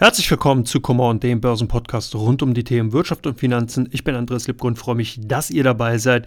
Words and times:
Herzlich 0.00 0.30
willkommen 0.30 0.64
zu 0.64 0.80
Come 0.80 1.18
dem 1.18 1.42
Börsenpodcast 1.42 2.14
rund 2.14 2.40
um 2.40 2.54
die 2.54 2.64
Themen 2.64 2.94
Wirtschaft 2.94 3.26
und 3.26 3.38
Finanzen. 3.38 3.86
Ich 3.92 4.02
bin 4.02 4.14
Andreas 4.14 4.46
Lipko 4.46 4.66
und 4.66 4.78
freue 4.78 4.94
mich, 4.94 5.20
dass 5.22 5.50
ihr 5.50 5.62
dabei 5.62 5.98
seid. 5.98 6.26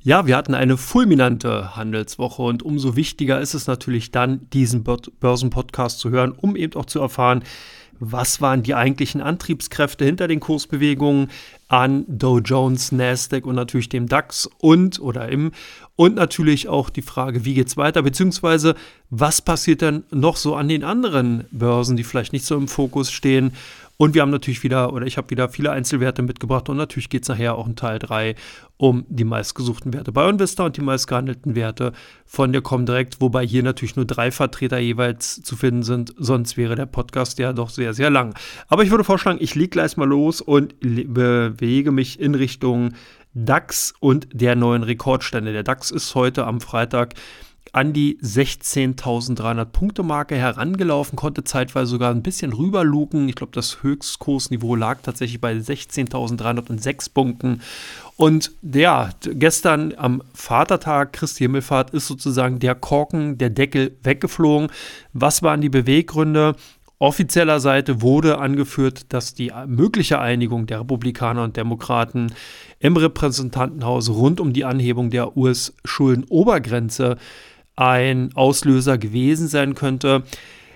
Ja, 0.00 0.26
wir 0.26 0.38
hatten 0.38 0.54
eine 0.54 0.78
fulminante 0.78 1.76
Handelswoche 1.76 2.40
und 2.40 2.62
umso 2.62 2.96
wichtiger 2.96 3.38
ist 3.38 3.52
es 3.52 3.66
natürlich 3.66 4.10
dann, 4.10 4.48
diesen 4.54 4.84
Börsenpodcast 4.84 6.00
zu 6.00 6.08
hören, 6.08 6.32
um 6.32 6.56
eben 6.56 6.80
auch 6.80 6.86
zu 6.86 6.98
erfahren, 6.98 7.44
was 8.00 8.40
waren 8.40 8.62
die 8.62 8.74
eigentlichen 8.74 9.20
Antriebskräfte 9.20 10.04
hinter 10.04 10.26
den 10.26 10.40
Kursbewegungen 10.40 11.30
an 11.68 12.04
Dow 12.08 12.38
Jones, 12.38 12.90
Nasdaq 12.90 13.46
und 13.46 13.54
natürlich 13.54 13.88
dem 13.90 14.08
DAX 14.08 14.48
und 14.58 14.98
oder 15.00 15.28
im 15.28 15.52
und 15.94 16.16
natürlich 16.16 16.66
auch 16.66 16.90
die 16.90 17.02
Frage, 17.02 17.44
wie 17.44 17.54
geht's 17.54 17.76
weiter, 17.76 18.02
beziehungsweise 18.02 18.74
was 19.10 19.42
passiert 19.42 19.82
denn 19.82 20.04
noch 20.10 20.36
so 20.36 20.56
an 20.56 20.68
den 20.68 20.82
anderen 20.82 21.44
Börsen, 21.52 21.96
die 21.96 22.04
vielleicht 22.04 22.32
nicht 22.32 22.46
so 22.46 22.56
im 22.56 22.68
Fokus 22.68 23.12
stehen 23.12 23.52
und 24.00 24.14
wir 24.14 24.22
haben 24.22 24.30
natürlich 24.30 24.62
wieder, 24.62 24.94
oder 24.94 25.04
ich 25.04 25.18
habe 25.18 25.28
wieder 25.28 25.50
viele 25.50 25.72
Einzelwerte 25.72 26.22
mitgebracht 26.22 26.70
und 26.70 26.78
natürlich 26.78 27.10
geht 27.10 27.24
es 27.24 27.28
nachher 27.28 27.56
auch 27.56 27.66
in 27.66 27.76
Teil 27.76 27.98
3 27.98 28.34
um 28.78 29.04
die 29.10 29.24
meistgesuchten 29.24 29.92
Werte 29.92 30.10
bei 30.10 30.26
Investor 30.26 30.64
und 30.64 30.78
die 30.78 30.80
meistgehandelten 30.80 31.54
Werte 31.54 31.92
von 32.24 32.50
der 32.50 32.62
Comdirect, 32.62 33.20
wobei 33.20 33.46
hier 33.46 33.62
natürlich 33.62 33.96
nur 33.96 34.06
drei 34.06 34.30
Vertreter 34.30 34.78
jeweils 34.78 35.42
zu 35.42 35.54
finden 35.54 35.82
sind, 35.82 36.14
sonst 36.16 36.56
wäre 36.56 36.76
der 36.76 36.86
Podcast 36.86 37.38
ja 37.38 37.52
doch 37.52 37.68
sehr, 37.68 37.92
sehr 37.92 38.08
lang. 38.08 38.34
Aber 38.68 38.84
ich 38.84 38.90
würde 38.90 39.04
vorschlagen, 39.04 39.36
ich 39.38 39.54
lege 39.54 39.68
gleich 39.68 39.98
mal 39.98 40.08
los 40.08 40.40
und 40.40 40.80
bewege 40.80 41.92
mich 41.92 42.18
in 42.20 42.34
Richtung 42.34 42.94
DAX 43.34 43.92
und 44.00 44.28
der 44.32 44.56
neuen 44.56 44.82
Rekordstände. 44.82 45.52
Der 45.52 45.62
DAX 45.62 45.90
ist 45.90 46.14
heute 46.14 46.46
am 46.46 46.62
Freitag 46.62 47.12
an 47.72 47.92
die 47.92 48.18
16.300 48.22 49.64
Punkte 49.66 50.02
Marke 50.02 50.36
herangelaufen, 50.36 51.16
konnte 51.16 51.44
zeitweise 51.44 51.90
sogar 51.90 52.10
ein 52.10 52.22
bisschen 52.22 52.52
rüberluken. 52.52 53.28
Ich 53.28 53.36
glaube, 53.36 53.52
das 53.54 53.82
Höchstkursniveau 53.82 54.74
lag 54.74 55.00
tatsächlich 55.02 55.40
bei 55.40 55.52
16.306 55.54 57.12
Punkten. 57.12 57.62
Und 58.16 58.52
ja, 58.62 59.10
gestern 59.22 59.94
am 59.96 60.22
Vatertag, 60.34 61.12
Christi 61.12 61.44
Himmelfahrt, 61.44 61.90
ist 61.90 62.06
sozusagen 62.06 62.58
der 62.58 62.74
Korken, 62.74 63.38
der 63.38 63.50
Deckel 63.50 63.96
weggeflogen. 64.02 64.68
Was 65.12 65.42
waren 65.42 65.60
die 65.60 65.70
Beweggründe? 65.70 66.56
offizieller 67.00 67.60
Seite 67.60 68.02
wurde 68.02 68.38
angeführt, 68.38 69.12
dass 69.12 69.34
die 69.34 69.50
mögliche 69.66 70.20
Einigung 70.20 70.66
der 70.66 70.80
Republikaner 70.80 71.42
und 71.44 71.56
Demokraten 71.56 72.32
im 72.78 72.96
Repräsentantenhaus 72.96 74.10
rund 74.10 74.38
um 74.38 74.52
die 74.52 74.66
Anhebung 74.66 75.08
der 75.08 75.36
US-Schuldenobergrenze 75.36 77.16
ein 77.80 78.30
Auslöser 78.34 78.98
gewesen 78.98 79.48
sein 79.48 79.74
könnte. 79.74 80.22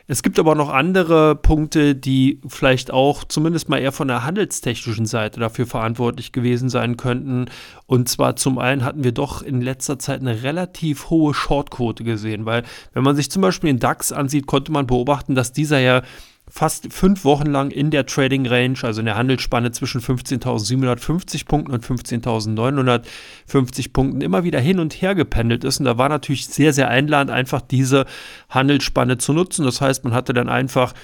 Es 0.07 0.23
gibt 0.23 0.39
aber 0.39 0.55
noch 0.55 0.69
andere 0.69 1.35
Punkte, 1.35 1.95
die 1.95 2.41
vielleicht 2.47 2.91
auch 2.91 3.25
zumindest 3.25 3.69
mal 3.71 3.79
eher 3.79 3.93
von 3.93 4.09
der 4.09 4.25
handelstechnischen 4.25 5.07
Seite 5.07 5.41
dafür 5.41 5.67
verantwortlich 5.67 6.33
gewesen 6.33 6.69
sein 6.69 6.97
könnten. 6.97 7.47
Und 7.87 8.09
zwar 8.09 8.37
zum 8.37 8.59
einen 8.59 8.85
hatten 8.85 9.05
wir 9.05 9.13
doch 9.13 9.43
in 9.43 9.63
letzter 9.63 9.99
Zeit 9.99 10.21
eine 10.21 10.43
relativ 10.43 11.09
hohe 11.09 11.33
Shortquote 11.33 12.05
gesehen, 12.05 12.45
weil 12.45 12.65
wenn 12.93 13.03
man 13.03 13.17
sich 13.17 13.31
zum 13.31 13.41
Beispiel 13.41 13.69
den 13.69 13.79
DAX 13.79 14.13
ansieht, 14.13 14.47
konnte 14.47 14.73
man 14.73 14.87
beobachten, 14.87 15.35
dass 15.35 15.53
dieser 15.53 15.79
ja 15.79 16.03
fast 16.55 16.93
fünf 16.93 17.25
Wochen 17.25 17.47
lang 17.47 17.73
in 17.73 17.91
der 17.91 18.07
Trading 18.07 18.47
Range, 18.47 18.79
also 18.83 19.01
in 19.01 19.07
der 19.07 19.17
Handelsspanne 19.17 19.73
zwischen 19.73 20.01
15.750 20.01 21.47
Punkten 21.47 21.73
und 21.73 21.85
15.950 21.85 23.93
Punkten, 23.93 24.21
immer 24.21 24.45
wieder 24.45 24.61
hin 24.61 24.79
und 24.79 24.95
her 24.95 25.17
gependelt 25.17 25.65
ist. 25.65 25.81
Und 25.81 25.87
da 25.87 25.99
war 25.99 26.09
natürlich 26.09 26.47
sehr, 26.47 26.73
sehr 26.73 26.87
einladend, 26.87 27.33
einfach 27.33 27.61
diese 27.61 28.07
Handelsspanne 28.51 29.19
zu 29.19 29.33
nutzen. 29.33 29.65
Das 29.65 29.81
heißt, 29.81 30.05
man 30.05 30.15
hatte 30.15 30.33
dann 30.33 30.49
einfach 30.49 30.95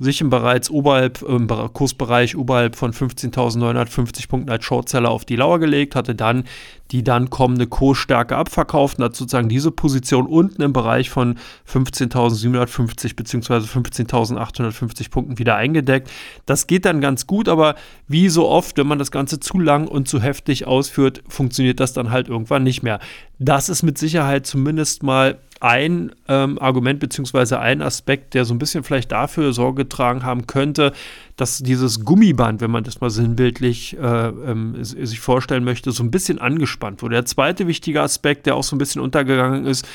sich 0.00 0.22
im 0.22 0.30
bereits 0.30 0.70
oberhalb, 0.70 1.22
im 1.22 1.46
Kursbereich 1.46 2.36
oberhalb 2.36 2.74
von 2.74 2.92
15.950 2.92 4.28
Punkten 4.28 4.50
als 4.50 4.64
Shortseller 4.64 5.10
auf 5.10 5.26
die 5.26 5.36
Lauer 5.36 5.58
gelegt, 5.58 5.94
hatte 5.94 6.14
dann 6.14 6.44
die 6.90 7.04
dann 7.04 7.30
kommende 7.30 7.66
Kursstärke 7.66 8.36
abverkauft 8.36 8.98
und 8.98 9.04
hat 9.04 9.14
sozusagen 9.14 9.48
diese 9.48 9.70
Position 9.70 10.26
unten 10.26 10.62
im 10.62 10.72
Bereich 10.72 11.10
von 11.10 11.36
15.750 11.68 13.14
bzw. 13.14 13.54
15.850 13.58 15.10
Punkten 15.10 15.38
wieder 15.38 15.54
eingedeckt. 15.56 16.10
Das 16.46 16.66
geht 16.66 16.86
dann 16.86 17.00
ganz 17.00 17.26
gut, 17.26 17.48
aber 17.48 17.76
wie 18.08 18.28
so 18.28 18.48
oft, 18.48 18.76
wenn 18.78 18.86
man 18.86 18.98
das 18.98 19.10
Ganze 19.10 19.38
zu 19.38 19.60
lang 19.60 19.86
und 19.86 20.08
zu 20.08 20.20
heftig 20.20 20.66
ausführt, 20.66 21.22
funktioniert 21.28 21.78
das 21.78 21.92
dann 21.92 22.10
halt 22.10 22.28
irgendwann 22.28 22.64
nicht 22.64 22.82
mehr. 22.82 22.98
Das 23.38 23.68
ist 23.68 23.82
mit 23.82 23.98
Sicherheit 23.98 24.46
zumindest 24.46 25.02
mal 25.02 25.38
ein 25.60 26.12
ähm, 26.26 26.58
Argument 26.58 27.00
bzw. 27.00 27.56
ein 27.56 27.82
Aspekt, 27.82 28.32
der 28.32 28.46
so 28.46 28.54
ein 28.54 28.58
bisschen 28.58 28.82
vielleicht 28.82 29.12
dafür 29.12 29.52
Sorge 29.52 29.84
getragen 29.84 30.24
haben 30.24 30.46
könnte, 30.46 30.92
dass 31.36 31.58
dieses 31.58 32.04
Gummiband, 32.04 32.62
wenn 32.62 32.70
man 32.70 32.82
das 32.84 33.00
mal 33.00 33.10
sinnbildlich 33.10 33.96
äh, 33.98 34.28
ähm, 34.28 34.82
sich 34.82 35.20
vorstellen 35.20 35.64
möchte, 35.64 35.92
so 35.92 36.02
ein 36.02 36.10
bisschen 36.10 36.38
angespannt 36.38 37.02
wurde. 37.02 37.14
Der 37.14 37.26
zweite 37.26 37.66
wichtige 37.66 38.00
Aspekt, 38.00 38.46
der 38.46 38.56
auch 38.56 38.64
so 38.64 38.74
ein 38.74 38.78
bisschen 38.78 39.02
untergegangen 39.02 39.66
ist, 39.66 39.86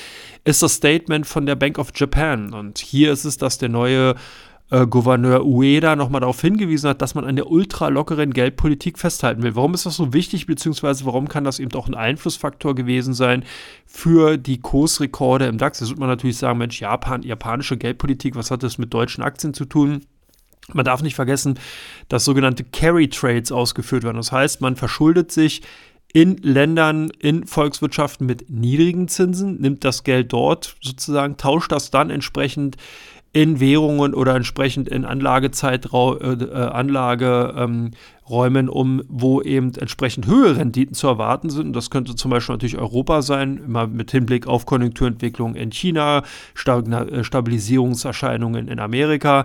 ist 0.44 0.62
das 0.62 0.76
Statement 0.76 1.26
von 1.26 1.48
der 1.48 1.56
Bank 1.56 1.80
of 1.80 1.90
Japan. 1.96 2.54
Und 2.54 2.78
hier 2.78 3.12
ist 3.12 3.26
es, 3.26 3.38
dass 3.38 3.58
der 3.58 3.70
neue 3.70 4.16
äh, 4.72 4.88
Gouverneur 4.88 5.46
Ueda 5.46 5.96
nochmal 5.96 6.22
darauf 6.22 6.42
hingewiesen 6.42 6.90
hat, 6.90 7.02
dass 7.02 7.14
man 7.14 7.26
an 7.26 7.36
der 7.36 7.52
ultra 7.52 7.90
lockeren 7.90 8.34
Geldpolitik 8.34 8.98
festhalten 8.98 9.44
will. 9.44 9.56
Warum 9.56 9.74
ist 9.74 9.86
das 9.86 9.96
so 9.96 10.14
wichtig, 10.14 10.48
beziehungsweise 10.48 11.06
warum 11.06 11.28
kann 11.28 11.44
das 11.44 11.60
eben 11.60 11.74
auch 11.74 11.88
ein 11.88 11.94
Einflussfaktor 11.94 12.74
gewesen 12.74 13.14
sein 13.14 13.44
für 13.86 14.38
die 14.38 14.60
Kursrekorde 14.60 15.46
im 15.46 15.58
DAX? 15.58 15.80
Da 15.80 15.88
wird 15.88 16.00
man 16.00 16.10
natürlich 16.10 16.38
sagen, 16.38 16.58
Mensch, 16.58 16.82
Japan, 16.82 17.22
japanische 17.22 17.78
Geldpolitik, 17.78 18.36
was 18.36 18.50
hat 18.50 18.64
das 18.64 18.78
mit 18.78 18.94
deutschen 18.94 19.24
Aktien 19.24 19.54
zu 19.54 19.66
tun? 19.66 20.02
Man 20.74 20.86
darf 20.86 21.04
nicht 21.04 21.16
vergessen, 21.16 21.60
dass 22.10 22.26
sogenannte 22.26 22.64
Carry 22.64 23.08
Trades 23.08 23.52
ausgeführt 23.52 24.04
werden. 24.04 24.18
Das 24.18 24.32
heißt, 24.32 24.62
man 24.62 24.76
verschuldet 24.76 25.32
sich 25.32 25.62
in 26.12 26.38
Ländern, 26.38 27.12
in 27.20 27.46
Volkswirtschaften 27.46 28.26
mit 28.26 28.50
niedrigen 28.50 29.10
Zinsen, 29.10 29.60
nimmt 29.60 29.84
das 29.84 30.04
Geld 30.04 30.32
dort 30.32 30.78
sozusagen, 30.82 31.36
tauscht 31.38 31.72
das 31.72 31.92
dann 31.92 32.10
entsprechend 32.10 32.78
in 33.36 33.60
Währungen 33.60 34.14
oder 34.14 34.34
entsprechend 34.34 34.88
in 34.88 35.04
Anlagezeitraum, 35.04 36.18
äh, 36.22 36.42
äh, 36.42 36.54
Anlageräumen, 36.54 38.00
ähm, 38.68 38.70
um, 38.70 39.02
wo 39.10 39.42
eben 39.42 39.74
entsprechend 39.76 40.26
höhere 40.26 40.56
Renditen 40.56 40.96
zu 40.96 41.08
erwarten 41.08 41.50
sind. 41.50 41.76
Das 41.76 41.90
könnte 41.90 42.16
zum 42.16 42.32
Beispiel 42.32 42.54
natürlich 42.54 42.78
Europa 42.78 43.22
sein, 43.22 43.58
immer 43.58 43.88
mit 43.88 44.12
Hinblick 44.12 44.48
auf 44.48 44.66
Konjunkturentwicklung 44.66 45.56
in 45.56 45.74
China, 45.74 46.24
äh, 46.66 47.24
Stabilisierungserscheinungen 47.26 48.70
in 48.70 48.80
Amerika 48.80 49.44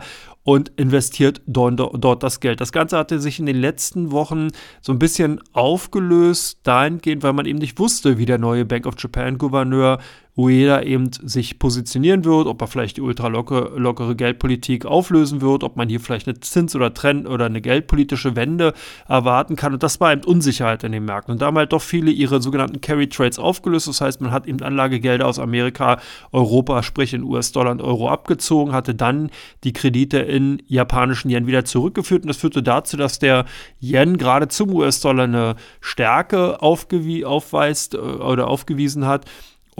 und 0.51 0.73
investiert 0.75 1.43
dort, 1.47 2.25
das 2.25 2.41
Geld. 2.41 2.61
Das 2.61 2.73
Ganze 2.73 2.99
hatte 2.99 3.21
sich 3.21 3.39
in 3.39 3.47
den 3.47 3.61
letzten 3.61 4.11
Wochen 4.11 4.49
so 4.81 4.91
ein 4.91 4.99
bisschen 4.99 5.41
aufgelöst, 5.53 6.59
dahingehend, 6.65 7.23
weil 7.23 7.35
man 7.35 7.47
eben 7.47 7.61
nicht 7.61 7.79
wusste, 7.79 8.19
wie 8.19 8.27
der 8.27 8.39
neue 8.39 8.65
Bank 8.65 8.85
of 8.85 8.97
Japan 8.99 9.39
Gouverneur 9.39 10.01
Ueda 10.41 10.83
eben 10.83 11.11
sich 11.13 11.59
positionieren 11.59 12.25
wird, 12.25 12.47
ob 12.47 12.61
er 12.63 12.67
vielleicht 12.67 12.97
die 12.97 13.03
ultralockere 13.03 13.79
lockere 13.79 14.17
Geldpolitik 14.17 14.87
auflösen 14.87 15.41
wird, 15.41 15.65
ob 15.65 15.77
man 15.77 15.89
hier 15.89 16.01
vielleicht 16.01 16.29
eine 16.29 16.41
Zins- 16.41 16.75
oder 16.75 16.95
Trend 16.95 17.29
oder 17.29 17.47
eine 17.47 17.61
geldpolitische 17.61 18.37
Wende 18.37 18.73
erwarten 19.09 19.57
kann. 19.57 19.73
Und 19.73 19.83
das 19.83 20.01
war 20.01 20.13
eben 20.13 20.25
Unsicherheit 20.25 20.85
in 20.85 20.93
den 20.93 21.05
Märkten. 21.05 21.33
Und 21.33 21.43
da 21.43 21.47
haben 21.47 21.59
halt 21.59 21.73
doch 21.73 21.83
viele 21.83 22.11
ihre 22.11 22.41
sogenannten 22.41 22.81
Carry 22.81 23.09
Trades 23.09 23.39
aufgelöst. 23.39 23.89
Das 23.89 24.01
heißt, 24.01 24.21
man 24.21 24.31
hat 24.31 24.47
eben 24.47 24.63
Anlagegelder 24.63 25.27
aus 25.27 25.39
Amerika, 25.39 26.01
Europa, 26.33 26.83
sprich 26.83 27.13
in 27.13 27.25
US-Dollar 27.25 27.73
und 27.73 27.83
Euro 27.83 28.09
abgezogen, 28.09 28.73
hatte 28.73 28.95
dann 28.95 29.31
die 29.65 29.73
Kredite 29.73 30.19
in 30.19 30.40
japanischen 30.67 31.31
Yen 31.31 31.47
wieder 31.47 31.65
zurückgeführt. 31.65 32.23
Und 32.23 32.29
das 32.29 32.39
führte 32.39 32.63
dazu, 32.63 32.97
dass 32.97 33.19
der 33.19 33.45
Yen 33.81 34.19
gerade 34.19 34.49
zum 34.49 34.75
US-Dollar 34.75 35.25
eine 35.25 35.57
Stärke 35.81 36.63
aufweist 36.63 37.95
äh, 37.95 37.99
oder 37.99 38.49
aufgewiesen 38.49 39.07
hat 39.07 39.27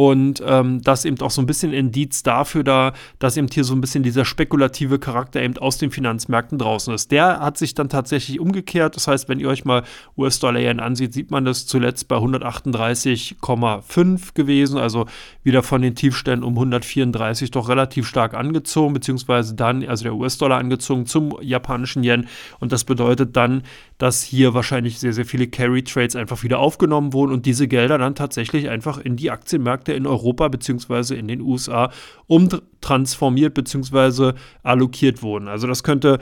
und 0.01 0.43
ähm, 0.47 0.81
das 0.81 1.05
eben 1.05 1.21
auch 1.21 1.31
so 1.31 1.43
ein 1.43 1.47
bisschen 1.47 1.75
Indiz 1.75 2.23
dafür 2.23 2.65
da, 2.65 2.95
dass 3.19 3.37
eben 3.37 3.49
hier 3.53 3.65
so 3.65 3.75
ein 3.75 3.83
bisschen 3.83 4.03
dieser 4.03 4.25
spekulative 4.25 4.99
Charakter 4.99 5.43
eben 5.43 5.59
aus 5.59 5.77
den 5.77 5.91
Finanzmärkten 5.91 6.57
draußen 6.57 6.95
ist. 6.95 7.11
Der 7.11 7.41
hat 7.41 7.59
sich 7.59 7.75
dann 7.75 7.91
tatsächlich 7.91 8.41
umgekehrt. 8.41 8.97
Das 8.97 9.09
heißt, 9.09 9.29
wenn 9.29 9.41
ihr 9.41 9.49
euch 9.51 9.67
mal 9.67 9.83
US-Dollar-Yen 10.17 10.81
ansieht, 10.81 11.13
sieht 11.13 11.31
man 11.31 11.45
das 11.45 11.67
zuletzt 11.67 12.09
bei 12.09 12.17
138,5 12.17 14.33
gewesen, 14.33 14.79
also 14.79 15.05
wieder 15.43 15.63
von 15.63 15.83
den 15.83 15.95
Tiefständen 15.95 16.45
um 16.45 16.55
134 16.55 17.51
doch 17.51 17.69
relativ 17.69 18.09
stark 18.09 18.33
angezogen, 18.33 18.95
beziehungsweise 18.95 19.55
dann, 19.55 19.87
also 19.87 20.05
der 20.05 20.15
US-Dollar 20.15 20.57
angezogen 20.57 21.05
zum 21.05 21.37
japanischen 21.43 22.05
Yen. 22.05 22.27
Und 22.59 22.73
das 22.73 22.85
bedeutet 22.85 23.37
dann, 23.37 23.65
dass 24.01 24.23
hier 24.23 24.55
wahrscheinlich 24.55 24.99
sehr, 24.99 25.13
sehr 25.13 25.27
viele 25.27 25.47
Carry-Trades 25.47 26.17
einfach 26.17 26.43
wieder 26.43 26.59
aufgenommen 26.59 27.13
wurden 27.13 27.33
und 27.33 27.45
diese 27.45 27.69
Gelder 27.69 27.99
dann 27.99 28.15
tatsächlich 28.15 28.71
einfach 28.71 28.97
in 28.97 29.17
die 29.17 29.31
Aktienmärkte 29.31 29.93
in 29.93 30.07
Europa 30.07 30.49
bzw. 30.49 31.15
in 31.17 31.29
den 31.29 31.43
USA 31.43 31.93
umtransformiert 32.27 33.53
bzw. 33.53 34.33
allokiert 34.63 35.23
wurden. 35.23 35.49
Also 35.49 35.67
das 35.67 35.83
könnte 35.83 36.19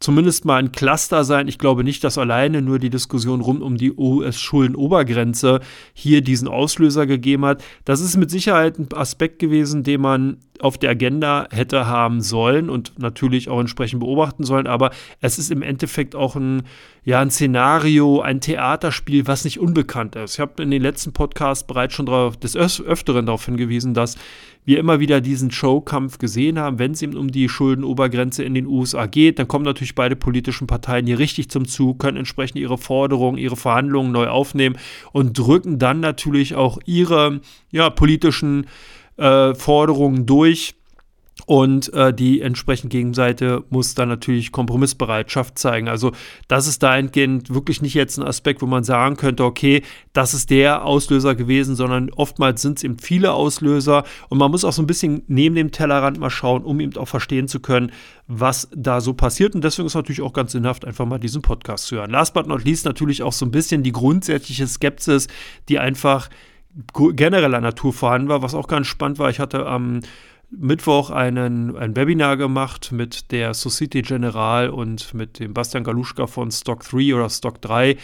zumindest 0.00 0.46
mal 0.46 0.56
ein 0.56 0.72
Cluster 0.72 1.24
sein. 1.24 1.46
Ich 1.46 1.58
glaube 1.58 1.84
nicht, 1.84 2.02
dass 2.02 2.18
alleine 2.18 2.62
nur 2.62 2.78
die 2.78 2.90
Diskussion 2.90 3.42
rund 3.42 3.62
um 3.62 3.76
die 3.76 3.92
US-Schuldenobergrenze 3.92 5.60
hier 5.92 6.22
diesen 6.22 6.48
Auslöser 6.48 7.06
gegeben 7.06 7.44
hat. 7.44 7.62
Das 7.84 8.00
ist 8.00 8.16
mit 8.16 8.30
Sicherheit 8.30 8.78
ein 8.78 8.88
Aspekt 8.94 9.38
gewesen, 9.38 9.82
den 9.82 10.00
man 10.00 10.38
auf 10.60 10.78
der 10.78 10.90
Agenda 10.90 11.46
hätte 11.50 11.86
haben 11.86 12.20
sollen 12.20 12.68
und 12.70 12.98
natürlich 12.98 13.48
auch 13.48 13.60
entsprechend 13.60 14.00
beobachten 14.00 14.44
sollen. 14.44 14.66
Aber 14.66 14.90
es 15.20 15.38
ist 15.38 15.50
im 15.50 15.62
Endeffekt 15.62 16.14
auch 16.14 16.36
ein, 16.36 16.62
ja, 17.04 17.20
ein 17.20 17.30
Szenario, 17.30 18.20
ein 18.20 18.40
Theaterspiel, 18.40 19.26
was 19.26 19.44
nicht 19.44 19.58
unbekannt 19.60 20.16
ist. 20.16 20.34
Ich 20.34 20.40
habe 20.40 20.62
in 20.62 20.70
den 20.70 20.82
letzten 20.82 21.12
Podcasts 21.12 21.66
bereits 21.66 21.94
schon 21.94 22.06
drauf, 22.06 22.36
des 22.36 22.56
Öfteren 22.56 23.26
darauf 23.26 23.44
hingewiesen, 23.44 23.94
dass 23.94 24.16
wir 24.64 24.78
immer 24.78 25.00
wieder 25.00 25.20
diesen 25.20 25.50
Showkampf 25.50 26.18
gesehen 26.18 26.58
haben, 26.58 26.78
wenn 26.78 26.92
es 26.92 27.02
eben 27.02 27.16
um 27.16 27.30
die 27.30 27.48
Schuldenobergrenze 27.48 28.44
in 28.44 28.54
den 28.54 28.66
USA 28.66 29.06
geht, 29.06 29.38
dann 29.38 29.48
kommen 29.48 29.64
natürlich 29.64 29.94
beide 29.94 30.16
politischen 30.16 30.66
Parteien 30.66 31.06
hier 31.06 31.18
richtig 31.18 31.50
zum 31.50 31.66
Zug, 31.66 31.98
können 31.98 32.18
entsprechend 32.18 32.58
ihre 32.58 32.78
Forderungen, 32.78 33.38
ihre 33.38 33.56
Verhandlungen 33.56 34.12
neu 34.12 34.28
aufnehmen 34.28 34.76
und 35.12 35.38
drücken 35.38 35.78
dann 35.78 36.00
natürlich 36.00 36.54
auch 36.54 36.78
ihre 36.84 37.40
ja, 37.70 37.90
politischen 37.90 38.66
äh, 39.16 39.54
Forderungen 39.54 40.26
durch 40.26 40.74
und 41.50 41.92
äh, 41.94 42.14
die 42.14 42.42
entsprechend 42.42 42.92
Gegenseite 42.92 43.64
muss 43.70 43.96
dann 43.96 44.08
natürlich 44.08 44.52
Kompromissbereitschaft 44.52 45.58
zeigen. 45.58 45.88
Also 45.88 46.12
das 46.46 46.68
ist 46.68 46.80
dahingehend 46.84 47.52
wirklich 47.52 47.82
nicht 47.82 47.94
jetzt 47.94 48.18
ein 48.18 48.24
Aspekt, 48.24 48.62
wo 48.62 48.66
man 48.66 48.84
sagen 48.84 49.16
könnte, 49.16 49.42
okay, 49.42 49.82
das 50.12 50.32
ist 50.32 50.50
der 50.50 50.84
Auslöser 50.84 51.34
gewesen, 51.34 51.74
sondern 51.74 52.10
oftmals 52.10 52.62
sind 52.62 52.78
es 52.78 52.84
eben 52.84 53.00
viele 53.00 53.32
Auslöser. 53.32 54.04
Und 54.28 54.38
man 54.38 54.52
muss 54.52 54.64
auch 54.64 54.72
so 54.72 54.80
ein 54.80 54.86
bisschen 54.86 55.24
neben 55.26 55.56
dem 55.56 55.72
Tellerrand 55.72 56.20
mal 56.20 56.30
schauen, 56.30 56.62
um 56.62 56.78
eben 56.78 56.96
auch 56.96 57.08
verstehen 57.08 57.48
zu 57.48 57.58
können, 57.58 57.90
was 58.28 58.68
da 58.72 59.00
so 59.00 59.12
passiert. 59.12 59.56
Und 59.56 59.64
deswegen 59.64 59.86
ist 59.86 59.94
natürlich 59.94 60.22
auch 60.22 60.32
ganz 60.32 60.52
sinnhaft, 60.52 60.84
einfach 60.84 61.04
mal 61.04 61.18
diesen 61.18 61.42
Podcast 61.42 61.86
zu 61.86 61.96
hören. 61.96 62.12
Last 62.12 62.32
but 62.32 62.46
not 62.46 62.64
least 62.64 62.84
natürlich 62.84 63.24
auch 63.24 63.32
so 63.32 63.44
ein 63.44 63.50
bisschen 63.50 63.82
die 63.82 63.90
grundsätzliche 63.90 64.68
Skepsis, 64.68 65.26
die 65.68 65.80
einfach 65.80 66.30
genereller 66.94 67.60
Natur 67.60 67.92
vorhanden 67.92 68.28
war, 68.28 68.40
was 68.40 68.54
auch 68.54 68.68
ganz 68.68 68.86
spannend 68.86 69.18
war. 69.18 69.30
Ich 69.30 69.40
hatte 69.40 69.66
am 69.66 69.96
ähm, 69.96 70.00
Mittwoch 70.50 71.10
einen, 71.10 71.76
ein 71.76 71.94
Webinar 71.94 72.36
gemacht 72.36 72.92
mit 72.92 73.30
der 73.30 73.54
Societe 73.54 74.02
Generale 74.02 74.72
und 74.72 75.14
mit 75.14 75.38
dem 75.38 75.54
Bastian 75.54 75.84
Galuschka 75.84 76.26
von 76.26 76.50
Stock 76.50 76.82
3 76.82 77.14
oder 77.14 77.30
Stock 77.30 77.60
3 77.62 77.96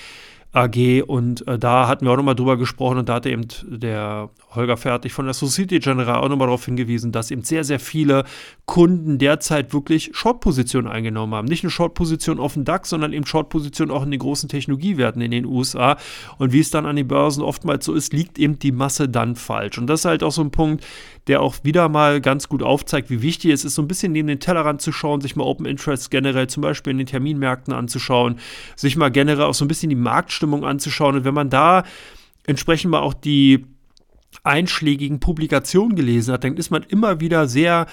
AG 0.56 1.02
und 1.06 1.46
äh, 1.46 1.58
da 1.58 1.87
hatten 1.87 2.06
wir 2.06 2.12
auch 2.12 2.16
nochmal 2.16 2.34
drüber 2.34 2.56
gesprochen 2.56 2.96
und 2.98 3.08
da 3.10 3.14
hatte 3.14 3.28
eben 3.28 3.46
der 3.66 4.31
Holger 4.54 4.78
Fertig 4.78 5.12
von 5.12 5.26
der 5.26 5.34
Society 5.34 5.81
General 5.81 6.16
auch 6.16 6.31
nochmal 6.31 6.46
darauf 6.46 6.64
hingewiesen, 6.64 7.12
dass 7.12 7.31
eben 7.31 7.43
sehr, 7.43 7.62
sehr 7.62 7.78
viele 7.78 8.25
Kunden 8.64 9.19
derzeit 9.19 9.75
wirklich 9.75 10.10
Short-Positionen 10.14 10.88
eingenommen 10.88 11.34
haben. 11.34 11.46
Nicht 11.46 11.62
nur 11.62 11.70
Short-Positionen 11.70 12.40
auf 12.40 12.54
dem 12.54 12.64
DAX, 12.64 12.88
sondern 12.88 13.12
eben 13.12 13.26
Short-Positionen 13.26 13.93
auch 13.93 14.02
in 14.02 14.10
den 14.10 14.20
großen 14.20 14.48
Technologiewerten 14.48 15.20
in 15.20 15.31
den 15.31 15.44
USA. 15.44 15.98
Und 16.38 16.54
wie 16.54 16.60
es 16.60 16.70
dann 16.70 16.87
an 16.87 16.96
den 16.96 17.06
Börsen 17.06 17.43
oftmals 17.43 17.84
so 17.84 17.93
ist, 17.93 18.14
liegt 18.14 18.38
eben 18.38 18.58
die 18.58 18.72
Masse 18.72 19.10
dann 19.10 19.37
falsch. 19.37 19.76
Und 19.76 19.88
das 19.88 20.00
ist 20.00 20.04
halt 20.06 20.22
auch 20.22 20.32
so 20.32 20.40
ein 20.40 20.50
Punkt, 20.50 20.87
der 21.26 21.43
auch 21.43 21.56
wieder 21.62 21.88
mal 21.88 22.20
ganz 22.20 22.49
gut 22.49 22.62
aufzeigt, 22.62 23.11
wie 23.11 23.23
wichtig 23.23 23.50
es 23.50 23.64
ist, 23.64 23.75
so 23.75 23.82
ein 23.82 23.88
bisschen 23.88 24.12
neben 24.12 24.28
den 24.28 24.40
Tellerrand 24.40 24.81
zu 24.81 24.93
schauen, 24.93 25.20
sich 25.20 25.37
mal 25.37 25.44
Open 25.44 25.67
Interest 25.67 26.11
generell 26.11 26.46
zum 26.46 26.62
Beispiel 26.62 26.93
in 26.93 26.99
den 26.99 27.06
Terminmärkten 27.06 27.75
anzuschauen, 27.75 28.38
sich 28.76 28.96
mal 28.96 29.11
generell 29.11 29.44
auch 29.44 29.55
so 29.55 29.64
ein 29.64 29.69
bisschen 29.69 29.90
die 29.90 29.96
Marktstimmung 29.96 30.64
anzuschauen. 30.64 31.17
Und 31.17 31.25
wenn 31.25 31.34
man 31.34 31.50
da 31.50 31.84
entsprechend 32.46 32.93
mal 32.93 33.00
auch 33.00 33.14
die 33.14 33.67
einschlägigen 34.44 35.19
Publikationen 35.19 35.96
gelesen 35.96 36.32
hat, 36.32 36.44
dann 36.44 36.56
ist 36.56 36.70
man 36.70 36.84
immer 36.84 37.20
wieder 37.20 37.49
sehr 37.49 37.87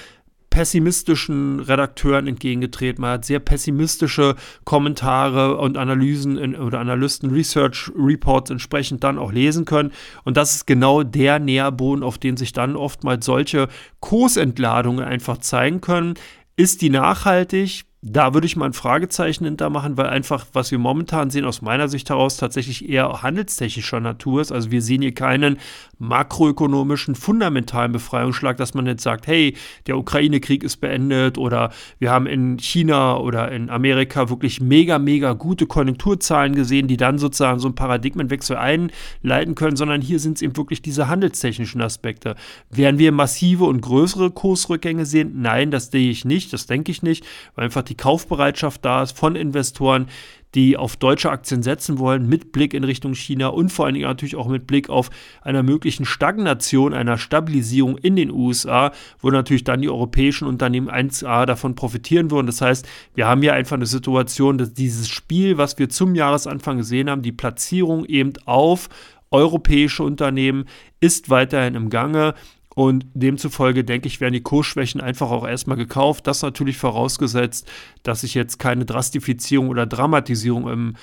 pessimistischen 0.53 1.61
Redakteuren 1.61 2.27
entgegengetreten. 2.27 3.01
Man 3.01 3.13
hat 3.13 3.25
sehr 3.25 3.39
pessimistische 3.39 4.35
Kommentare 4.65 5.57
und 5.57 5.79
Analysen 5.79 6.38
in, 6.38 6.55
oder 6.55 6.79
Analysten 6.79 7.31
Research 7.31 7.91
Reports 7.97 8.51
entsprechend 8.51 9.03
dann 9.03 9.17
auch 9.17 9.31
lesen 9.31 9.65
können. 9.65 9.91
Und 10.25 10.38
das 10.38 10.53
ist 10.53 10.67
genau 10.67 11.01
der 11.01 11.39
Nährboden, 11.39 12.03
auf 12.03 12.19
den 12.19 12.38
sich 12.38 12.53
dann 12.53 12.75
oftmals 12.75 13.25
solche 13.25 13.67
Kursentladungen 14.00 15.03
einfach 15.03 15.39
zeigen 15.39 15.81
können. 15.81 16.13
Ist 16.55 16.83
die 16.83 16.91
nachhaltig? 16.91 17.85
Da 18.05 18.33
würde 18.33 18.45
ich 18.45 18.57
mal 18.57 18.65
ein 18.65 18.73
Fragezeichen 18.73 19.45
hintermachen, 19.45 19.95
weil 19.95 20.07
einfach, 20.07 20.45
was 20.51 20.71
wir 20.71 20.77
momentan 20.77 21.29
sehen, 21.29 21.45
aus 21.45 21.61
meiner 21.61 21.88
Sicht 21.88 22.09
heraus 22.09 22.35
tatsächlich 22.35 22.89
eher 22.89 23.23
handelstechnischer 23.23 24.01
Natur 24.01 24.41
ist. 24.41 24.51
Also 24.51 24.71
wir 24.71 24.81
sehen 24.81 25.01
hier 25.01 25.13
keinen 25.13 25.57
makroökonomischen, 26.00 27.15
fundamentalen 27.15 27.94
Befreiungsschlag, 27.94 28.57
dass 28.57 28.73
man 28.73 28.88
jetzt 28.88 29.03
sagt, 29.03 29.25
hey, 29.27 29.55
der 29.88 29.97
Ukraine-Krieg 29.97 30.65
ist 30.65 30.81
beendet 30.81 31.38
oder 31.38 31.71
wir 32.00 32.11
haben 32.11 32.25
in 32.25 32.59
China 32.59 33.15
oder 33.15 33.50
in 33.53 33.69
Amerika 33.69 34.29
wirklich 34.29 34.59
mega, 34.59 35.00
mega 35.00 35.31
gute 35.31 35.65
Konjunkturzahlen 35.65 36.55
gesehen, 36.55 36.89
die 36.89 36.97
dann 36.97 37.17
sozusagen 37.17 37.59
so 37.59 37.69
einen 37.69 37.75
Paradigmenwechsel 37.75 38.57
einleiten 38.57 39.55
können, 39.55 39.77
sondern 39.77 40.01
hier 40.01 40.19
sind 40.19 40.35
es 40.35 40.41
eben 40.41 40.57
wirklich 40.57 40.81
diese 40.81 41.07
handelstechnischen 41.07 41.81
Aspekte. 41.81 42.35
Werden 42.69 43.00
wir 43.00 43.13
massive 43.13 43.63
und 43.63 43.79
größere 43.79 44.29
Kursrückgänge 44.31 45.05
sehen? 45.05 45.41
Nein, 45.41 45.71
das 45.71 45.89
sehe 45.89 46.11
ich 46.11 46.25
nicht, 46.25 46.51
das 46.51 46.65
denke 46.65 46.91
ich 46.91 47.01
nicht, 47.01 47.25
weil 47.55 47.63
einfach 47.63 47.83
die 47.83 47.93
die 47.94 47.98
Kaufbereitschaft 47.98 48.84
da 48.84 49.04
ist 49.04 49.16
von 49.16 49.36
Investoren, 49.36 50.07
die 50.56 50.78
auf 50.78 50.98
deutsche 50.98 51.30
Aktien 51.30 51.62
setzen 51.62 52.00
wollen, 52.00 52.28
mit 52.28 52.51
Blick 52.51 52.74
in 52.74 52.84
Richtung 52.84 53.13
China 53.13 53.48
und 53.48 53.72
vor 53.72 53.86
allen 53.86 53.94
Dingen 53.94 54.07
natürlich 54.07 54.36
auch 54.36 54.48
mit 54.48 54.66
Blick 54.66 54.90
auf 54.90 55.12
einer 55.44 55.62
möglichen 55.62 56.06
Stagnation, 56.06 56.95
einer 56.95 57.19
Stabilisierung 57.19 58.00
in 58.00 58.16
den 58.16 58.31
USA, 58.31 58.92
wo 59.19 59.30
natürlich 59.30 59.63
dann 59.63 59.81
die 59.81 59.90
europäischen 59.90 60.48
Unternehmen 60.48 60.90
1A 60.90 61.45
davon 61.45 61.75
profitieren 61.75 62.31
würden. 62.31 62.48
Das 62.48 62.62
heißt, 62.62 62.88
wir 63.13 63.28
haben 63.28 63.44
hier 63.44 63.54
einfach 63.54 63.75
eine 63.75 63.86
Situation, 63.86 64.57
dass 64.57 64.74
dieses 64.74 65.07
Spiel, 65.07 65.60
was 65.60 65.78
wir 65.78 65.89
zum 65.89 66.16
Jahresanfang 66.16 66.78
gesehen 66.78 67.12
haben, 67.12 67.22
die 67.22 67.31
Platzierung 67.31 68.06
eben 68.06 68.34
auf 68.46 68.89
europäische 69.30 70.01
Unternehmen 70.01 70.66
ist 71.00 71.30
weiterhin 71.30 71.75
im 71.75 71.92
Gange. 71.92 72.34
Und 72.75 73.06
demzufolge 73.14 73.84
denke 73.84 74.08
ich, 74.08 74.20
werden 74.20 74.34
die 74.34 74.42
Kursschwächen 74.42 75.00
einfach 75.00 75.30
auch 75.30 75.48
erstmal 75.48 75.78
gekauft. 75.78 76.28
Das 76.28 76.42
natürlich 76.42 76.78
vorausgesetzt, 76.78 77.70
dass 78.02 78.22
sich 78.22 78.34
jetzt 78.34 78.58
keine 78.58 78.86
Drastifizierung 78.86 79.70
oder 79.70 79.86
Dramatisierung 79.86 80.70
im 80.70 80.94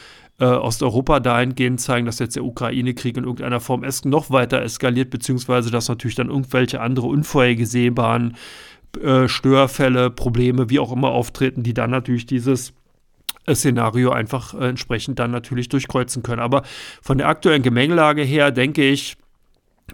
äh, 0.41 0.47
Osteuropa 0.47 1.21
dahingehend 1.21 1.81
zeigen, 1.81 2.07
dass 2.07 2.19
jetzt 2.19 2.37
der 2.37 2.45
Ukraine-Krieg 2.45 3.17
in 3.17 3.25
irgendeiner 3.25 3.61
Form 3.61 3.85
es 3.85 4.05
noch 4.05 4.31
weiter 4.31 4.63
eskaliert, 4.63 5.11
beziehungsweise 5.11 5.71
dass 5.71 5.89
natürlich 5.89 6.17
dann 6.17 6.31
irgendwelche 6.31 6.81
andere 6.81 7.07
unvorhergesehbaren 7.07 8.37
äh, 9.01 9.29
Störfälle, 9.29 10.11
Probleme, 10.11 10.71
wie 10.71 10.81
auch 10.81 10.93
immer 10.93 11.11
auftreten, 11.11 11.63
die 11.63 11.75
dann 11.75 11.91
natürlich 11.91 12.27
dieses 12.27 12.73
äh, 13.47 13.55
Szenario 13.55 14.11
einfach 14.11 14.55
äh, 14.55 14.69
entsprechend 14.69 15.19
dann 15.19 15.31
natürlich 15.31 15.69
durchkreuzen 15.69 16.23
können. 16.23 16.41
Aber 16.41 16.63
von 17.03 17.19
der 17.19 17.29
aktuellen 17.29 17.63
Gemengelage 17.63 18.23
her 18.23 18.51
denke 18.51 18.83
ich, 18.83 19.17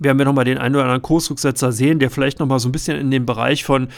werden 0.00 0.18
wir 0.18 0.24
nochmal 0.24 0.44
den 0.44 0.58
einen 0.58 0.74
oder 0.74 0.84
anderen 0.84 1.02
Kursrücksetzer 1.02 1.72
sehen, 1.72 1.98
der 1.98 2.10
vielleicht 2.10 2.38
nochmal 2.38 2.58
so 2.58 2.68
ein 2.68 2.72
bisschen 2.72 2.98
in 2.98 3.10
den 3.10 3.26
Bereich 3.26 3.64
von 3.64 3.88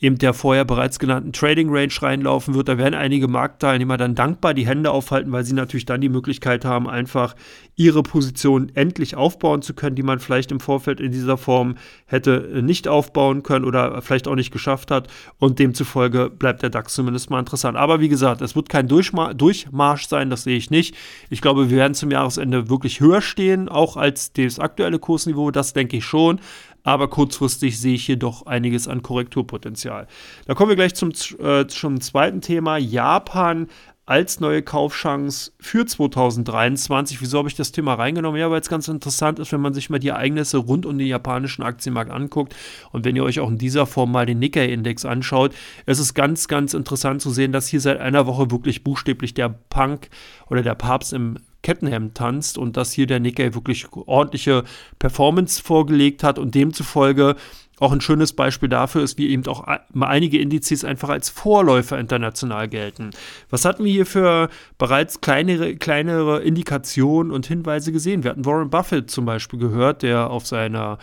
eben 0.00 0.18
der 0.18 0.32
vorher 0.32 0.64
bereits 0.64 0.98
genannten 0.98 1.32
Trading 1.32 1.70
Range 1.70 1.92
reinlaufen 2.00 2.54
wird. 2.54 2.68
Da 2.68 2.78
werden 2.78 2.94
einige 2.94 3.26
Marktteilnehmer 3.26 3.96
dann 3.96 4.14
dankbar 4.14 4.54
die 4.54 4.66
Hände 4.66 4.90
aufhalten, 4.90 5.32
weil 5.32 5.44
sie 5.44 5.54
natürlich 5.54 5.86
dann 5.86 6.00
die 6.00 6.08
Möglichkeit 6.08 6.64
haben, 6.64 6.88
einfach 6.88 7.34
ihre 7.74 8.02
Position 8.02 8.70
endlich 8.74 9.16
aufbauen 9.16 9.62
zu 9.62 9.74
können, 9.74 9.96
die 9.96 10.02
man 10.02 10.20
vielleicht 10.20 10.52
im 10.52 10.60
Vorfeld 10.60 11.00
in 11.00 11.10
dieser 11.10 11.36
Form 11.36 11.76
hätte 12.06 12.60
nicht 12.62 12.86
aufbauen 12.86 13.42
können 13.42 13.64
oder 13.64 14.00
vielleicht 14.02 14.28
auch 14.28 14.34
nicht 14.36 14.52
geschafft 14.52 14.90
hat. 14.90 15.08
Und 15.38 15.58
demzufolge 15.58 16.30
bleibt 16.30 16.62
der 16.62 16.70
DAX 16.70 16.94
zumindest 16.94 17.30
mal 17.30 17.40
interessant. 17.40 17.76
Aber 17.76 18.00
wie 18.00 18.08
gesagt, 18.08 18.40
es 18.40 18.54
wird 18.54 18.68
kein 18.68 18.86
Durchma 18.86 19.34
Durchmarsch 19.34 20.06
sein, 20.06 20.30
das 20.30 20.44
sehe 20.44 20.56
ich 20.56 20.70
nicht. 20.70 20.96
Ich 21.28 21.40
glaube, 21.40 21.70
wir 21.70 21.76
werden 21.76 21.94
zum 21.94 22.10
Jahresende 22.10 22.68
wirklich 22.68 23.00
höher 23.00 23.20
stehen, 23.20 23.68
auch 23.68 23.96
als 23.96 24.32
das 24.32 24.60
aktuelle 24.60 24.98
Kursniveau. 24.98 25.47
Das 25.50 25.72
denke 25.72 25.96
ich 25.96 26.04
schon 26.04 26.40
aber 26.88 27.08
kurzfristig 27.08 27.78
sehe 27.78 27.94
ich 27.94 28.06
hier 28.06 28.16
doch 28.16 28.46
einiges 28.46 28.88
an 28.88 29.02
Korrekturpotenzial. 29.02 30.06
Da 30.46 30.54
kommen 30.54 30.70
wir 30.70 30.76
gleich 30.76 30.94
zum, 30.94 31.12
äh, 31.38 31.66
zum 31.66 32.00
zweiten 32.00 32.40
Thema. 32.40 32.78
Japan 32.78 33.68
als 34.06 34.40
neue 34.40 34.62
Kaufchance 34.62 35.52
für 35.60 35.84
2023. 35.84 37.20
Wieso 37.20 37.36
habe 37.36 37.48
ich 37.48 37.56
das 37.56 37.72
Thema 37.72 37.92
reingenommen? 37.92 38.40
Ja, 38.40 38.50
weil 38.50 38.62
es 38.62 38.70
ganz 38.70 38.88
interessant 38.88 39.38
ist, 39.38 39.52
wenn 39.52 39.60
man 39.60 39.74
sich 39.74 39.90
mal 39.90 39.98
die 39.98 40.08
Ereignisse 40.08 40.56
rund 40.56 40.86
um 40.86 40.96
den 40.96 41.06
japanischen 41.06 41.62
Aktienmarkt 41.62 42.10
anguckt 42.10 42.56
und 42.90 43.04
wenn 43.04 43.16
ihr 43.16 43.24
euch 43.24 43.38
auch 43.38 43.50
in 43.50 43.58
dieser 43.58 43.84
Form 43.84 44.10
mal 44.10 44.24
den 44.24 44.38
Nikkei-Index 44.38 45.04
anschaut. 45.04 45.54
Es 45.84 45.98
ist 45.98 46.14
ganz, 46.14 46.48
ganz 46.48 46.72
interessant 46.72 47.20
zu 47.20 47.28
sehen, 47.28 47.52
dass 47.52 47.68
hier 47.68 47.82
seit 47.82 48.00
einer 48.00 48.26
Woche 48.26 48.50
wirklich 48.50 48.82
buchstäblich 48.82 49.34
der 49.34 49.50
Punk 49.50 50.08
oder 50.48 50.62
der 50.62 50.74
Papst 50.74 51.12
im 51.12 51.36
Kettenhemd 51.62 52.14
tanzt 52.14 52.58
und 52.58 52.76
dass 52.76 52.92
hier 52.92 53.06
der 53.06 53.20
Nikkei 53.20 53.54
wirklich 53.54 53.86
ordentliche 53.92 54.64
Performance 54.98 55.62
vorgelegt 55.62 56.22
hat 56.22 56.38
und 56.38 56.54
demzufolge 56.54 57.36
auch 57.80 57.92
ein 57.92 58.00
schönes 58.00 58.32
Beispiel 58.32 58.68
dafür 58.68 59.02
ist, 59.02 59.18
wie 59.18 59.28
eben 59.28 59.46
auch 59.46 59.64
einige 60.00 60.38
Indizes 60.40 60.84
einfach 60.84 61.08
als 61.10 61.30
Vorläufer 61.30 61.98
international 61.98 62.68
gelten. 62.68 63.10
Was 63.50 63.64
hatten 63.64 63.84
wir 63.84 63.92
hier 63.92 64.06
für 64.06 64.48
bereits 64.78 65.20
kleinere, 65.20 65.76
kleinere 65.76 66.42
Indikationen 66.42 67.30
und 67.32 67.46
Hinweise 67.46 67.92
gesehen? 67.92 68.24
Wir 68.24 68.32
hatten 68.32 68.44
Warren 68.44 68.70
Buffett 68.70 69.10
zum 69.10 69.24
Beispiel 69.26 69.58
gehört, 69.58 70.02
der 70.02 70.30
auf 70.30 70.46
seiner 70.46 70.98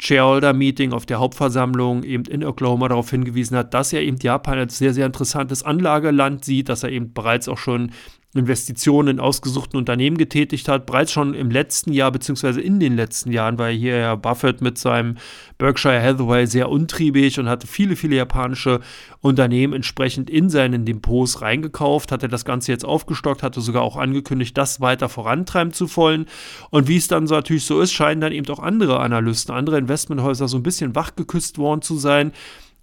Shareholder-Meeting 0.00 0.92
auf 0.92 1.06
der 1.06 1.18
Hauptversammlung 1.18 2.02
eben 2.02 2.24
in 2.24 2.44
Oklahoma 2.44 2.88
darauf 2.88 3.10
hingewiesen 3.10 3.56
hat, 3.56 3.74
dass 3.74 3.92
er 3.92 4.02
eben 4.02 4.18
Japan 4.18 4.58
als 4.58 4.78
sehr, 4.78 4.92
sehr 4.92 5.06
interessantes 5.06 5.62
Anlageland 5.62 6.44
sieht, 6.44 6.68
dass 6.68 6.82
er 6.82 6.90
eben 6.90 7.12
bereits 7.12 7.48
auch 7.48 7.58
schon 7.58 7.92
Investitionen 8.34 9.08
in 9.08 9.20
ausgesuchten 9.20 9.78
Unternehmen 9.78 10.18
getätigt 10.18 10.68
hat. 10.68 10.86
Bereits 10.86 11.12
schon 11.12 11.34
im 11.34 11.50
letzten 11.50 11.92
Jahr, 11.92 12.10
beziehungsweise 12.10 12.60
in 12.60 12.80
den 12.80 12.96
letzten 12.96 13.30
Jahren, 13.30 13.58
war 13.58 13.70
hier 13.70 13.96
ja 13.96 14.14
Buffett 14.16 14.60
mit 14.60 14.76
seinem 14.78 15.16
Berkshire 15.58 16.02
Hathaway 16.02 16.46
sehr 16.46 16.68
untriebig 16.68 17.38
und 17.38 17.48
hatte 17.48 17.66
viele, 17.66 17.96
viele 17.96 18.16
japanische 18.16 18.80
Unternehmen 19.20 19.72
entsprechend 19.72 20.28
in 20.28 20.50
seinen 20.50 20.84
Depots 20.84 21.42
reingekauft, 21.42 22.10
hatte 22.12 22.28
das 22.28 22.44
Ganze 22.44 22.72
jetzt 22.72 22.84
aufgestockt, 22.84 23.42
hatte 23.42 23.60
sogar 23.60 23.82
auch 23.82 23.96
angekündigt, 23.96 24.58
das 24.58 24.80
weiter 24.80 25.08
vorantreiben 25.08 25.72
zu 25.72 25.94
wollen. 25.96 26.26
Und 26.70 26.88
wie 26.88 26.96
es 26.96 27.08
dann 27.08 27.26
so 27.26 27.34
natürlich 27.34 27.64
so 27.64 27.80
ist, 27.80 27.92
scheinen 27.92 28.20
dann 28.20 28.32
eben 28.32 28.48
auch 28.52 28.58
andere 28.58 29.00
Analysten, 29.00 29.54
andere 29.54 29.78
Investmenthäuser 29.78 30.48
so 30.48 30.56
ein 30.56 30.62
bisschen 30.62 30.94
wachgeküsst 30.94 31.58
worden 31.58 31.82
zu 31.82 31.96
sein 31.96 32.32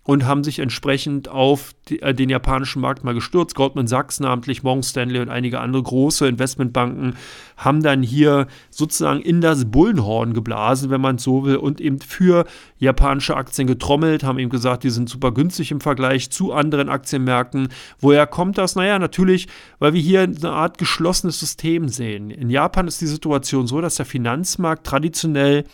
und 0.03 0.25
haben 0.25 0.43
sich 0.43 0.60
entsprechend 0.60 1.29
auf 1.29 1.74
die, 1.88 2.01
äh, 2.01 2.13
den 2.13 2.29
japanischen 2.29 2.81
Markt 2.81 3.03
mal 3.03 3.13
gestürzt. 3.13 3.53
Goldman 3.55 3.88
Sachs 3.88 4.20
namentlich, 4.20 4.63
Morgan 4.63 4.84
Stanley 4.84 5.20
und 5.20 5.29
einige 5.29 5.60
andere 5.60 5.84
große 5.84 6.27
Investmentbanken 6.27 7.15
haben 7.55 7.84
dann 7.84 8.01
hier 8.01 8.48
sozusagen 8.72 9.22
in 9.22 9.41
das 9.41 9.65
Bullenhorn 9.65 10.34
geblasen, 10.34 10.89
wenn 10.89 11.01
man 11.01 11.17
es 11.17 11.24
so 11.24 11.46
will, 11.46 11.58
und 11.58 11.79
eben 11.79 12.00
für 12.00 12.46
japanische 12.79 13.38
Aktien 13.38 13.67
getrommelt, 13.67 14.24
haben 14.24 14.39
eben 14.39 14.50
gesagt, 14.50 14.84
die 14.84 14.89
sind 14.89 15.08
super 15.08 15.31
günstig 15.31 15.72
im 15.72 15.81
Vergleich 15.81 16.31
zu 16.31 16.51
anderen 16.51 16.89
Aktienmärkten. 16.89 17.70
Woher 18.00 18.25
kommt 18.25 18.58
das? 18.58 18.75
Naja, 18.75 18.98
natürlich, 18.98 19.48
weil 19.77 19.93
wir 19.93 20.01
hier 20.01 20.22
eine 20.22 20.51
Art 20.51 20.79
geschlossenes 20.79 21.39
System 21.39 21.89
sehen. 21.89 22.31
In 22.31 22.50
Japan 22.50 22.88
ist 22.88 23.01
die 23.01 23.08
Situation 23.08 23.67
so, 23.67 23.81
dass 23.81 23.96
der 23.96 24.05
Finanzmarkt 24.05 24.86
traditionell 24.88 25.65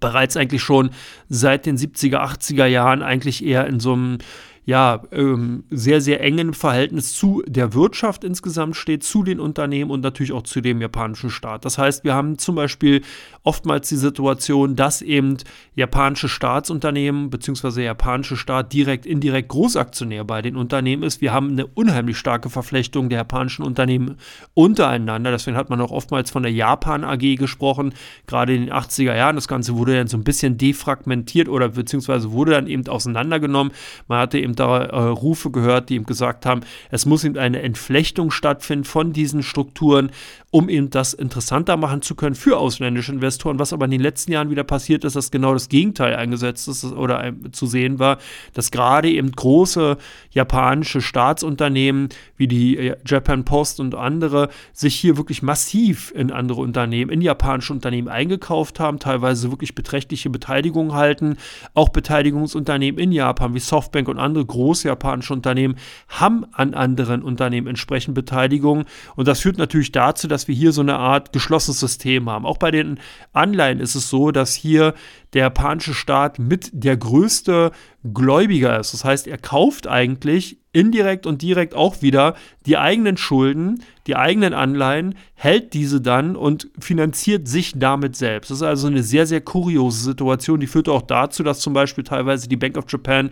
bereits 0.00 0.36
eigentlich 0.36 0.62
schon 0.62 0.90
seit 1.28 1.66
den 1.66 1.76
70er, 1.76 2.18
80er 2.18 2.66
Jahren 2.66 3.02
eigentlich 3.02 3.44
eher 3.44 3.66
in 3.66 3.80
so 3.80 3.92
einem 3.92 4.18
ja, 4.66 5.04
ähm, 5.12 5.62
sehr, 5.70 6.00
sehr 6.00 6.20
engen 6.20 6.52
Verhältnis 6.52 7.12
zu 7.12 7.40
der 7.46 7.72
Wirtschaft 7.72 8.24
insgesamt 8.24 8.74
steht, 8.74 9.04
zu 9.04 9.22
den 9.22 9.38
Unternehmen 9.38 9.92
und 9.92 10.00
natürlich 10.00 10.32
auch 10.32 10.42
zu 10.42 10.60
dem 10.60 10.80
japanischen 10.80 11.30
Staat. 11.30 11.64
Das 11.64 11.78
heißt, 11.78 12.02
wir 12.02 12.14
haben 12.14 12.36
zum 12.36 12.56
Beispiel 12.56 13.02
oftmals 13.46 13.88
die 13.88 13.96
Situation, 13.96 14.74
dass 14.74 15.02
eben 15.02 15.36
japanische 15.76 16.28
Staatsunternehmen 16.28 17.30
bzw. 17.30 17.84
japanische 17.84 18.36
Staat 18.36 18.72
direkt, 18.72 19.06
indirekt 19.06 19.48
Großaktionär 19.48 20.24
bei 20.24 20.42
den 20.42 20.56
Unternehmen 20.56 21.04
ist. 21.04 21.20
Wir 21.20 21.32
haben 21.32 21.50
eine 21.50 21.64
unheimlich 21.64 22.18
starke 22.18 22.50
Verflechtung 22.50 23.08
der 23.08 23.18
japanischen 23.18 23.62
Unternehmen 23.62 24.16
untereinander. 24.54 25.30
Deswegen 25.30 25.56
hat 25.56 25.70
man 25.70 25.80
auch 25.80 25.92
oftmals 25.92 26.32
von 26.32 26.42
der 26.42 26.50
Japan 26.50 27.04
AG 27.04 27.36
gesprochen, 27.36 27.94
gerade 28.26 28.52
in 28.52 28.62
den 28.62 28.72
80er 28.72 29.14
Jahren. 29.14 29.36
Das 29.36 29.46
Ganze 29.46 29.76
wurde 29.76 29.94
dann 29.94 30.08
so 30.08 30.16
ein 30.16 30.24
bisschen 30.24 30.58
defragmentiert 30.58 31.48
oder 31.48 31.68
beziehungsweise 31.68 32.32
wurde 32.32 32.50
dann 32.50 32.66
eben 32.66 32.88
auseinandergenommen. 32.88 33.72
Man 34.08 34.18
hatte 34.18 34.40
eben 34.40 34.56
da 34.56 34.86
äh, 34.86 34.96
Rufe 34.96 35.52
gehört, 35.52 35.88
die 35.88 35.94
ihm 35.94 36.06
gesagt 36.06 36.46
haben, 36.46 36.62
es 36.90 37.06
muss 37.06 37.22
eben 37.22 37.38
eine 37.38 37.62
Entflechtung 37.62 38.32
stattfinden 38.32 38.84
von 38.84 39.12
diesen 39.12 39.44
Strukturen, 39.44 40.10
um 40.50 40.68
eben 40.68 40.90
das 40.90 41.14
interessanter 41.14 41.76
machen 41.76 42.02
zu 42.02 42.16
können 42.16 42.34
für 42.34 42.56
ausländische 42.56 43.12
Investoren. 43.12 43.35
Was 43.44 43.72
aber 43.72 43.84
in 43.84 43.90
den 43.90 44.00
letzten 44.00 44.32
Jahren 44.32 44.50
wieder 44.50 44.64
passiert 44.64 45.04
ist, 45.04 45.16
dass 45.16 45.30
genau 45.30 45.52
das 45.52 45.68
Gegenteil 45.68 46.16
eingesetzt 46.16 46.68
ist 46.68 46.84
oder 46.84 47.24
äh, 47.24 47.32
zu 47.52 47.66
sehen 47.66 47.98
war, 47.98 48.18
dass 48.54 48.70
gerade 48.70 49.10
eben 49.10 49.32
große 49.32 49.96
japanische 50.30 51.00
Staatsunternehmen 51.00 52.08
wie 52.36 52.48
die 52.48 52.76
äh, 52.76 52.96
Japan 53.06 53.44
Post 53.44 53.80
und 53.80 53.94
andere 53.94 54.48
sich 54.72 54.96
hier 54.96 55.16
wirklich 55.16 55.42
massiv 55.42 56.12
in 56.14 56.30
andere 56.30 56.60
Unternehmen, 56.60 57.10
in 57.10 57.20
japanische 57.20 57.72
Unternehmen 57.72 58.08
eingekauft 58.08 58.80
haben, 58.80 58.98
teilweise 58.98 59.50
wirklich 59.50 59.74
beträchtliche 59.74 60.30
Beteiligungen 60.30 60.92
halten. 60.92 61.36
Auch 61.74 61.88
Beteiligungsunternehmen 61.90 63.00
in 63.00 63.12
Japan 63.12 63.54
wie 63.54 63.60
Softbank 63.60 64.08
und 64.08 64.18
andere 64.18 64.44
große 64.44 64.88
japanische 64.88 65.32
Unternehmen 65.32 65.76
haben 66.08 66.46
an 66.52 66.74
anderen 66.74 67.22
Unternehmen 67.22 67.66
entsprechend 67.66 68.14
Beteiligung. 68.14 68.84
Und 69.14 69.28
das 69.28 69.40
führt 69.40 69.58
natürlich 69.58 69.92
dazu, 69.92 70.28
dass 70.28 70.48
wir 70.48 70.54
hier 70.54 70.72
so 70.72 70.80
eine 70.80 70.96
Art 70.96 71.32
geschlossenes 71.32 71.80
System 71.80 72.28
haben. 72.30 72.46
Auch 72.46 72.58
bei 72.58 72.70
den 72.70 72.98
Anleihen 73.36 73.80
ist 73.80 73.94
es 73.94 74.08
so, 74.08 74.30
dass 74.30 74.54
hier 74.54 74.94
der 75.32 75.42
japanische 75.42 75.94
Staat 75.94 76.38
mit 76.38 76.70
der 76.72 76.96
größte 76.96 77.72
Gläubiger 78.14 78.78
ist. 78.80 78.94
Das 78.94 79.04
heißt, 79.04 79.26
er 79.26 79.38
kauft 79.38 79.86
eigentlich 79.86 80.58
indirekt 80.72 81.26
und 81.26 81.42
direkt 81.42 81.74
auch 81.74 82.02
wieder 82.02 82.34
die 82.66 82.76
eigenen 82.76 83.16
Schulden, 83.16 83.82
die 84.06 84.16
eigenen 84.16 84.54
Anleihen, 84.54 85.14
hält 85.34 85.72
diese 85.74 86.00
dann 86.00 86.36
und 86.36 86.68
finanziert 86.78 87.48
sich 87.48 87.72
damit 87.76 88.14
selbst. 88.16 88.50
Das 88.50 88.58
ist 88.58 88.62
also 88.62 88.86
eine 88.86 89.02
sehr, 89.02 89.26
sehr 89.26 89.40
kuriose 89.40 90.04
Situation. 90.04 90.60
Die 90.60 90.66
führt 90.66 90.88
auch 90.88 91.02
dazu, 91.02 91.42
dass 91.42 91.60
zum 91.60 91.72
Beispiel 91.72 92.04
teilweise 92.04 92.48
die 92.48 92.56
Bank 92.56 92.76
of 92.76 92.84
Japan 92.88 93.30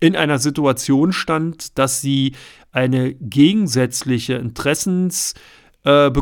in 0.00 0.16
einer 0.16 0.38
Situation 0.38 1.12
stand, 1.12 1.78
dass 1.78 2.00
sie 2.00 2.34
eine 2.72 3.14
gegensätzliche 3.14 4.34
Interessensbekundung 4.34 5.58
äh, 5.88 6.12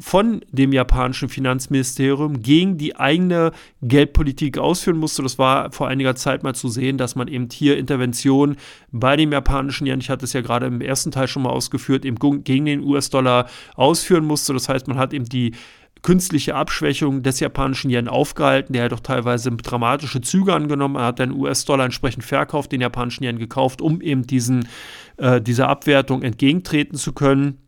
von 0.00 0.40
dem 0.50 0.72
japanischen 0.72 1.28
Finanzministerium 1.28 2.42
gegen 2.42 2.78
die 2.78 2.96
eigene 2.96 3.52
Geldpolitik 3.80 4.58
ausführen 4.58 4.98
musste. 4.98 5.22
Das 5.22 5.38
war 5.38 5.70
vor 5.70 5.86
einiger 5.86 6.16
Zeit 6.16 6.42
mal 6.42 6.56
zu 6.56 6.68
sehen, 6.68 6.98
dass 6.98 7.14
man 7.14 7.28
eben 7.28 7.48
hier 7.52 7.78
Interventionen 7.78 8.56
bei 8.90 9.14
dem 9.16 9.30
japanischen 9.30 9.86
Yen, 9.86 10.00
ich 10.00 10.10
hatte 10.10 10.24
es 10.24 10.32
ja 10.32 10.40
gerade 10.40 10.66
im 10.66 10.80
ersten 10.80 11.12
Teil 11.12 11.28
schon 11.28 11.44
mal 11.44 11.50
ausgeführt, 11.50 12.04
eben 12.04 12.16
gegen 12.42 12.64
den 12.64 12.82
US-Dollar 12.82 13.48
ausführen 13.76 14.24
musste. 14.24 14.52
Das 14.52 14.68
heißt, 14.68 14.88
man 14.88 14.98
hat 14.98 15.12
eben 15.12 15.26
die 15.26 15.52
künstliche 16.02 16.56
Abschwächung 16.56 17.22
des 17.22 17.38
japanischen 17.38 17.90
Yen 17.90 18.08
aufgehalten, 18.08 18.72
der 18.72 18.82
ja 18.82 18.88
doch 18.88 19.00
teilweise 19.00 19.52
dramatische 19.52 20.22
Züge 20.22 20.54
angenommen 20.54 20.96
hat. 20.96 21.02
Er 21.02 21.06
hat 21.06 21.18
den 21.20 21.32
US-Dollar 21.32 21.84
entsprechend 21.84 22.24
verkauft, 22.24 22.72
den 22.72 22.80
japanischen 22.80 23.22
Yen 23.22 23.38
gekauft, 23.38 23.80
um 23.80 24.00
eben 24.00 24.26
diesen, 24.26 24.66
äh, 25.18 25.40
dieser 25.40 25.68
Abwertung 25.68 26.22
entgegentreten 26.22 26.96
zu 26.96 27.12
können. 27.12 27.58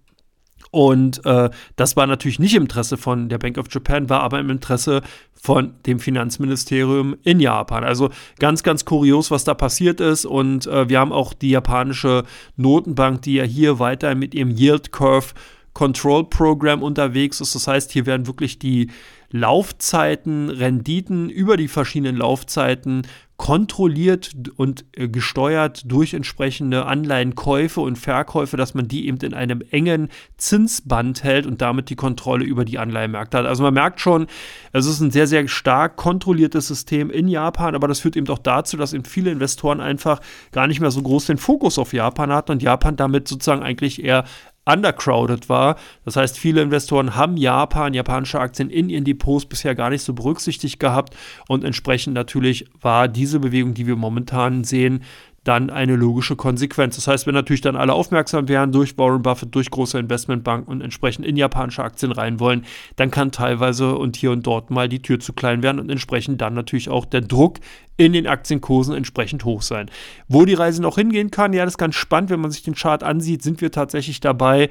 Und 0.71 1.25
äh, 1.27 1.51
das 1.77 1.97
war 1.97 2.07
natürlich 2.07 2.39
nicht 2.39 2.55
im 2.55 2.63
Interesse 2.63 2.97
von 2.97 3.29
der 3.29 3.39
Bank 3.39 3.59
of 3.59 3.67
Japan, 3.71 4.09
war 4.09 4.21
aber 4.21 4.39
im 4.39 4.51
Interesse 4.51 5.03
von 5.35 5.75
dem 5.87 5.99
Finanzministerium 5.99 7.17
in 7.25 7.41
Japan. 7.41 7.83
Also 7.83 8.11
ganz, 8.39 8.63
ganz 8.63 8.85
kurios, 8.85 9.31
was 9.31 9.45
da 9.45 9.55
passiert 9.55 10.01
ist. 10.01 10.27
Und 10.27 10.67
äh, 10.67 10.89
wir 10.89 11.01
haben 11.01 11.13
auch 11.13 11.33
die 11.33 11.51
japanische 11.51 12.25
Notenbank, 12.57 13.23
die 13.23 13.35
ja 13.35 13.45
hier 13.45 13.79
weiter 13.79 14.15
mit 14.15 14.35
ihrem 14.35 14.51
Yield 14.51 14.93
Curve 14.93 15.35
Control 15.73 16.29
Program 16.29 16.83
unterwegs 16.83 17.41
ist. 17.41 17.55
Das 17.55 17.67
heißt, 17.67 17.93
hier 17.93 18.07
werden 18.07 18.27
wirklich 18.27 18.59
die 18.59 18.91
Laufzeiten, 19.31 20.51
Renditen 20.51 21.31
über 21.31 21.57
die 21.57 21.69
verschiedenen 21.69 22.17
Laufzeiten 22.17 23.03
kontrolliert 23.41 24.33
und 24.57 24.85
äh, 24.93 25.09
gesteuert 25.09 25.91
durch 25.91 26.13
entsprechende 26.13 26.85
Anleihenkäufe 26.85 27.81
und 27.81 27.97
Verkäufe, 27.97 28.59
dass 28.59 28.75
man 28.75 28.87
die 28.87 29.09
eben 29.09 29.17
in 29.23 29.33
einem 29.33 29.63
engen 29.71 30.11
Zinsband 30.37 31.25
hält 31.25 31.47
und 31.47 31.63
damit 31.63 31.89
die 31.89 31.97
Kontrolle 31.97 32.45
über 32.45 32.67
die 32.67 32.79
Anleihenmärkte 32.79 33.39
hat. 33.39 33.47
Also 33.47 33.63
man 33.63 33.73
merkt 33.73 33.99
schon, 33.99 34.27
es 34.73 34.85
ist 34.85 35.01
ein 35.01 35.11
sehr, 35.11 35.27
sehr 35.27 35.49
stark 35.49 35.97
kontrolliertes 35.97 36.69
System 36.69 37.09
in 37.09 37.29
Japan, 37.29 37.75
aber 37.75 37.89
das 37.89 38.01
führt 38.01 38.15
eben 38.15 38.29
auch 38.29 38.39
dazu, 38.39 38.77
dass 38.77 38.93
eben 38.93 39.07
viele 39.07 39.31
Investoren 39.31 39.81
einfach 39.81 40.21
gar 40.53 40.67
nicht 40.67 40.81
mehr 40.81 40.91
so 40.91 41.01
groß 41.01 41.25
den 41.25 41.39
Fokus 41.39 41.79
auf 41.79 41.95
Japan 41.95 42.31
hatten 42.31 42.53
und 42.53 42.63
Japan 42.63 42.97
damit 42.97 43.27
sozusagen 43.27 43.63
eigentlich 43.63 44.05
eher 44.05 44.25
undercrowded 44.73 45.49
war. 45.49 45.77
Das 46.05 46.17
heißt, 46.17 46.39
viele 46.39 46.63
Investoren 46.63 47.17
haben 47.17 47.37
Japan, 47.37 47.95
japanische 47.95 48.41
Aktien 48.41 48.71
in 48.71 48.89
ihren 48.89 49.05
Depots 49.05 49.47
bisher 49.47 49.75
gar 49.75 49.91
nicht 49.91 50.03
so 50.03 50.13
berücksichtigt 50.13 50.79
gehabt 50.79 51.17
und 51.49 51.65
entsprechend 51.65 52.15
natürlich 52.15 52.67
war 52.81 53.09
diese 53.09 53.41
Bewegung, 53.41 53.75
die 53.75 53.87
wir 53.87 53.97
momentan 53.97 54.65
sehen, 54.65 55.03
dann 55.45 55.71
eine 55.71 55.97
logische 55.97 56.37
Konsequenz. 56.37 56.97
Das 56.97 57.07
heißt, 57.07 57.27
wenn 57.27 57.35
natürlich 57.35 57.63
dann 57.63 57.77
alle 57.77 57.95
aufmerksam 57.95 58.49
wären 58.49 58.73
durch 58.73 58.99
Warren 58.99 59.23
Buffett, 59.23 59.55
durch 59.55 59.71
große 59.71 59.99
Investmentbanken 59.99 60.71
und 60.71 60.83
entsprechend 60.83 61.25
in 61.25 61.37
japanische 61.37 61.83
Aktien 61.83 62.13
rein 62.13 62.41
wollen, 62.41 62.67
dann 62.97 63.11
kann 63.11 63.33
teilweise 63.33 63.95
und 63.97 64.17
hier 64.17 64.33
und 64.33 64.47
dort 64.47 64.71
mal 64.71 64.89
die 64.89 65.01
Tür 65.01 65.19
zu 65.19 65.33
klein 65.33 65.63
werden 65.63 65.79
und 65.79 65.91
entsprechend 65.91 66.41
dann 66.41 66.55
natürlich 66.55 66.91
auch 66.91 67.07
der 67.07 67.23
Druck 67.23 67.59
in 67.97 68.13
den 68.13 68.27
Aktienkursen 68.27 68.95
entsprechend 68.95 69.45
hoch 69.45 69.63
sein. 69.63 69.91
Wo 70.29 70.45
die 70.45 70.55
Reise 70.55 70.83
noch 70.83 70.97
hingehen 70.97 71.31
kann, 71.31 71.53
ja, 71.53 71.65
das 71.65 71.75
ist 71.75 71.79
ganz 71.79 71.95
spannend, 71.95 72.31
wenn 72.31 72.41
man 72.41 72.51
sich 72.51 72.63
den 72.63 72.75
Chart 72.75 73.03
ansieht, 73.03 73.43
sind 73.43 73.61
wir 73.61 73.71
tatsächlich 73.71 74.21
dabei, 74.21 74.69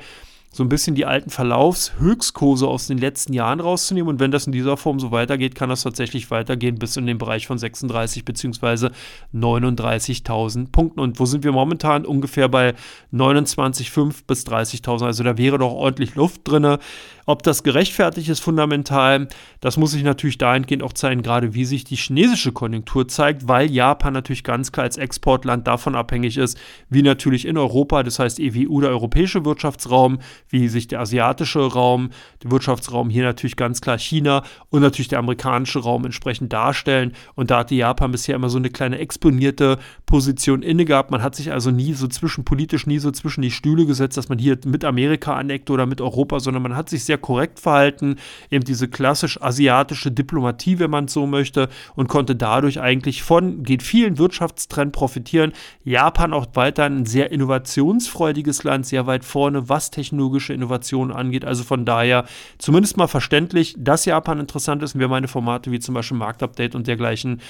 so 0.51 0.63
ein 0.63 0.69
bisschen 0.69 0.95
die 0.95 1.05
alten 1.05 1.29
Verlaufshöchstkurse 1.29 2.67
aus 2.67 2.87
den 2.87 2.97
letzten 2.97 3.33
Jahren 3.33 3.59
rauszunehmen. 3.59 4.09
Und 4.09 4.19
wenn 4.19 4.31
das 4.31 4.47
in 4.47 4.51
dieser 4.51 4.77
Form 4.77 4.99
so 4.99 5.11
weitergeht, 5.11 5.53
kann 5.53 5.69
das 5.69 5.83
tatsächlich 5.83 6.31
weitergehen 6.31 6.79
bis 6.79 6.97
in 6.97 7.05
den 7.05 7.19
Bereich 7.19 7.45
von 7.45 7.59
36 7.59 8.25
bzw. 8.25 8.89
39.000 9.33 10.71
Punkten. 10.71 10.99
Und 10.99 11.19
wo 11.19 11.25
sind 11.25 11.43
wir 11.43 11.51
momentan? 11.51 12.05
Ungefähr 12.05 12.49
bei 12.49 12.73
29,5 13.13 14.23
bis 14.25 14.45
30.000. 14.47 15.05
Also 15.05 15.23
da 15.23 15.37
wäre 15.37 15.59
doch 15.59 15.71
ordentlich 15.71 16.15
Luft 16.15 16.41
drin. 16.45 16.77
Ob 17.29 17.43
das 17.43 17.61
gerechtfertigt 17.61 18.27
ist 18.27 18.39
fundamental, 18.39 19.27
das 19.59 19.77
muss 19.77 19.91
sich 19.91 20.01
natürlich 20.01 20.39
dahingehend 20.39 20.81
auch 20.81 20.93
zeigen, 20.93 21.21
gerade 21.21 21.53
wie 21.53 21.63
sich 21.63 21.83
die 21.83 21.95
chinesische 21.95 22.51
Konjunktur 22.51 23.07
zeigt, 23.07 23.47
weil 23.47 23.69
Japan 23.69 24.13
natürlich 24.13 24.43
ganz 24.43 24.71
klar 24.71 24.85
als 24.85 24.97
Exportland 24.97 25.67
davon 25.67 25.93
abhängig 25.93 26.37
ist, 26.37 26.57
wie 26.89 27.03
natürlich 27.03 27.45
in 27.45 27.55
Europa, 27.55 28.01
das 28.01 28.17
heißt 28.17 28.39
EWU, 28.39 28.81
der 28.81 28.89
europäische 28.89 29.45
Wirtschaftsraum, 29.45 30.17
wie 30.49 30.67
sich 30.67 30.87
der 30.87 30.99
asiatische 30.99 31.59
Raum, 31.59 32.09
der 32.43 32.51
Wirtschaftsraum 32.51 33.09
hier 33.09 33.23
natürlich 33.23 33.55
ganz 33.55 33.81
klar 33.81 33.97
China 33.97 34.43
und 34.69 34.81
natürlich 34.81 35.07
der 35.07 35.19
amerikanische 35.19 35.79
Raum 35.79 36.05
entsprechend 36.05 36.51
darstellen. 36.51 37.13
Und 37.35 37.51
da 37.51 37.59
hatte 37.59 37.75
Japan 37.75 38.11
bisher 38.11 38.35
immer 38.35 38.49
so 38.49 38.57
eine 38.57 38.69
kleine 38.69 38.99
exponierte 38.99 39.77
Position 40.05 40.61
inne 40.61 40.85
gehabt. 40.85 41.11
Man 41.11 41.23
hat 41.23 41.35
sich 41.35 41.51
also 41.51 41.71
nie 41.71 41.93
so 41.93 42.07
zwischen 42.07 42.43
politisch 42.43 42.87
nie 42.87 42.99
so 42.99 43.11
zwischen 43.11 43.41
die 43.41 43.51
Stühle 43.51 43.85
gesetzt, 43.85 44.17
dass 44.17 44.29
man 44.29 44.39
hier 44.39 44.57
mit 44.65 44.83
Amerika 44.83 45.35
aneckt 45.35 45.69
oder 45.69 45.85
mit 45.85 46.01
Europa, 46.01 46.39
sondern 46.39 46.63
man 46.63 46.75
hat 46.75 46.89
sich 46.89 47.03
sehr 47.03 47.17
korrekt 47.17 47.59
verhalten, 47.59 48.17
eben 48.49 48.63
diese 48.63 48.87
klassisch 48.87 49.41
asiatische 49.41 50.11
Diplomatie, 50.11 50.79
wenn 50.79 50.89
man 50.89 51.07
so 51.07 51.27
möchte, 51.27 51.69
und 51.95 52.07
konnte 52.07 52.35
dadurch 52.35 52.79
eigentlich 52.79 53.23
von 53.23 53.63
geht 53.63 53.83
vielen 53.83 54.17
Wirtschaftstrend 54.17 54.91
profitieren. 54.91 55.53
Japan 55.83 56.33
auch 56.33 56.47
weiterhin 56.53 56.99
ein 56.99 57.05
sehr 57.05 57.31
innovationsfreudiges 57.31 58.63
Land, 58.63 58.85
sehr 58.85 59.07
weit 59.07 59.25
vorne, 59.25 59.69
was 59.69 59.91
technologische 60.39 60.53
Innovationen 60.53 61.15
angeht. 61.15 61.45
Also 61.45 61.63
von 61.63 61.85
daher 61.85 62.25
zumindest 62.57 62.97
mal 62.97 63.07
verständlich, 63.07 63.75
dass 63.77 64.05
Japan 64.05 64.39
interessant 64.39 64.83
ist 64.83 64.95
und 64.95 65.01
wer 65.01 65.07
meine 65.07 65.27
Formate 65.27 65.71
wie 65.71 65.79
zum 65.79 65.95
Beispiel 65.95 66.17
Marktupdate 66.17 66.75
und 66.75 66.87
dergleichen 66.87 67.41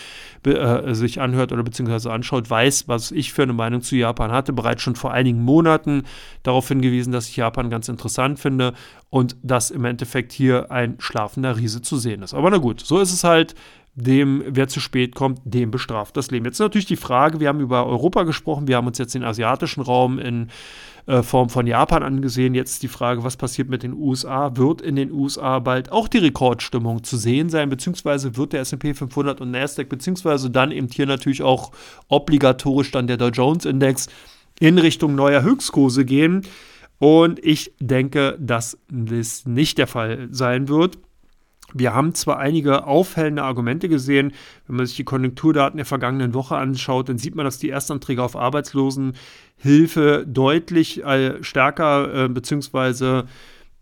äh, 0.46 0.93
sich 0.93 1.22
anhört 1.22 1.51
oder 1.51 1.63
beziehungsweise 1.63 2.12
anschaut, 2.12 2.50
weiß, 2.50 2.88
was 2.88 3.12
ich 3.12 3.31
für 3.34 3.43
eine 3.43 3.53
Meinung 3.53 3.81
zu 3.81 3.96
Japan 3.96 4.31
hatte. 4.31 4.53
Bereits 4.53 4.81
schon 4.81 4.96
vor 4.96 5.12
einigen 5.12 5.43
Monaten 5.43 6.03
darauf 6.43 6.67
hingewiesen, 6.67 7.13
dass 7.13 7.29
ich 7.29 7.38
Japan 7.38 7.69
ganz 7.69 7.88
interessant 7.88 8.39
finde 8.39 8.74
und 9.10 9.36
dass 9.43 9.72
im 9.72 9.86
Endeffekt 9.86 10.31
hier 10.31 10.72
ein 10.72 10.96
schlafender 11.00 11.58
Riese 11.58 11.81
zu 11.81 11.98
sehen 11.98 12.24
ist. 12.24 12.34
Aber 12.34 12.50
na 12.50 12.58
gut, 12.58 12.79
so 12.81 13.00
ist 13.00 13.13
es 13.13 13.24
halt 13.24 13.55
dem, 13.96 14.43
wer 14.48 14.67
zu 14.67 14.79
spät 14.79 15.15
kommt, 15.15 15.41
dem 15.43 15.72
bestraft 15.72 16.15
das 16.15 16.31
Leben. 16.31 16.46
Jetzt 16.46 16.60
natürlich 16.60 16.86
die 16.86 16.96
Frage, 16.96 17.39
wir 17.39 17.50
haben 17.50 17.60
über 17.60 17.86
Europa 17.86 18.24
gesprochen, 18.24 18.67
wir 18.67 18.77
haben 18.77 18.88
uns 18.88 18.98
jetzt 18.98 19.13
den 19.13 19.24
asiatischen 19.24 19.81
Raum 19.81 20.19
in 20.19 20.50
äh, 21.09 21.23
Form 21.23 21.49
von 21.49 21.65
Japan 21.65 22.03
angesehen. 22.03 22.53
Jetzt 22.53 22.83
die 22.83 22.87
Frage, 22.87 23.23
was 23.23 23.35
passiert 23.35 23.67
mit 23.67 23.81
den 23.81 23.93
USA? 23.93 24.55
Wird 24.55 24.79
in 24.79 24.95
den 24.95 25.11
USA 25.11 25.57
bald 25.57 25.91
auch 25.91 26.07
die 26.07 26.19
Rekordstimmung 26.19 27.03
zu 27.03 27.17
sehen 27.17 27.49
sein, 27.49 27.67
beziehungsweise 27.67 28.37
wird 28.37 28.53
der 28.53 28.61
S&P 28.61 28.93
500 28.93 29.41
und 29.41 29.49
Nasdaq, 29.49 29.89
beziehungsweise 29.89 30.51
dann 30.51 30.71
eben 30.71 30.87
hier 30.87 31.07
natürlich 31.07 31.41
auch 31.41 31.71
obligatorisch 32.09 32.91
dann 32.91 33.07
der 33.07 33.17
Dow 33.17 33.29
Jones 33.29 33.65
Index 33.65 34.07
in 34.59 34.77
Richtung 34.77 35.15
neuer 35.15 35.41
Höchstkurse 35.41 36.05
gehen? 36.05 36.43
Und 36.99 37.43
ich 37.43 37.73
denke, 37.79 38.37
dass 38.39 38.77
das 38.87 39.47
nicht 39.47 39.79
der 39.79 39.87
Fall 39.87 40.27
sein 40.29 40.67
wird. 40.67 40.99
Wir 41.73 41.93
haben 41.93 42.13
zwar 42.15 42.39
einige 42.39 42.88
auffällende 42.88 43.43
Argumente 43.43 43.89
gesehen, 43.89 44.33
wenn 44.67 44.77
man 44.77 44.85
sich 44.85 44.95
die 44.95 45.03
Konjunkturdaten 45.03 45.77
der 45.77 45.85
vergangenen 45.85 46.33
Woche 46.33 46.55
anschaut, 46.55 47.09
dann 47.09 47.17
sieht 47.17 47.35
man, 47.35 47.45
dass 47.45 47.59
die 47.59 47.69
Erstanträge 47.69 48.23
auf 48.23 48.35
Arbeitslosenhilfe 48.35 50.25
deutlich 50.27 51.03
äh, 51.03 51.43
stärker 51.43 52.25
äh, 52.25 52.29
beziehungsweise 52.29 53.25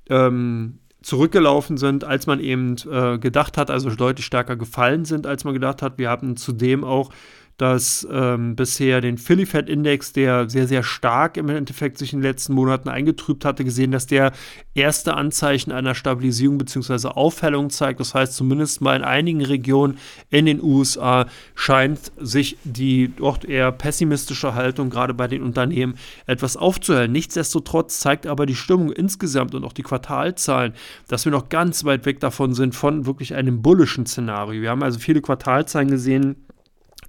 ähm, 0.10 0.80
zurückgelaufen 1.02 1.78
sind, 1.78 2.04
als 2.04 2.28
man 2.28 2.40
eben 2.40 2.76
äh, 2.92 3.18
gedacht 3.18 3.58
hat, 3.58 3.72
also 3.72 3.90
deutlich 3.90 4.26
stärker 4.26 4.56
gefallen 4.58 5.06
sind, 5.06 5.26
als 5.26 5.44
man 5.44 5.54
gedacht 5.54 5.82
hat. 5.82 5.98
Wir 5.98 6.10
haben 6.10 6.36
zudem 6.36 6.84
auch 6.84 7.12
dass 7.58 8.08
ähm, 8.12 8.56
bisher 8.56 9.02
den 9.02 9.18
Philly 9.18 9.48
Fed 9.48 9.68
Index, 9.68 10.14
der 10.14 10.48
sehr, 10.48 10.68
sehr 10.68 10.84
stark 10.84 11.38
im 11.38 11.50
Endeffekt 11.50 11.98
sich 11.98 12.14
in 12.14 12.20
den 12.20 12.30
letzten 12.30 12.54
Monaten 12.54 12.88
eingetrübt 12.88 13.46
hatte, 13.46 13.64
gesehen, 13.64 13.92
dass 13.92 14.06
der 14.06 14.32
erste 14.76 15.16
Anzeichen 15.16 15.72
einer 15.72 15.96
Stabilisierung 15.96 16.60
bzw. 16.60 17.08
Aufhellung 17.08 17.72
zeigt. 17.72 18.00
Das 18.00 18.14
heißt, 18.14 18.34
zumindest 18.34 18.82
mal 18.82 18.96
in 18.96 19.04
einigen 19.04 19.44
Regionen 19.44 19.98
in 20.30 20.46
den 20.46 20.62
USA 20.62 21.26
scheint 21.56 22.12
sich 22.18 22.58
die 22.64 23.12
dort 23.16 23.44
eher 23.44 23.72
pessimistische 23.72 24.54
Haltung 24.54 24.92
gerade 24.92 25.16
bei 25.16 25.28
den 25.28 25.42
Unternehmen 25.42 25.96
etwas 26.28 26.58
aufzuhellen. 26.58 27.12
Nichtsdestotrotz 27.12 28.00
zeigt 28.00 28.28
aber 28.28 28.46
die 28.46 28.56
Stimmung 28.56 28.92
insgesamt 28.92 29.56
und 29.56 29.64
auch 29.64 29.74
die 29.74 29.84
Quartalzahlen, 29.84 30.74
dass 31.08 31.26
wir 31.26 31.32
noch 31.32 31.50
ganz 31.50 31.86
weit 31.86 32.06
weg 32.06 32.20
davon 32.20 32.54
sind 32.54 32.76
von 32.76 33.08
wirklich 33.08 33.34
einem 33.34 33.64
bullischen 33.64 34.06
Szenario. 34.06 34.62
Wir 34.62 34.70
haben 34.70 34.84
also 34.84 35.00
viele 35.00 35.22
Quartalzahlen 35.22 35.90
gesehen, 35.90 36.36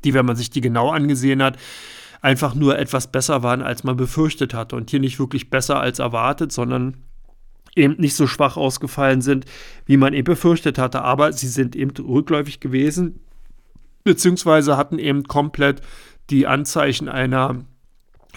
die, 0.04 0.14
wenn 0.14 0.26
man 0.26 0.36
sich 0.36 0.50
die 0.50 0.60
genau 0.60 0.90
angesehen 0.90 1.42
hat, 1.42 1.58
einfach 2.20 2.54
nur 2.54 2.78
etwas 2.78 3.06
besser 3.06 3.42
waren, 3.42 3.62
als 3.62 3.84
man 3.84 3.96
befürchtet 3.96 4.54
hatte. 4.54 4.76
Und 4.76 4.90
hier 4.90 5.00
nicht 5.00 5.18
wirklich 5.18 5.50
besser 5.50 5.80
als 5.80 5.98
erwartet, 5.98 6.52
sondern 6.52 6.96
eben 7.76 7.94
nicht 7.98 8.14
so 8.14 8.26
schwach 8.26 8.56
ausgefallen 8.56 9.22
sind, 9.22 9.44
wie 9.86 9.96
man 9.96 10.12
eben 10.12 10.24
befürchtet 10.24 10.78
hatte. 10.78 11.02
Aber 11.02 11.32
sie 11.32 11.48
sind 11.48 11.76
eben 11.76 11.92
rückläufig 11.96 12.60
gewesen, 12.60 13.20
beziehungsweise 14.04 14.76
hatten 14.76 14.98
eben 14.98 15.24
komplett 15.24 15.80
die 16.30 16.46
Anzeichen 16.46 17.08
einer 17.08 17.64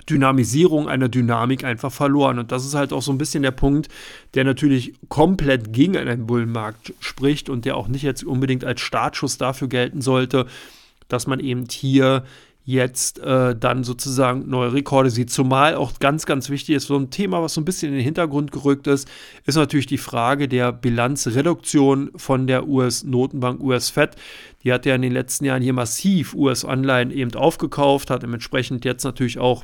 Dynamisierung, 0.10 0.88
einer 0.88 1.10
Dynamik 1.10 1.63
einfach 1.63 1.91
verloren. 1.91 2.39
Und 2.39 2.52
das 2.52 2.65
ist 2.65 2.76
halt 2.76 2.93
auch 2.93 3.02
so 3.02 3.12
ein 3.12 3.17
bisschen 3.17 3.43
der 3.43 3.52
Punkt, 3.52 3.89
der 4.34 4.43
natürlich 4.43 4.93
komplett 5.10 5.74
gegen 5.74 5.97
einen 5.97 6.28
Bullenmarkt 6.28 6.93
spricht 7.00 7.50
und 7.50 7.65
der 7.65 7.76
auch 7.78 7.88
nicht 7.88 8.04
jetzt 8.04 8.24
unbedingt 8.24 8.63
als 8.63 8.82
Startschuss 8.82 9.38
dafür 9.38 9.67
gelten 9.67 10.02
sollte, 10.02 10.47
dass 11.13 11.28
man 11.28 11.39
eben 11.39 11.65
hier 11.69 12.24
jetzt 12.63 13.19
äh, 13.19 13.56
dann 13.56 13.84
sozusagen 13.84 14.47
neue 14.50 14.74
Rekorde 14.74 15.10
sieht. 15.10 15.32
Zumal 15.32 15.76
auch 15.76 15.93
ganz, 16.00 16.26
ganz 16.26 16.50
wichtig 16.50 16.76
ist, 16.76 16.88
so 16.88 16.97
ein 16.97 17.10
Thema, 17.10 17.41
was 17.41 17.56
so 17.56 17.62
ein 17.62 17.65
bisschen 17.65 17.89
in 17.89 17.95
den 17.95 18.04
Hintergrund 18.04 18.52
gerückt 18.52 18.88
ist, 18.88 19.10
ist 19.45 19.56
natürlich 19.56 19.88
die 19.88 19.97
Frage 19.97 20.47
der 20.47 20.71
Bilanzreduktion 20.71 22.12
von 22.15 22.45
der 22.45 22.67
US-Notenbank 22.67 23.62
US-Fed. 23.62 24.15
Die 24.63 24.71
hat 24.71 24.86
ja 24.86 24.93
in 24.93 25.02
den 25.02 25.12
letzten 25.12 25.45
Jahren 25.45 25.63
hier 25.63 25.74
massiv 25.74 26.36
US-Anleihen 26.36 27.10
eben 27.10 27.34
aufgekauft, 27.34 28.12
hat 28.12 28.21
dementsprechend 28.21 28.86
jetzt 28.86 29.04
natürlich 29.04 29.39
auch 29.39 29.63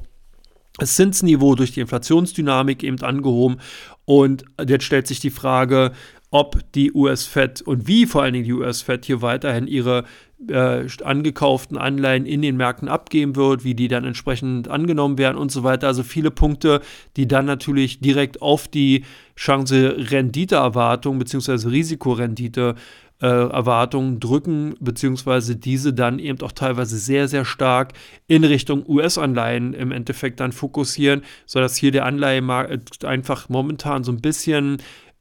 das 0.80 0.96
Zinsniveau 0.96 1.56
durch 1.56 1.72
die 1.72 1.82
Inflationsdynamik 1.82 2.84
eben 2.84 3.02
angehoben. 3.02 3.58
Und 4.06 4.46
jetzt 4.68 4.86
stellt 4.86 5.08
sich 5.08 5.20
die 5.20 5.32
Frage, 5.32 5.92
ob 6.30 6.60
die 6.74 6.92
US-Fed 6.92 7.62
und 7.62 7.88
wie 7.88 8.06
vor 8.06 8.24
allen 8.24 8.34
Dingen 8.34 8.46
die 8.46 8.54
US-Fed 8.54 9.06
hier 9.06 9.22
weiterhin 9.22 9.68
ihre 9.68 10.04
äh, 10.48 10.86
angekauften 11.04 11.78
Anleihen 11.78 12.26
in 12.26 12.42
den 12.42 12.58
Märkten 12.58 12.90
abgeben 12.90 13.36
wird, 13.36 13.64
wie 13.64 13.76
die 13.76 13.88
dann 13.88 14.04
entsprechend 14.04 14.68
angenommen 14.68 15.18
werden 15.18 15.38
und 15.38 15.52
so 15.52 15.64
weiter. 15.64 15.88
Also 15.88 16.04
viele 16.04 16.30
Punkte, 16.30 16.82
die 17.16 17.28
dann 17.28 17.46
natürlich 17.46 18.02
direkt 18.02 18.42
auf 18.42 18.68
die 18.68 19.04
Chance-Rendite-Erwartung 19.36 21.18
bzw. 21.18 21.70
Risikorendite 21.70 22.76
äh, 23.20 23.26
Erwartungen 23.26 24.20
drücken, 24.20 24.76
beziehungsweise 24.80 25.56
diese 25.56 25.94
dann 25.94 26.20
eben 26.20 26.40
auch 26.42 26.52
teilweise 26.52 26.98
sehr, 26.98 27.28
sehr 27.28 27.46
stark 27.46 27.94
in 28.28 28.44
Richtung 28.44 28.88
US-Anleihen 28.88 29.74
im 29.74 29.92
Endeffekt 29.92 30.40
dann 30.40 30.52
fokussieren, 30.52 31.24
sodass 31.48 31.78
hier 31.78 31.92
der 31.92 32.06
Anleihemarkt 32.06 33.06
einfach 33.06 33.50
momentan 33.50 34.04
so 34.04 34.12
ein 34.12 34.22
bisschen 34.22 34.78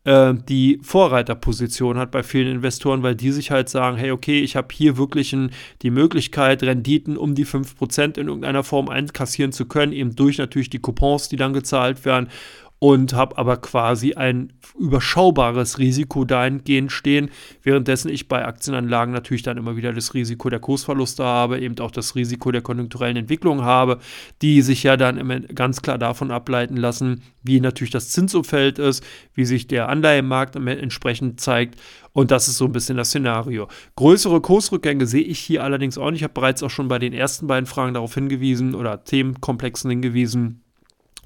äh, 0.06 0.34
die 0.48 0.78
Vorreiterposition 0.82 1.98
hat 1.98 2.12
bei 2.12 2.22
vielen 2.22 2.46
Investoren, 2.48 3.02
weil 3.02 3.16
die 3.16 3.32
sich 3.32 3.50
halt 3.50 3.68
sagen, 3.68 3.96
hey, 3.96 4.12
okay, 4.12 4.40
ich 4.40 4.54
habe 4.54 4.68
hier 4.72 4.96
wirklich 4.96 5.32
ein, 5.32 5.50
die 5.82 5.90
Möglichkeit, 5.90 6.62
Renditen 6.62 7.16
um 7.16 7.34
die 7.34 7.44
5% 7.44 8.18
in 8.18 8.28
irgendeiner 8.28 8.62
Form 8.62 8.88
einkassieren 8.88 9.50
zu 9.50 9.66
können, 9.66 9.92
eben 9.92 10.14
durch 10.14 10.38
natürlich 10.38 10.70
die 10.70 10.78
Coupons, 10.78 11.28
die 11.28 11.36
dann 11.36 11.52
gezahlt 11.52 12.04
werden 12.04 12.28
und 12.78 13.14
habe 13.14 13.38
aber 13.38 13.56
quasi 13.56 14.14
ein 14.14 14.52
überschaubares 14.78 15.78
Risiko 15.78 16.24
dahingehend 16.24 16.92
stehen, 16.92 17.30
währenddessen 17.62 18.10
ich 18.10 18.28
bei 18.28 18.44
Aktienanlagen 18.44 19.14
natürlich 19.14 19.42
dann 19.42 19.56
immer 19.56 19.76
wieder 19.76 19.92
das 19.92 20.12
Risiko 20.12 20.50
der 20.50 20.60
Kursverluste 20.60 21.24
habe, 21.24 21.58
eben 21.58 21.78
auch 21.78 21.90
das 21.90 22.14
Risiko 22.14 22.52
der 22.52 22.60
konjunkturellen 22.60 23.16
Entwicklung 23.16 23.62
habe, 23.62 23.98
die 24.42 24.60
sich 24.60 24.82
ja 24.82 24.96
dann 24.96 25.46
ganz 25.54 25.80
klar 25.80 25.96
davon 25.96 26.30
ableiten 26.30 26.76
lassen, 26.76 27.22
wie 27.42 27.60
natürlich 27.60 27.92
das 27.92 28.10
Zinsumfeld 28.10 28.78
ist, 28.78 29.02
wie 29.34 29.46
sich 29.46 29.66
der 29.68 29.88
Anleihemarkt 29.88 30.56
entsprechend 30.56 31.40
zeigt 31.40 31.80
und 32.12 32.30
das 32.30 32.48
ist 32.48 32.56
so 32.56 32.64
ein 32.64 32.72
bisschen 32.72 32.96
das 32.96 33.08
Szenario. 33.08 33.68
Größere 33.96 34.40
Kursrückgänge 34.40 35.06
sehe 35.06 35.22
ich 35.22 35.38
hier 35.38 35.62
allerdings 35.62 35.98
auch 35.98 36.10
nicht. 36.10 36.20
Ich 36.20 36.24
habe 36.24 36.34
bereits 36.34 36.62
auch 36.62 36.70
schon 36.70 36.88
bei 36.88 36.98
den 36.98 37.12
ersten 37.12 37.46
beiden 37.46 37.66
Fragen 37.66 37.94
darauf 37.94 38.14
hingewiesen 38.14 38.74
oder 38.74 39.04
Themenkomplexen 39.04 39.90
hingewiesen 39.90 40.62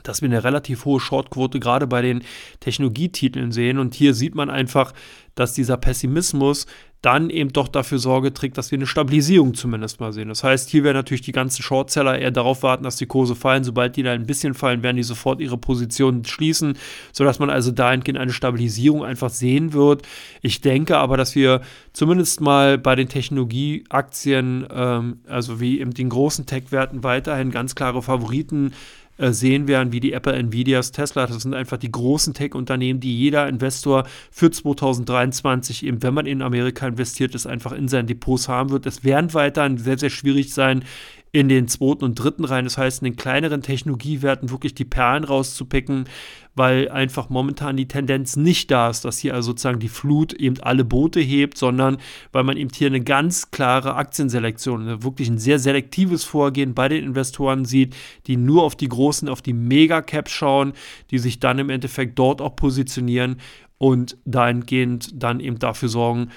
dass 0.02 0.22
wir 0.22 0.28
eine 0.28 0.44
relativ 0.44 0.84
hohe 0.84 1.00
Shortquote 1.00 1.60
gerade 1.60 1.86
bei 1.86 2.02
den 2.02 2.22
Technologietiteln 2.60 3.52
sehen. 3.52 3.78
Und 3.78 3.94
hier 3.94 4.14
sieht 4.14 4.34
man 4.34 4.50
einfach, 4.50 4.92
dass 5.34 5.54
dieser 5.54 5.76
Pessimismus 5.76 6.66
dann 7.02 7.30
eben 7.30 7.50
doch 7.50 7.68
dafür 7.68 7.98
Sorge 7.98 8.34
trägt, 8.34 8.58
dass 8.58 8.70
wir 8.70 8.76
eine 8.76 8.86
Stabilisierung 8.86 9.54
zumindest 9.54 10.00
mal 10.00 10.12
sehen. 10.12 10.28
Das 10.28 10.44
heißt, 10.44 10.68
hier 10.68 10.84
werden 10.84 10.98
natürlich 10.98 11.22
die 11.22 11.32
ganzen 11.32 11.62
Shortseller 11.62 12.18
eher 12.18 12.30
darauf 12.30 12.62
warten, 12.62 12.84
dass 12.84 12.96
die 12.96 13.06
Kurse 13.06 13.34
fallen. 13.34 13.64
Sobald 13.64 13.96
die 13.96 14.02
da 14.02 14.12
ein 14.12 14.26
bisschen 14.26 14.52
fallen, 14.52 14.82
werden 14.82 14.98
die 14.98 15.02
sofort 15.02 15.40
ihre 15.40 15.56
Positionen 15.56 16.26
schließen, 16.26 16.76
sodass 17.12 17.38
man 17.38 17.48
also 17.48 17.70
dahingehend 17.70 18.18
eine 18.18 18.32
Stabilisierung 18.32 19.02
einfach 19.02 19.30
sehen 19.30 19.72
wird. 19.72 20.02
Ich 20.42 20.60
denke 20.60 20.98
aber, 20.98 21.16
dass 21.16 21.34
wir 21.34 21.62
zumindest 21.94 22.42
mal 22.42 22.76
bei 22.76 22.96
den 22.96 23.08
Technologieaktien, 23.08 24.66
ähm, 24.70 25.20
also 25.26 25.58
wie 25.58 25.80
eben 25.80 25.94
den 25.94 26.10
großen 26.10 26.44
Tech-Werten, 26.44 27.02
weiterhin 27.02 27.50
ganz 27.50 27.74
klare 27.74 28.02
Favoriten 28.02 28.72
äh, 28.72 28.99
sehen 29.20 29.68
werden, 29.68 29.92
wie 29.92 30.00
die 30.00 30.12
Apple, 30.12 30.32
Nvidias, 30.32 30.92
Tesla. 30.92 31.26
Das 31.26 31.42
sind 31.42 31.54
einfach 31.54 31.76
die 31.76 31.92
großen 31.92 32.34
Tech-Unternehmen, 32.34 33.00
die 33.00 33.16
jeder 33.16 33.48
Investor 33.48 34.04
für 34.30 34.50
2023, 34.50 35.84
eben 35.84 36.02
wenn 36.02 36.14
man 36.14 36.26
in 36.26 36.42
Amerika 36.42 36.86
investiert 36.86 37.34
ist, 37.34 37.46
einfach 37.46 37.72
in 37.72 37.88
seinen 37.88 38.06
Depots 38.06 38.48
haben 38.48 38.70
wird. 38.70 38.86
Es 38.86 39.04
werden 39.04 39.34
weiterhin 39.34 39.78
sehr, 39.78 39.98
sehr 39.98 40.10
schwierig 40.10 40.54
sein, 40.54 40.84
in 41.32 41.48
den 41.48 41.68
zweiten 41.68 42.04
und 42.04 42.16
dritten 42.16 42.44
rein. 42.44 42.64
Das 42.64 42.76
heißt, 42.76 43.02
in 43.02 43.12
den 43.12 43.16
kleineren 43.16 43.62
Technologiewerten 43.62 44.50
wirklich 44.50 44.74
die 44.74 44.84
Perlen 44.84 45.24
rauszupicken, 45.24 46.06
weil 46.54 46.88
einfach 46.90 47.28
momentan 47.28 47.76
die 47.76 47.88
Tendenz 47.88 48.36
nicht 48.36 48.70
da 48.70 48.90
ist, 48.90 49.04
dass 49.04 49.18
hier 49.18 49.34
also 49.34 49.50
sozusagen 49.50 49.78
die 49.78 49.88
Flut 49.88 50.32
eben 50.32 50.60
alle 50.60 50.84
Boote 50.84 51.20
hebt, 51.20 51.56
sondern 51.56 51.98
weil 52.32 52.44
man 52.44 52.56
eben 52.56 52.70
hier 52.74 52.88
eine 52.88 53.00
ganz 53.00 53.50
klare 53.50 53.94
Aktienselektion, 53.94 55.02
wirklich 55.02 55.28
ein 55.28 55.38
sehr 55.38 55.58
selektives 55.58 56.24
Vorgehen 56.24 56.74
bei 56.74 56.88
den 56.88 57.04
Investoren 57.04 57.64
sieht, 57.64 57.94
die 58.26 58.36
nur 58.36 58.64
auf 58.64 58.76
die 58.76 58.88
großen, 58.88 59.28
auf 59.28 59.42
die 59.42 59.52
Megacaps 59.52 60.32
schauen, 60.32 60.72
die 61.10 61.18
sich 61.18 61.40
dann 61.40 61.58
im 61.58 61.70
Endeffekt 61.70 62.18
dort 62.18 62.40
auch 62.40 62.56
positionieren 62.56 63.36
und 63.78 64.18
dahingehend 64.24 65.22
dann 65.22 65.40
eben 65.40 65.58
dafür 65.58 65.88
sorgen, 65.88 66.30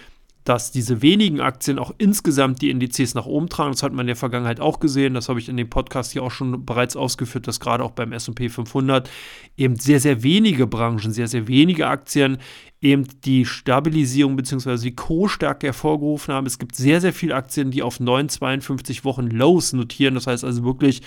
dass 0.43 0.71
diese 0.71 1.01
wenigen 1.01 1.39
Aktien 1.39 1.79
auch 1.79 1.93
insgesamt 1.97 2.61
die 2.61 2.69
Indizes 2.69 3.13
nach 3.13 3.25
oben 3.25 3.49
tragen. 3.49 3.71
Das 3.71 3.83
hat 3.83 3.93
man 3.93 4.01
in 4.01 4.07
der 4.07 4.15
Vergangenheit 4.15 4.59
auch 4.59 4.79
gesehen. 4.79 5.13
Das 5.13 5.29
habe 5.29 5.39
ich 5.39 5.47
in 5.47 5.57
dem 5.57 5.69
Podcast 5.69 6.11
hier 6.11 6.23
auch 6.23 6.31
schon 6.31 6.65
bereits 6.65 6.95
ausgeführt, 6.95 7.47
dass 7.47 7.59
gerade 7.59 7.83
auch 7.83 7.91
beim 7.91 8.11
SP 8.11 8.49
500 8.49 9.09
eben 9.55 9.77
sehr, 9.77 9.99
sehr 9.99 10.23
wenige 10.23 10.67
Branchen, 10.67 11.11
sehr, 11.11 11.27
sehr 11.27 11.47
wenige 11.47 11.87
Aktien 11.87 12.39
eben 12.81 13.07
die 13.23 13.45
Stabilisierung 13.45 14.35
bzw. 14.35 14.77
die 14.77 14.95
Co-Stärke 14.95 15.67
hervorgerufen 15.67 16.33
haben. 16.33 16.45
Es 16.45 16.59
gibt 16.59 16.75
sehr, 16.75 16.99
sehr 16.99 17.13
viele 17.13 17.35
Aktien, 17.35 17.71
die 17.71 17.81
auf 17.81 18.01
9, 18.01 18.27
52 18.27 19.05
Wochen 19.05 19.27
Lows 19.27 19.71
notieren. 19.71 20.15
Das 20.15 20.27
heißt 20.27 20.43
also 20.43 20.65
wirklich 20.65 21.01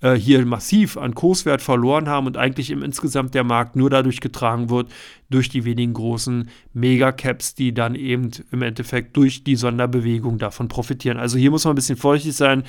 äh, 0.00 0.14
hier 0.14 0.44
massiv 0.46 0.96
an 0.96 1.14
Kurswert 1.14 1.62
verloren 1.62 2.08
haben 2.08 2.26
und 2.26 2.36
eigentlich 2.36 2.70
im 2.70 2.82
insgesamt 2.82 3.34
der 3.34 3.44
Markt 3.44 3.76
nur 3.76 3.90
dadurch 3.90 4.20
getragen 4.20 4.70
wird, 4.70 4.90
durch 5.30 5.48
die 5.48 5.64
wenigen 5.64 5.92
großen 5.92 6.48
Megacaps, 6.72 7.54
die 7.54 7.74
dann 7.74 7.94
eben 7.94 8.30
im 8.50 8.62
Endeffekt 8.62 9.16
durch 9.16 9.44
die 9.44 9.56
Sonderbewegung 9.56 10.38
davon 10.38 10.68
profitieren. 10.68 11.18
Also 11.18 11.36
hier 11.36 11.50
muss 11.50 11.64
man 11.64 11.72
ein 11.72 11.76
bisschen 11.76 11.96
vorsichtig 11.98 12.34
sein. 12.34 12.62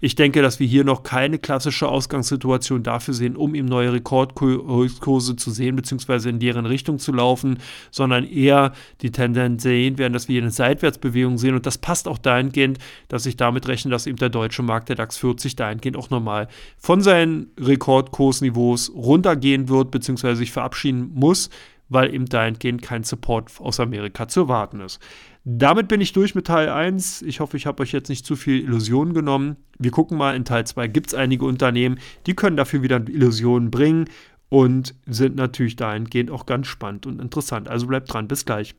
Ich 0.00 0.14
denke, 0.14 0.40
dass 0.40 0.60
wir 0.60 0.66
hier 0.66 0.84
noch 0.84 1.02
keine 1.02 1.38
klassische 1.38 1.88
Ausgangssituation 1.88 2.82
dafür 2.82 3.14
sehen, 3.14 3.36
um 3.36 3.54
eben 3.54 3.66
neue 3.66 3.94
Rekordkurse 3.94 5.36
zu 5.36 5.50
sehen, 5.50 5.74
beziehungsweise 5.74 6.28
in 6.28 6.38
deren 6.38 6.66
Richtung 6.66 6.98
zu 6.98 7.12
laufen, 7.12 7.58
sondern 7.90 8.24
eher 8.24 8.72
die 9.00 9.10
Tendenz 9.10 9.64
sehen 9.64 9.98
werden, 9.98 10.12
dass 10.12 10.28
wir 10.28 10.34
hier 10.34 10.42
eine 10.42 10.52
Seitwärtsbewegung 10.52 11.38
sehen. 11.38 11.54
Und 11.54 11.66
das 11.66 11.78
passt 11.78 12.06
auch 12.06 12.18
dahingehend, 12.18 12.78
dass 13.08 13.26
ich 13.26 13.36
damit 13.36 13.66
rechne, 13.66 13.90
dass 13.90 14.06
eben 14.06 14.18
der 14.18 14.28
deutsche 14.28 14.62
Markt, 14.62 14.88
der 14.88 14.96
DAX 14.96 15.16
40, 15.16 15.56
dahingehend 15.56 15.96
auch 15.96 16.10
normal 16.10 16.48
von 16.78 17.00
seinen 17.00 17.50
Rekordkursniveaus 17.58 18.92
runtergehen 18.94 19.68
wird, 19.68 19.90
beziehungsweise 19.90 20.36
sich 20.36 20.52
verabschieden 20.52 21.10
muss, 21.14 21.50
weil 21.88 22.14
eben 22.14 22.26
dahingehend 22.26 22.82
kein 22.82 23.04
Support 23.04 23.52
aus 23.58 23.80
Amerika 23.80 24.28
zu 24.28 24.40
erwarten 24.40 24.80
ist. 24.80 25.00
Damit 25.44 25.88
bin 25.88 26.00
ich 26.00 26.12
durch 26.12 26.34
mit 26.34 26.46
Teil 26.46 26.68
1. 26.68 27.22
Ich 27.22 27.40
hoffe, 27.40 27.56
ich 27.56 27.66
habe 27.66 27.82
euch 27.82 27.92
jetzt 27.92 28.08
nicht 28.08 28.24
zu 28.24 28.36
viel 28.36 28.60
Illusionen 28.62 29.12
genommen. 29.12 29.56
Wir 29.78 29.90
gucken 29.90 30.16
mal, 30.16 30.34
in 30.34 30.44
Teil 30.44 30.66
2 30.66 30.88
gibt 30.88 31.08
es 31.08 31.14
einige 31.14 31.44
Unternehmen, 31.44 31.98
die 32.26 32.34
können 32.34 32.56
dafür 32.56 32.82
wieder 32.82 32.96
Illusionen 33.06 33.70
bringen 33.70 34.06
und 34.48 34.94
sind 35.06 35.36
natürlich 35.36 35.76
dahingehend 35.76 36.30
auch 36.30 36.46
ganz 36.46 36.66
spannend 36.66 37.06
und 37.06 37.20
interessant. 37.20 37.68
Also 37.68 37.86
bleibt 37.86 38.12
dran, 38.12 38.28
bis 38.28 38.44
gleich. 38.44 38.74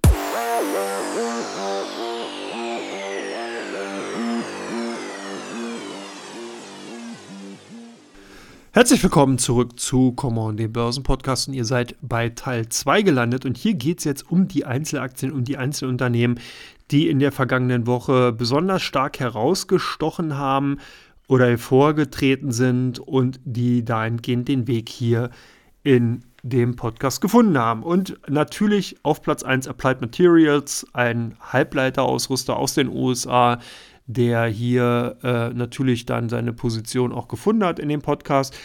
Herzlich 8.76 9.02
willkommen 9.04 9.38
zurück 9.38 9.80
zu 9.80 10.12
Come 10.12 10.38
On, 10.38 10.58
dem 10.58 10.74
Börsenpodcast. 10.74 11.48
Und 11.48 11.54
ihr 11.54 11.64
seid 11.64 11.96
bei 12.02 12.28
Teil 12.28 12.68
2 12.68 13.04
gelandet. 13.04 13.46
Und 13.46 13.56
hier 13.58 13.74
geht 13.74 14.00
es 14.00 14.04
jetzt 14.04 14.30
um 14.30 14.50
die 14.50 14.66
Einzelaktien, 14.66 15.32
um 15.32 15.46
die 15.46 15.56
Einzelunternehmen, 15.56 16.42
die 16.92 17.08
in 17.08 17.20
der 17.20 17.32
vergangenen 17.32 17.88
Woche 17.88 18.34
besonders 18.34 18.82
stark 18.82 19.22
herausgestochen 19.22 20.38
haben 20.38 20.80
oder 21.30 21.48
hervorgetreten 21.48 22.52
sind 22.52 23.00
und 23.00 23.40
die 23.46 23.86
dahingehend 23.86 24.50
den 24.50 24.68
Weg 24.68 24.90
hier 24.90 25.30
in 25.84 26.26
dem 26.44 26.76
Podcast 26.76 27.22
gefunden 27.22 27.58
haben. 27.58 27.82
Und 27.82 28.20
natürlich 28.28 28.98
auf 29.04 29.22
Platz 29.22 29.44
1 29.44 29.70
Applied 29.70 30.02
Materials, 30.02 30.86
ein 30.92 31.38
Halbleiterausrüster 31.40 32.58
aus 32.58 32.74
den 32.74 32.90
USA, 32.90 33.58
der 34.08 34.46
hier 34.46 35.18
äh, 35.24 35.50
natürlich 35.50 36.06
dann 36.06 36.30
seine 36.30 36.54
Position 36.54 37.12
auch 37.12 37.28
gefunden 37.28 37.64
hat 37.64 37.80
in 37.80 37.90
dem 37.90 38.02
Podcast. 38.02 38.56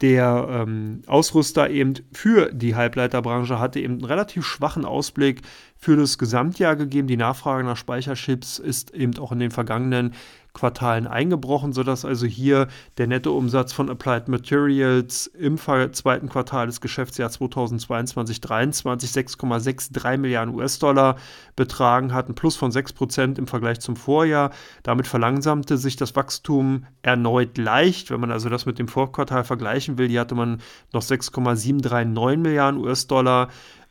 Der 0.00 0.46
ähm, 0.48 1.02
Ausrüster 1.08 1.70
eben 1.70 1.94
für 2.12 2.52
die 2.52 2.76
Halbleiterbranche 2.76 3.58
hatte 3.58 3.80
eben 3.80 3.94
einen 3.94 4.04
relativ 4.04 4.46
schwachen 4.46 4.84
Ausblick 4.84 5.42
für 5.76 5.96
das 5.96 6.18
Gesamtjahr 6.18 6.76
gegeben. 6.76 7.08
Die 7.08 7.16
Nachfrage 7.16 7.64
nach 7.64 7.76
Speicherchips 7.76 8.60
ist 8.60 8.94
eben 8.94 9.18
auch 9.18 9.32
in 9.32 9.40
den 9.40 9.50
vergangenen 9.50 10.14
Quartalen 10.58 11.06
eingebrochen, 11.06 11.72
sodass 11.72 12.04
also 12.04 12.26
hier 12.26 12.66
der 12.98 13.06
Nettoumsatz 13.06 13.72
von 13.72 13.88
Applied 13.88 14.26
Materials 14.28 15.26
im 15.28 15.56
zweiten 15.56 16.28
Quartal 16.28 16.66
des 16.66 16.80
Geschäftsjahres 16.80 17.40
2022-2023 17.40 19.36
6,63 19.38 20.16
Milliarden 20.16 20.54
US-Dollar 20.54 21.16
betragen 21.54 22.12
hat, 22.12 22.28
ein 22.28 22.34
Plus 22.34 22.56
von 22.56 22.72
6 22.72 22.92
Prozent 22.92 23.38
im 23.38 23.46
Vergleich 23.46 23.80
zum 23.80 23.94
Vorjahr. 23.96 24.50
Damit 24.82 25.06
verlangsamte 25.06 25.76
sich 25.76 25.96
das 25.96 26.16
Wachstum 26.16 26.86
erneut 27.02 27.56
leicht. 27.56 28.10
Wenn 28.10 28.20
man 28.20 28.32
also 28.32 28.48
das 28.48 28.66
mit 28.66 28.78
dem 28.78 28.88
Vorquartal 28.88 29.44
vergleichen 29.44 29.98
will, 29.98 30.08
hier 30.08 30.20
hatte 30.20 30.34
man 30.34 30.60
noch 30.92 31.02
6,739 31.02 32.38
Milliarden 32.42 32.80
US-Dollar 32.80 33.48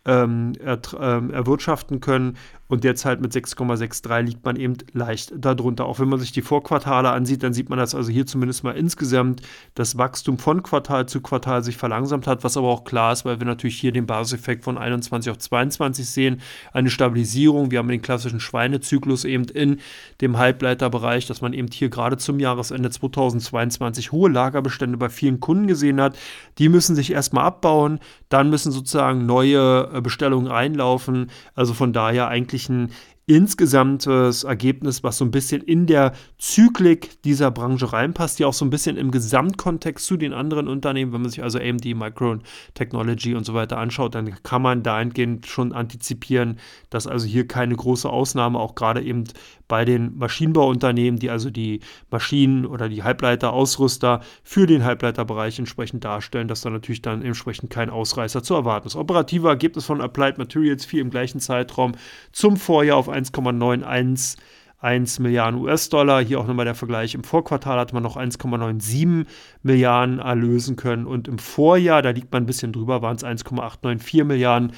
ähm, 0.07 0.53
ähm, 0.63 1.31
erwirtschaften 1.31 1.99
können. 1.99 2.37
Und 2.67 2.83
derzeit 2.83 3.21
mit 3.21 3.31
6,63 3.31 4.21
liegt 4.21 4.45
man 4.45 4.55
eben 4.57 4.77
leicht 4.93 5.33
darunter. 5.35 5.85
Auch 5.85 5.99
wenn 5.99 6.09
man 6.09 6.19
sich 6.19 6.31
die 6.31 6.41
Vorquartale 6.41 7.09
ansieht, 7.09 7.43
dann 7.43 7.53
sieht 7.53 7.69
man, 7.69 7.79
dass 7.79 7.95
also 7.95 8.11
hier 8.11 8.25
zumindest 8.25 8.63
mal 8.63 8.75
insgesamt 8.75 9.41
das 9.75 9.97
Wachstum 9.97 10.37
von 10.37 10.63
Quartal 10.63 11.07
zu 11.07 11.21
Quartal 11.21 11.63
sich 11.63 11.77
verlangsamt 11.77 12.27
hat, 12.27 12.43
was 12.43 12.57
aber 12.57 12.67
auch 12.67 12.83
klar 12.83 13.13
ist, 13.13 13.25
weil 13.25 13.39
wir 13.39 13.47
natürlich 13.47 13.79
hier 13.79 13.91
den 13.91 14.05
Basiseffekt 14.05 14.63
von 14.63 14.77
21 14.77 15.31
auf 15.31 15.37
22 15.37 16.07
sehen. 16.07 16.41
Eine 16.73 16.89
Stabilisierung. 16.89 17.71
Wir 17.71 17.79
haben 17.79 17.87
den 17.87 18.01
klassischen 18.01 18.39
Schweinezyklus 18.39 19.23
eben 19.23 19.45
in 19.45 19.79
dem 20.19 20.37
Halbleiterbereich, 20.37 21.25
dass 21.25 21.41
man 21.41 21.53
eben 21.53 21.69
hier 21.71 21.89
gerade 21.89 22.17
zum 22.17 22.39
Jahresende 22.39 22.89
2022 22.89 24.11
hohe 24.11 24.29
Lagerbestände 24.29 24.97
bei 24.97 25.09
vielen 25.09 25.39
Kunden 25.39 25.67
gesehen 25.67 26.01
hat. 26.01 26.17
Die 26.57 26.69
müssen 26.69 26.95
sich 26.95 27.11
erstmal 27.11 27.45
abbauen, 27.45 27.99
dann 28.29 28.49
müssen 28.49 28.71
sozusagen 28.71 29.25
neue 29.25 29.89
äh, 29.93 30.01
Bestellungen 30.01 30.51
einlaufen. 30.51 31.31
Also 31.55 31.73
von 31.73 31.93
daher 31.93 32.27
eigentlich 32.27 32.56
wirklich 32.57 32.69
ein 32.69 32.91
insgesamtes 33.29 34.45
Ergebnis, 34.45 35.03
was 35.03 35.17
so 35.17 35.25
ein 35.25 35.31
bisschen 35.31 35.61
in 35.61 35.85
der 35.85 36.13
Zyklik 36.37 37.21
dieser 37.23 37.51
Branche 37.51 37.91
reinpasst, 37.91 38.39
die 38.39 38.45
auch 38.45 38.53
so 38.53 38.63
ein 38.63 38.69
bisschen 38.69 38.95
im 38.95 39.11
Gesamtkontext 39.11 40.05
zu 40.05 40.15
den 40.15 40.31
anderen 40.31 40.69
Unternehmen, 40.69 41.11
wenn 41.11 41.21
man 41.21 41.29
sich 41.29 41.43
also 41.43 41.59
AMD, 41.59 41.85
Micron 41.85 42.41
Technology 42.73 43.35
und 43.35 43.45
so 43.45 43.53
weiter 43.53 43.79
anschaut, 43.79 44.15
dann 44.15 44.33
kann 44.43 44.61
man 44.61 44.81
dahingehend 44.81 45.45
schon 45.45 45.73
antizipieren, 45.73 46.57
dass 46.89 47.05
also 47.05 47.27
hier 47.27 47.45
keine 47.45 47.75
große 47.75 48.09
Ausnahme 48.09 48.59
auch 48.59 48.75
gerade 48.75 49.01
eben 49.01 49.25
bei 49.67 49.83
den 49.83 50.17
Maschinenbauunternehmen, 50.17 51.19
die 51.19 51.29
also 51.29 51.49
die 51.49 51.81
Maschinen 52.09 52.65
oder 52.65 52.87
die 52.87 53.03
Halbleiterausrüster 53.03 54.21
für 54.41 54.67
den 54.67 54.85
Halbleiterbereich 54.85 55.59
entsprechend 55.59 56.05
darstellen, 56.05 56.47
dass 56.47 56.61
da 56.61 56.69
natürlich 56.69 57.01
dann 57.01 57.21
entsprechend 57.21 57.69
kein 57.71 57.89
Ausreißer 57.89 58.41
zu 58.41 58.53
erwarten 58.53 58.87
ist. 58.87 58.95
Operative 58.95 59.49
Ergebnis 59.49 59.83
von 59.83 59.99
Applied 59.99 60.37
Materials 60.37 60.85
fiel 60.85 61.01
im 61.01 61.09
gleichen 61.09 61.41
Zeitraum 61.41 61.91
zum 62.31 62.55
Vorjahr 62.55 62.95
auf 62.95 63.09
1,91 63.17 64.37
1 64.79 65.19
Milliarden 65.19 65.59
US-Dollar. 65.59 66.23
Hier 66.23 66.39
auch 66.39 66.47
nochmal 66.47 66.65
der 66.65 66.75
Vergleich. 66.75 67.15
Im 67.15 67.23
Vorquartal 67.23 67.79
hat 67.79 67.93
man 67.93 68.03
noch 68.03 68.15
1,97 68.15 69.25
Milliarden 69.63 70.19
erlösen 70.19 70.75
können 70.75 71.07
und 71.07 71.27
im 71.27 71.39
Vorjahr, 71.39 72.01
da 72.01 72.11
liegt 72.11 72.31
man 72.31 72.43
ein 72.43 72.45
bisschen 72.45 72.73
drüber, 72.73 73.01
waren 73.01 73.15
es 73.15 73.23
1,894 73.23 74.23
Milliarden. 74.23 74.73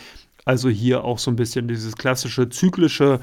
Also 0.46 0.70
hier 0.70 1.04
auch 1.04 1.20
so 1.20 1.30
ein 1.30 1.36
bisschen 1.36 1.68
dieses 1.68 1.96
klassische 1.96 2.50
zyklische 2.50 3.20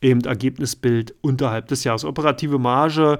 eben 0.00 0.22
Ergebnisbild 0.22 1.14
unterhalb 1.20 1.68
des 1.68 1.84
Jahres. 1.84 2.04
Operative 2.04 2.58
Marge 2.58 3.18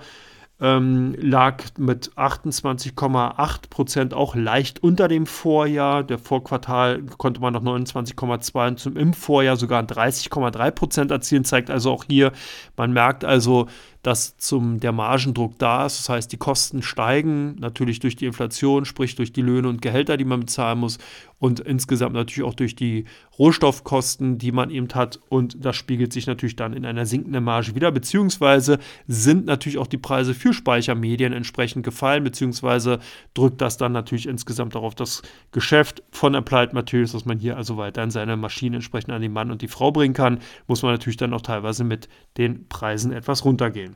ähm, 0.59 1.15
lag 1.19 1.65
mit 1.79 2.13
28,8 2.13 3.69
Prozent 3.69 4.15
auch 4.15 4.35
leicht 4.35 4.83
unter 4.83 5.07
dem 5.07 5.27
Vorjahr. 5.27 6.03
Der 6.03 6.19
Vorquartal 6.19 7.03
konnte 7.19 7.41
man 7.41 7.53
noch 7.53 7.63
29,2 7.63 8.69
und 8.69 8.81
zum 8.81 8.97
im 8.97 9.13
Vorjahr 9.13 9.57
sogar 9.57 9.83
30,3 9.83 10.71
Prozent 10.71 11.11
erzielen. 11.11 11.45
Zeigt 11.45 11.71
also 11.71 11.93
auch 11.93 12.05
hier, 12.05 12.33
man 12.77 12.93
merkt 12.93 13.25
also, 13.25 13.67
dass 14.07 14.37
zum, 14.37 14.79
der 14.79 14.93
Margendruck 14.93 15.59
da 15.59 15.85
ist. 15.85 15.99
Das 15.99 16.09
heißt, 16.09 16.33
die 16.33 16.37
Kosten 16.37 16.81
steigen 16.81 17.57
natürlich 17.59 17.99
durch 17.99 18.15
die 18.15 18.27
Inflation, 18.27 18.85
sprich 18.85 19.17
durch 19.17 19.33
die 19.33 19.43
Löhne 19.43 19.69
und 19.69 19.83
Gehälter, 19.83 20.17
die 20.17 20.25
man 20.25 20.41
bezahlen 20.41 20.79
muss 20.79 20.99
und 21.39 21.59
insgesamt 21.61 22.15
natürlich 22.15 22.49
auch 22.49 22.55
durch 22.55 22.77
die 22.77 23.05
Rohstoffkosten, 23.39 24.39
die 24.39 24.53
man 24.53 24.71
eben 24.71 24.89
hat. 24.95 25.19
Und 25.29 25.65
das 25.65 25.77
spiegelt 25.77 26.13
sich 26.13 26.27
natürlich 26.27 26.57
dann 26.57 26.73
in 26.73 26.87
einer 26.87 27.05
sinkenden 27.05 27.45
Marge 27.45 27.75
wieder, 27.75 27.91
beziehungsweise 27.91 28.79
sind 29.09 29.45
natürlich 29.45 29.79
auch 29.79 29.89
die 29.89 29.99
Preise 29.99 30.35
für 30.35 30.55
Speichermedien 30.55 31.33
entsprechend 31.33 31.85
gefallen, 31.85 32.25
beziehungsweise 32.25 33.01
drückt 33.35 33.61
das 33.61 33.77
dann 33.77 33.93
natürlich 33.93 34.29
insgesamt 34.29 34.77
auch 34.77 34.85
auf 34.85 34.95
das 34.95 35.23
Geschäft 35.51 36.03
von 36.11 36.37
Applied 36.37 36.73
Materials, 36.73 37.13
dass 37.13 37.27
man 37.27 37.39
hier 37.39 37.57
also 37.57 37.77
weiterhin 37.77 38.11
seine 38.11 38.37
Maschinen 38.37 38.77
entsprechend 38.77 39.13
an 39.13 39.21
den 39.21 39.33
Mann 39.33 39.51
und 39.51 39.63
die 39.63 39.69
Frau 39.69 39.91
bringen 39.91 40.15
kann, 40.15 40.39
muss 40.69 40.83
man 40.83 40.93
natürlich 40.93 41.17
dann 41.17 41.35
auch 41.35 41.43
teilweise 41.43 41.83
mit 41.83 42.09
den 42.39 42.69
Preisen 42.69 43.13
etwas 43.13 43.45
runtergehen. 43.45 43.96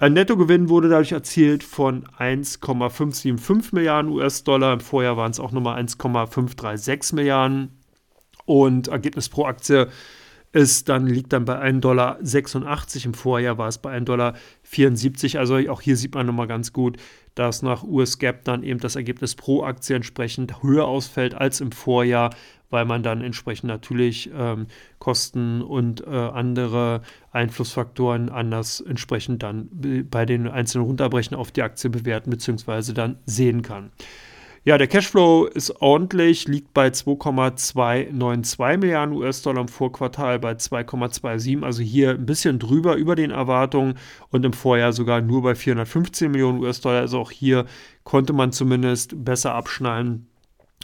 Ein 0.00 0.14
Nettogewinn 0.14 0.70
wurde 0.70 0.88
dadurch 0.88 1.12
erzielt 1.12 1.62
von 1.62 2.08
1,575 2.16 3.74
Milliarden 3.74 4.10
US-Dollar. 4.10 4.72
Im 4.72 4.80
Vorjahr 4.80 5.18
waren 5.18 5.30
es 5.30 5.38
auch 5.38 5.52
nochmal 5.52 5.76
1,536 5.76 7.12
Milliarden. 7.12 7.82
Und 8.46 8.88
Ergebnis 8.88 9.28
pro 9.28 9.44
Aktie 9.44 9.88
ist 10.52 10.88
dann, 10.88 11.06
liegt 11.06 11.34
dann 11.34 11.44
bei 11.44 11.60
1,86 11.60 11.80
Dollar. 11.80 12.18
Im 13.04 13.12
Vorjahr 13.12 13.58
war 13.58 13.68
es 13.68 13.76
bei 13.76 13.94
1,74 13.94 14.04
Dollar. 14.04 15.40
Also 15.40 15.56
auch 15.70 15.82
hier 15.82 15.98
sieht 15.98 16.14
man 16.14 16.24
nochmal 16.24 16.46
ganz 16.46 16.72
gut, 16.72 16.96
dass 17.34 17.60
nach 17.60 17.82
US-Gap 17.82 18.44
dann 18.44 18.62
eben 18.62 18.80
das 18.80 18.96
Ergebnis 18.96 19.34
pro 19.34 19.64
Aktie 19.64 19.96
entsprechend 19.96 20.62
höher 20.62 20.86
ausfällt 20.86 21.34
als 21.34 21.60
im 21.60 21.72
Vorjahr, 21.72 22.30
weil 22.70 22.84
man 22.84 23.02
dann 23.02 23.22
entsprechend 23.22 23.68
natürlich 23.68 24.30
ähm, 24.34 24.66
Kosten 24.98 25.62
und 25.62 26.06
äh, 26.06 26.10
andere 26.10 27.02
Einflussfaktoren 27.32 28.28
anders 28.28 28.80
entsprechend 28.80 29.42
dann 29.42 29.68
bei 30.10 30.24
den 30.24 30.48
einzelnen 30.48 30.86
Runterbrechen 30.86 31.36
auf 31.36 31.50
die 31.50 31.62
Aktie 31.62 31.90
bewerten 31.90 32.30
bzw. 32.30 32.92
dann 32.92 33.18
sehen 33.26 33.62
kann. 33.62 33.90
Ja, 34.62 34.76
der 34.76 34.88
Cashflow 34.88 35.46
ist 35.46 35.80
ordentlich, 35.80 36.46
liegt 36.46 36.74
bei 36.74 36.90
2,292 36.90 38.78
Milliarden 38.78 39.16
US-Dollar 39.16 39.62
im 39.62 39.68
Vorquartal 39.68 40.38
bei 40.38 40.52
2,27, 40.52 41.62
also 41.62 41.80
hier 41.82 42.10
ein 42.10 42.26
bisschen 42.26 42.58
drüber 42.58 42.96
über 42.96 43.16
den 43.16 43.30
Erwartungen 43.30 43.94
und 44.28 44.44
im 44.44 44.52
Vorjahr 44.52 44.92
sogar 44.92 45.22
nur 45.22 45.40
bei 45.42 45.54
415 45.54 46.30
Millionen 46.30 46.58
US-Dollar. 46.58 47.00
Also 47.00 47.20
auch 47.20 47.30
hier 47.30 47.64
konnte 48.04 48.34
man 48.34 48.52
zumindest 48.52 49.24
besser 49.24 49.54
abschneiden 49.54 50.26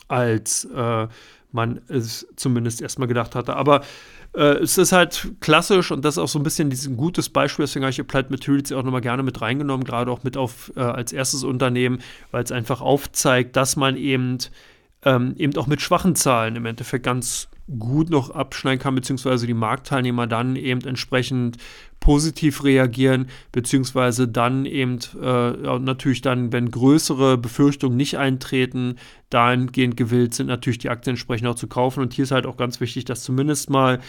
als 0.08 0.64
äh, 0.64 1.08
man 1.56 1.80
es 1.88 2.26
zumindest 2.36 2.80
erstmal 2.80 3.08
gedacht 3.08 3.34
hatte. 3.34 3.56
Aber 3.56 3.82
äh, 4.34 4.58
es 4.58 4.78
ist 4.78 4.92
halt 4.92 5.32
klassisch 5.40 5.90
und 5.90 6.04
das 6.04 6.14
ist 6.14 6.18
auch 6.18 6.28
so 6.28 6.38
ein 6.38 6.42
bisschen 6.44 6.70
ein 6.70 6.96
gutes 6.96 7.28
Beispiel, 7.28 7.64
deswegen 7.64 7.84
habe 7.84 7.90
ich 7.90 8.00
Applied 8.00 8.30
Materials 8.30 8.70
auch 8.70 8.84
nochmal 8.84 9.00
gerne 9.00 9.22
mit 9.22 9.40
reingenommen, 9.40 9.84
gerade 9.84 10.10
auch 10.10 10.22
mit 10.22 10.36
auf 10.36 10.72
äh, 10.76 10.80
als 10.80 11.12
erstes 11.12 11.42
Unternehmen, 11.42 11.98
weil 12.30 12.44
es 12.44 12.52
einfach 12.52 12.80
aufzeigt, 12.80 13.56
dass 13.56 13.74
man 13.76 13.96
eben, 13.96 14.38
ähm, 15.06 15.34
eben 15.38 15.56
auch 15.56 15.68
mit 15.68 15.80
schwachen 15.80 16.16
Zahlen 16.16 16.56
im 16.56 16.66
Endeffekt 16.66 17.04
ganz 17.04 17.48
gut 17.78 18.10
noch 18.10 18.30
abschneiden 18.30 18.80
kann, 18.80 18.94
beziehungsweise 18.96 19.46
die 19.46 19.54
Marktteilnehmer 19.54 20.26
dann 20.26 20.56
eben 20.56 20.82
entsprechend 20.82 21.56
positiv 22.00 22.64
reagieren, 22.64 23.28
beziehungsweise 23.52 24.28
dann 24.28 24.66
eben 24.66 24.98
äh, 25.20 25.78
natürlich 25.78 26.22
dann, 26.22 26.52
wenn 26.52 26.70
größere 26.70 27.38
Befürchtungen 27.38 27.96
nicht 27.96 28.18
eintreten, 28.18 28.96
dahingehend 29.30 29.96
gewillt 29.96 30.34
sind, 30.34 30.48
natürlich 30.48 30.78
die 30.78 30.90
Aktien 30.90 31.12
entsprechend 31.12 31.48
auch 31.48 31.54
zu 31.54 31.68
kaufen. 31.68 32.00
Und 32.00 32.12
hier 32.12 32.24
ist 32.24 32.32
halt 32.32 32.46
auch 32.46 32.56
ganz 32.56 32.80
wichtig, 32.80 33.04
dass 33.04 33.22
zumindest 33.22 33.70
mal 33.70 34.00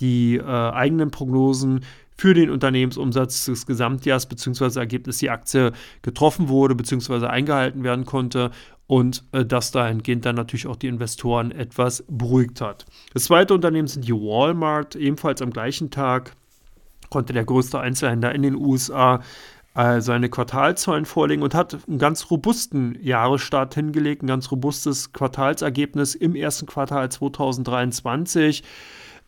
die 0.00 0.36
äh, 0.36 0.42
eigenen 0.42 1.10
Prognosen 1.10 1.80
für 2.16 2.34
den 2.34 2.50
Unternehmensumsatz 2.50 3.46
des 3.46 3.66
Gesamtjahres 3.66 4.26
bzw. 4.26 4.78
Ergebnis 4.78 5.18
die 5.18 5.30
Aktie 5.30 5.72
getroffen 6.02 6.48
wurde 6.48 6.74
bzw. 6.74 7.26
eingehalten 7.26 7.82
werden 7.82 8.04
konnte 8.04 8.50
und 8.94 9.24
äh, 9.32 9.44
das 9.44 9.72
dahingehend 9.72 10.24
dann 10.24 10.36
natürlich 10.36 10.68
auch 10.68 10.76
die 10.76 10.86
Investoren 10.86 11.50
etwas 11.50 12.04
beruhigt 12.06 12.60
hat. 12.60 12.86
Das 13.12 13.24
zweite 13.24 13.52
Unternehmen 13.52 13.88
sind 13.88 14.06
die 14.06 14.12
Walmart, 14.12 14.94
ebenfalls 14.94 15.42
am 15.42 15.50
gleichen 15.50 15.90
Tag 15.90 16.36
konnte 17.10 17.32
der 17.32 17.44
größte 17.44 17.80
Einzelhändler 17.80 18.32
in 18.32 18.42
den 18.42 18.54
USA 18.54 19.20
äh, 19.74 20.00
seine 20.00 20.28
Quartalzahlen 20.28 21.06
vorlegen 21.06 21.42
und 21.42 21.56
hat 21.56 21.76
einen 21.88 21.98
ganz 21.98 22.30
robusten 22.30 22.96
Jahresstart 23.02 23.74
hingelegt, 23.74 24.22
ein 24.22 24.28
ganz 24.28 24.52
robustes 24.52 25.12
Quartalsergebnis 25.12 26.14
im 26.14 26.36
ersten 26.36 26.66
Quartal 26.66 27.10
2023. 27.10 28.62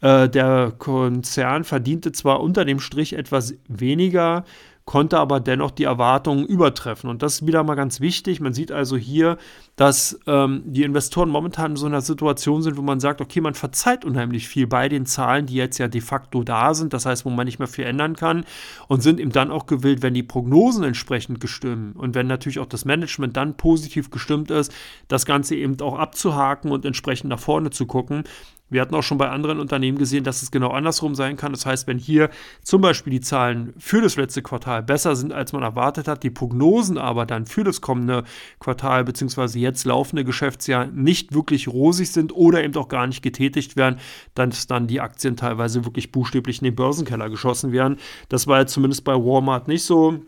Äh, 0.00 0.28
der 0.28 0.74
Konzern 0.78 1.64
verdiente 1.64 2.12
zwar 2.12 2.40
unter 2.40 2.64
dem 2.64 2.78
Strich 2.78 3.14
etwas 3.14 3.54
weniger, 3.66 4.44
konnte 4.86 5.18
aber 5.18 5.40
dennoch 5.40 5.72
die 5.72 5.82
Erwartungen 5.82 6.46
übertreffen. 6.46 7.10
Und 7.10 7.20
das 7.20 7.34
ist 7.34 7.46
wieder 7.46 7.64
mal 7.64 7.74
ganz 7.74 8.00
wichtig. 8.00 8.40
Man 8.40 8.54
sieht 8.54 8.70
also 8.70 8.96
hier, 8.96 9.36
dass 9.74 10.18
ähm, 10.28 10.62
die 10.64 10.84
Investoren 10.84 11.28
momentan 11.28 11.72
in 11.72 11.76
so 11.76 11.86
einer 11.86 12.00
Situation 12.00 12.62
sind, 12.62 12.76
wo 12.76 12.82
man 12.82 13.00
sagt, 13.00 13.20
okay, 13.20 13.40
man 13.40 13.54
verzeiht 13.54 14.04
unheimlich 14.04 14.48
viel 14.48 14.68
bei 14.68 14.88
den 14.88 15.04
Zahlen, 15.04 15.46
die 15.46 15.54
jetzt 15.54 15.78
ja 15.78 15.88
de 15.88 16.00
facto 16.00 16.44
da 16.44 16.72
sind, 16.72 16.92
das 16.92 17.04
heißt, 17.04 17.24
wo 17.24 17.30
man 17.30 17.46
nicht 17.46 17.58
mehr 17.58 17.66
viel 17.66 17.84
ändern 17.84 18.14
kann 18.14 18.44
und 18.86 19.02
sind 19.02 19.18
eben 19.18 19.32
dann 19.32 19.50
auch 19.50 19.66
gewillt, 19.66 20.02
wenn 20.02 20.14
die 20.14 20.22
Prognosen 20.22 20.84
entsprechend 20.84 21.40
gestimmt 21.40 21.96
und 21.96 22.14
wenn 22.14 22.28
natürlich 22.28 22.60
auch 22.60 22.66
das 22.66 22.84
Management 22.84 23.36
dann 23.36 23.56
positiv 23.56 24.10
gestimmt 24.10 24.52
ist, 24.52 24.72
das 25.08 25.26
Ganze 25.26 25.56
eben 25.56 25.80
auch 25.80 25.98
abzuhaken 25.98 26.70
und 26.70 26.84
entsprechend 26.84 27.28
nach 27.28 27.40
vorne 27.40 27.70
zu 27.70 27.86
gucken. 27.86 28.22
Wir 28.68 28.80
hatten 28.80 28.94
auch 28.96 29.02
schon 29.02 29.18
bei 29.18 29.28
anderen 29.28 29.60
Unternehmen 29.60 29.96
gesehen, 29.96 30.24
dass 30.24 30.42
es 30.42 30.50
genau 30.50 30.70
andersrum 30.70 31.14
sein 31.14 31.36
kann. 31.36 31.52
Das 31.52 31.66
heißt, 31.66 31.86
wenn 31.86 31.98
hier 31.98 32.30
zum 32.62 32.80
Beispiel 32.80 33.12
die 33.12 33.20
Zahlen 33.20 33.72
für 33.78 34.00
das 34.00 34.16
letzte 34.16 34.42
Quartal 34.42 34.82
besser 34.82 35.14
sind, 35.14 35.32
als 35.32 35.52
man 35.52 35.62
erwartet 35.62 36.08
hat, 36.08 36.24
die 36.24 36.30
Prognosen 36.30 36.98
aber 36.98 37.26
dann 37.26 37.46
für 37.46 37.62
das 37.62 37.80
kommende 37.80 38.24
Quartal 38.58 39.04
bzw. 39.04 39.58
jetzt 39.60 39.84
laufende 39.84 40.24
Geschäftsjahr 40.24 40.86
nicht 40.86 41.32
wirklich 41.32 41.68
rosig 41.68 42.10
sind 42.10 42.34
oder 42.34 42.64
eben 42.64 42.74
auch 42.76 42.88
gar 42.88 43.06
nicht 43.06 43.22
getätigt 43.22 43.76
werden, 43.76 44.00
dann 44.34 44.50
ist 44.50 44.70
dann 44.70 44.88
die 44.88 45.00
Aktien 45.00 45.36
teilweise 45.36 45.84
wirklich 45.84 46.10
buchstäblich 46.10 46.60
in 46.60 46.64
den 46.64 46.74
Börsenkeller 46.74 47.30
geschossen 47.30 47.70
werden. 47.70 47.98
Das 48.28 48.48
war 48.48 48.58
ja 48.58 48.66
zumindest 48.66 49.04
bei 49.04 49.14
Walmart 49.14 49.68
nicht 49.68 49.84
so. 49.84 50.20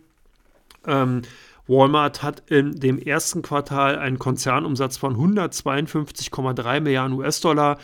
Ähm, 0.87 1.23
Walmart 1.67 2.23
hat 2.23 2.51
in 2.51 2.81
dem 2.81 2.99
ersten 2.99 3.43
Quartal 3.43 3.99
einen 3.99 4.19
Konzernumsatz 4.19 4.97
von 4.97 5.17
152,3 5.17 6.81
Milliarden 6.81 7.19
US-Dollar 7.19 7.79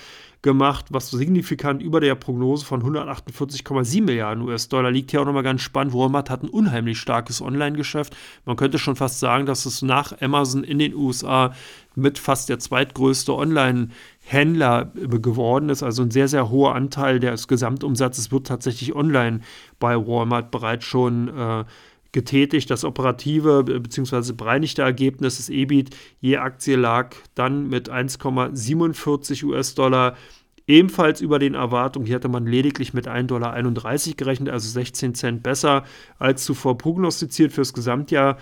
gemacht, 0.45 0.87
was 0.91 1.11
signifikant 1.11 1.83
über 1.83 2.01
der 2.01 2.15
Prognose 2.15 2.65
von 2.65 2.83
148,7 2.83 4.03
Milliarden 4.03 4.45
US-Dollar 4.45 4.91
liegt. 4.91 5.11
Hier 5.11 5.23
auch 5.23 5.25
nochmal 5.25 5.43
ganz 5.43 5.63
spannend. 5.63 5.95
Walmart 5.95 6.29
hat 6.29 6.43
ein 6.43 6.51
unheimlich 6.51 7.01
starkes 7.01 7.41
Online-Geschäft. 7.41 8.15
Man 8.45 8.57
könnte 8.57 8.79
schon 8.79 8.95
fast 8.95 9.19
sagen, 9.19 9.47
dass 9.47 9.65
es 9.65 9.81
nach 9.83 10.21
Amazon 10.21 10.63
in 10.63 10.79
den 10.79 10.95
USA 10.95 11.55
mit 11.97 12.19
fast 12.19 12.51
der 12.51 12.59
zweitgrößte 12.59 13.35
Online-Händler 13.35 14.93
geworden 14.95 15.71
ist. 15.71 15.83
Also 15.83 16.03
ein 16.03 16.11
sehr, 16.11 16.29
sehr 16.29 16.51
hoher 16.51 16.75
Anteil 16.75 17.21
des 17.21 17.49
Gesamtumsatzes 17.49 18.31
wird 18.31 18.47
tatsächlich 18.47 18.95
online 18.95 19.41
bei 19.81 19.97
Walmart 19.97 20.51
bereits 20.51 20.85
schon 20.85 21.29
äh, 21.29 21.65
getätigt. 22.15 22.71
Das 22.71 22.85
operative 22.85 23.65
bzw. 23.65 24.33
bereinigte 24.33 24.81
Ergebnis 24.81 25.37
des 25.37 25.51
EBIT 25.51 25.95
je 26.21 26.39
Aktie 26.39 26.77
lag 26.77 27.15
dann 27.35 27.69
mit 27.69 27.91
1,47 27.91 29.45
US-Dollar 29.45 30.17
ebenfalls 30.67 31.21
über 31.21 31.39
den 31.39 31.53
Erwartungen. 31.53 32.07
Hier 32.07 32.15
hatte 32.15 32.29
man 32.29 32.47
lediglich 32.47 32.95
mit 32.95 33.07
1,31 33.07 33.27
Dollar 33.27 34.17
gerechnet, 34.17 34.49
also 34.49 34.69
16 34.71 35.15
Cent 35.15 35.43
besser 35.43 35.85
als 36.19 36.45
zuvor 36.45 36.79
prognostiziert 36.79 37.53
fürs 37.53 37.75
Gesamtjahr 37.75 38.39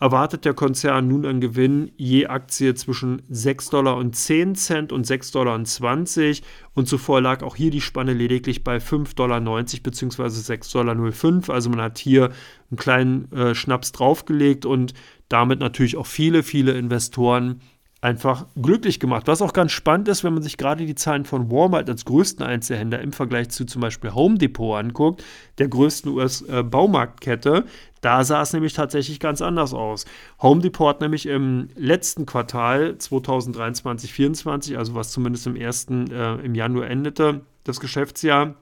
erwartet 0.00 0.44
der 0.44 0.54
Konzern 0.54 1.08
nun 1.08 1.24
einen 1.24 1.40
Gewinn 1.40 1.90
je 1.96 2.26
Aktie 2.26 2.74
zwischen 2.74 3.22
6 3.28 3.70
Dollar 3.70 3.96
und 3.96 4.14
10 4.14 4.54
Cent 4.54 4.92
und 4.92 5.06
6 5.06 5.30
Dollar 5.30 5.54
und 5.54 5.66
20 5.66 6.42
und 6.74 6.88
zuvor 6.88 7.20
lag 7.20 7.42
auch 7.42 7.56
hier 7.56 7.70
die 7.70 7.80
Spanne 7.80 8.12
lediglich 8.12 8.64
bei 8.64 8.76
5,90 8.76 9.14
Dollar 9.14 9.40
bzw. 9.40 10.22
6,05 10.22 11.46
Dollar. 11.46 11.54
Also 11.54 11.70
man 11.70 11.80
hat 11.80 11.98
hier 11.98 12.30
einen 12.70 12.78
kleinen 12.78 13.32
äh, 13.32 13.54
Schnaps 13.54 13.92
draufgelegt 13.92 14.66
und 14.66 14.92
damit 15.28 15.60
natürlich 15.60 15.96
auch 15.96 16.06
viele, 16.06 16.42
viele 16.42 16.72
Investoren 16.72 17.60
einfach 18.00 18.46
glücklich 18.60 19.00
gemacht. 19.00 19.26
Was 19.26 19.40
auch 19.40 19.52
ganz 19.52 19.72
spannend 19.72 20.08
ist, 20.08 20.22
wenn 20.22 20.34
man 20.34 20.42
sich 20.42 20.58
gerade 20.58 20.84
die 20.84 20.94
Zahlen 20.94 21.24
von 21.24 21.50
Walmart 21.50 21.88
als 21.88 22.04
größten 22.04 22.44
Einzelhändler 22.44 23.00
im 23.00 23.12
Vergleich 23.12 23.48
zu 23.48 23.64
zum 23.64 23.80
Beispiel 23.80 24.14
Home 24.14 24.36
Depot 24.38 24.78
anguckt, 24.78 25.24
der 25.58 25.68
größten 25.68 26.12
US-Baumarktkette, 26.12 27.64
da 28.02 28.22
sah 28.22 28.42
es 28.42 28.52
nämlich 28.52 28.74
tatsächlich 28.74 29.18
ganz 29.18 29.40
anders 29.40 29.72
aus. 29.72 30.04
Home 30.42 30.60
Depot 30.60 30.88
hat 30.88 31.00
nämlich 31.00 31.26
im 31.26 31.68
letzten 31.74 32.26
Quartal 32.26 32.96
2023-24, 32.98 34.76
also 34.76 34.94
was 34.94 35.10
zumindest 35.10 35.46
im 35.46 35.56
ersten, 35.56 36.10
äh, 36.12 36.34
im 36.36 36.54
Januar 36.54 36.88
endete, 36.88 37.40
das 37.64 37.80
Geschäftsjahr, 37.80 38.54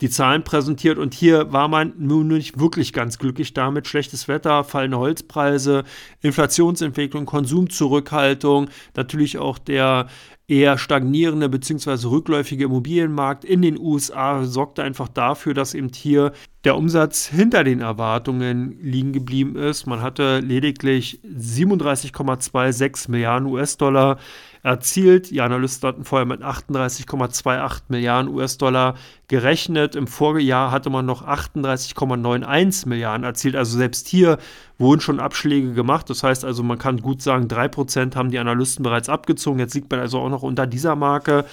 die 0.00 0.10
Zahlen 0.10 0.42
präsentiert 0.42 0.98
und 0.98 1.14
hier 1.14 1.52
war 1.52 1.68
man 1.68 1.92
nun 1.98 2.28
nicht 2.28 2.58
wirklich 2.58 2.92
ganz 2.92 3.18
glücklich 3.18 3.54
damit. 3.54 3.86
Schlechtes 3.86 4.28
Wetter, 4.28 4.64
fallende 4.64 4.98
Holzpreise, 4.98 5.84
Inflationsentwicklung, 6.20 7.26
Konsumzurückhaltung, 7.26 8.68
natürlich 8.96 9.38
auch 9.38 9.58
der 9.58 10.08
eher 10.46 10.76
stagnierende 10.76 11.48
bzw. 11.48 12.08
rückläufige 12.08 12.64
Immobilienmarkt 12.64 13.44
in 13.44 13.62
den 13.62 13.78
USA 13.78 14.44
sorgte 14.44 14.82
einfach 14.82 15.08
dafür, 15.08 15.54
dass 15.54 15.74
eben 15.74 15.90
hier 15.94 16.32
der 16.64 16.76
Umsatz 16.76 17.26
hinter 17.26 17.62
den 17.64 17.80
Erwartungen 17.80 18.78
liegen 18.80 19.12
geblieben 19.12 19.56
ist. 19.56 19.86
Man 19.86 20.00
hatte 20.02 20.40
lediglich 20.40 21.20
37,26 21.24 23.10
Milliarden 23.10 23.48
US-Dollar 23.48 24.18
erzielt. 24.62 25.30
Die 25.30 25.42
Analysten 25.42 25.86
hatten 25.86 26.04
vorher 26.04 26.24
mit 26.24 26.42
38,28 26.42 27.82
Milliarden 27.88 28.32
US-Dollar 28.32 28.94
gerechnet. 29.28 29.94
Im 29.94 30.06
Vorjahr 30.06 30.70
hatte 30.70 30.88
man 30.88 31.04
noch 31.04 31.26
38,91 31.26 32.88
Milliarden 32.88 33.24
erzielt. 33.24 33.56
Also 33.56 33.76
selbst 33.76 34.08
hier 34.08 34.38
wurden 34.78 35.02
schon 35.02 35.20
Abschläge 35.20 35.74
gemacht. 35.74 36.08
Das 36.08 36.22
heißt 36.22 36.46
also, 36.46 36.62
man 36.62 36.78
kann 36.78 37.02
gut 37.02 37.20
sagen, 37.20 37.46
3% 37.46 38.16
haben 38.16 38.30
die 38.30 38.38
Analysten 38.38 38.82
bereits 38.82 39.10
abgezogen. 39.10 39.58
Jetzt 39.58 39.74
liegt 39.74 39.90
man 39.90 40.00
also 40.00 40.18
auch 40.18 40.30
noch 40.34 40.42
unter 40.42 40.66
dieser 40.66 40.96
Marke. 40.96 41.44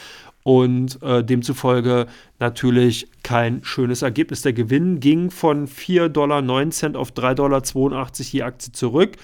und 0.44 1.02
äh, 1.04 1.24
demzufolge 1.24 2.08
natürlich 2.40 3.08
kein 3.24 3.64
schönes 3.64 4.02
Ergebnis. 4.02 4.42
Der 4.42 4.54
Gewinn 4.54 5.00
ging 5.00 5.30
von 5.30 5.68
4,09 5.68 6.10
Dollar 6.10 7.00
auf 7.00 7.12
3,82 7.12 7.36
Dollar 7.36 7.62
je 8.18 8.42
Aktie 8.42 8.72
zurück. 8.72 9.18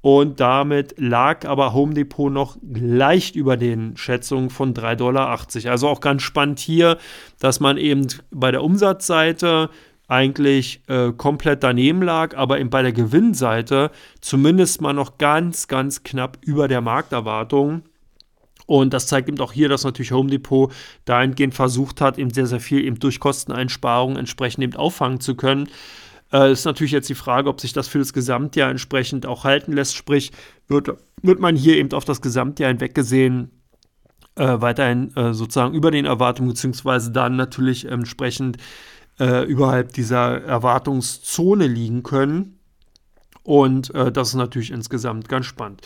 Und 0.00 0.38
damit 0.38 0.94
lag 0.98 1.46
aber 1.46 1.72
Home 1.72 1.94
Depot 1.94 2.30
noch 2.30 2.58
leicht 2.62 3.36
über 3.36 3.56
den 3.56 3.96
Schätzungen 3.96 4.50
von 4.50 4.74
3,80 4.74 4.96
Dollar. 4.96 5.38
Also 5.70 5.88
auch 5.88 6.00
ganz 6.00 6.22
spannend 6.22 6.58
hier, 6.58 6.98
dass 7.40 7.58
man 7.58 7.78
eben 7.78 8.06
bei 8.30 8.50
der 8.50 8.62
Umsatzseite 8.62 9.70
eigentlich 10.06 10.82
äh, 10.88 11.12
komplett 11.12 11.62
daneben 11.62 12.02
lag, 12.02 12.36
aber 12.36 12.60
eben 12.60 12.68
bei 12.68 12.82
der 12.82 12.92
Gewinnseite 12.92 13.90
zumindest 14.20 14.82
mal 14.82 14.92
noch 14.92 15.16
ganz, 15.16 15.68
ganz 15.68 16.02
knapp 16.02 16.36
über 16.42 16.68
der 16.68 16.82
Markterwartung. 16.82 17.84
Und 18.66 18.94
das 18.94 19.06
zeigt 19.06 19.28
eben 19.28 19.40
auch 19.40 19.52
hier, 19.52 19.68
dass 19.68 19.84
natürlich 19.84 20.12
Home 20.12 20.30
Depot 20.30 20.72
dahingehend 21.04 21.54
versucht 21.54 22.00
hat, 22.00 22.18
eben 22.18 22.30
sehr, 22.30 22.46
sehr 22.46 22.60
viel 22.60 22.84
eben 22.84 22.98
durch 22.98 23.20
Kosteneinsparungen 23.20 24.16
entsprechend 24.16 24.64
eben 24.64 24.76
auffangen 24.76 25.20
zu 25.20 25.34
können. 25.34 25.68
Äh, 26.32 26.52
ist 26.52 26.64
natürlich 26.64 26.92
jetzt 26.92 27.08
die 27.08 27.14
Frage, 27.14 27.48
ob 27.48 27.60
sich 27.60 27.72
das 27.72 27.88
für 27.88 27.98
das 27.98 28.12
Gesamtjahr 28.12 28.70
entsprechend 28.70 29.26
auch 29.26 29.44
halten 29.44 29.72
lässt. 29.72 29.96
Sprich, 29.96 30.32
wird, 30.66 30.90
wird 31.22 31.40
man 31.40 31.56
hier 31.56 31.76
eben 31.76 31.92
auf 31.92 32.04
das 32.04 32.22
Gesamtjahr 32.22 32.70
hinweg 32.70 32.94
gesehen 32.94 33.50
äh, 34.36 34.60
weiterhin 34.60 35.14
äh, 35.16 35.32
sozusagen 35.32 35.74
über 35.74 35.90
den 35.90 36.06
Erwartungen, 36.06 36.48
beziehungsweise 36.48 37.12
dann 37.12 37.36
natürlich 37.36 37.84
entsprechend 37.84 38.56
äh, 39.20 39.44
überhalb 39.44 39.92
dieser 39.92 40.42
Erwartungszone 40.42 41.66
liegen 41.66 42.02
können. 42.02 42.58
Und 43.42 43.94
äh, 43.94 44.10
das 44.10 44.28
ist 44.28 44.34
natürlich 44.34 44.70
insgesamt 44.70 45.28
ganz 45.28 45.46
spannend. 45.46 45.82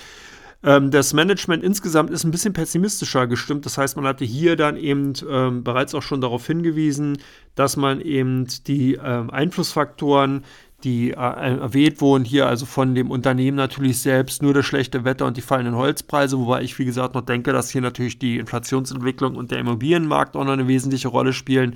Ähm, 0.62 0.90
das 0.90 1.12
Management 1.12 1.62
insgesamt 1.62 2.10
ist 2.10 2.24
ein 2.24 2.30
bisschen 2.30 2.52
pessimistischer 2.52 3.26
gestimmt. 3.26 3.64
Das 3.64 3.78
heißt, 3.78 3.96
man 3.96 4.06
hatte 4.06 4.24
hier 4.24 4.56
dann 4.56 4.76
eben 4.76 5.12
ähm, 5.28 5.62
bereits 5.62 5.94
auch 5.94 6.02
schon 6.02 6.20
darauf 6.20 6.46
hingewiesen, 6.46 7.18
dass 7.54 7.76
man 7.76 8.00
eben 8.00 8.46
die 8.66 8.94
ähm, 8.94 9.30
Einflussfaktoren, 9.30 10.44
die 10.84 11.10
äh, 11.10 11.14
erwähnt 11.14 12.00
wurden, 12.00 12.24
hier 12.24 12.46
also 12.46 12.66
von 12.66 12.94
dem 12.94 13.10
Unternehmen 13.10 13.56
natürlich 13.56 14.00
selbst 14.00 14.42
nur 14.42 14.54
das 14.54 14.66
schlechte 14.66 15.04
Wetter 15.04 15.26
und 15.26 15.36
die 15.36 15.42
fallenden 15.42 15.74
Holzpreise, 15.74 16.38
wobei 16.38 16.62
ich, 16.62 16.78
wie 16.78 16.84
gesagt, 16.84 17.14
noch 17.14 17.22
denke, 17.22 17.52
dass 17.52 17.70
hier 17.70 17.80
natürlich 17.80 18.20
die 18.20 18.38
Inflationsentwicklung 18.38 19.34
und 19.36 19.50
der 19.50 19.58
Immobilienmarkt 19.58 20.36
auch 20.36 20.44
noch 20.44 20.52
eine 20.52 20.68
wesentliche 20.68 21.08
Rolle 21.08 21.32
spielen 21.32 21.74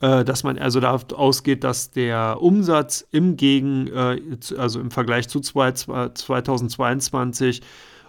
äh, 0.00 0.24
dass 0.24 0.42
man 0.42 0.58
also 0.58 0.80
davon 0.80 1.16
ausgeht, 1.16 1.62
dass 1.62 1.92
der 1.92 2.38
Umsatz 2.40 3.06
im 3.12 3.36
Gegen, 3.36 3.86
äh, 3.86 4.18
also 4.58 4.80
im 4.80 4.90
Vergleich 4.90 5.28
zu 5.28 5.38
2022 5.40 7.62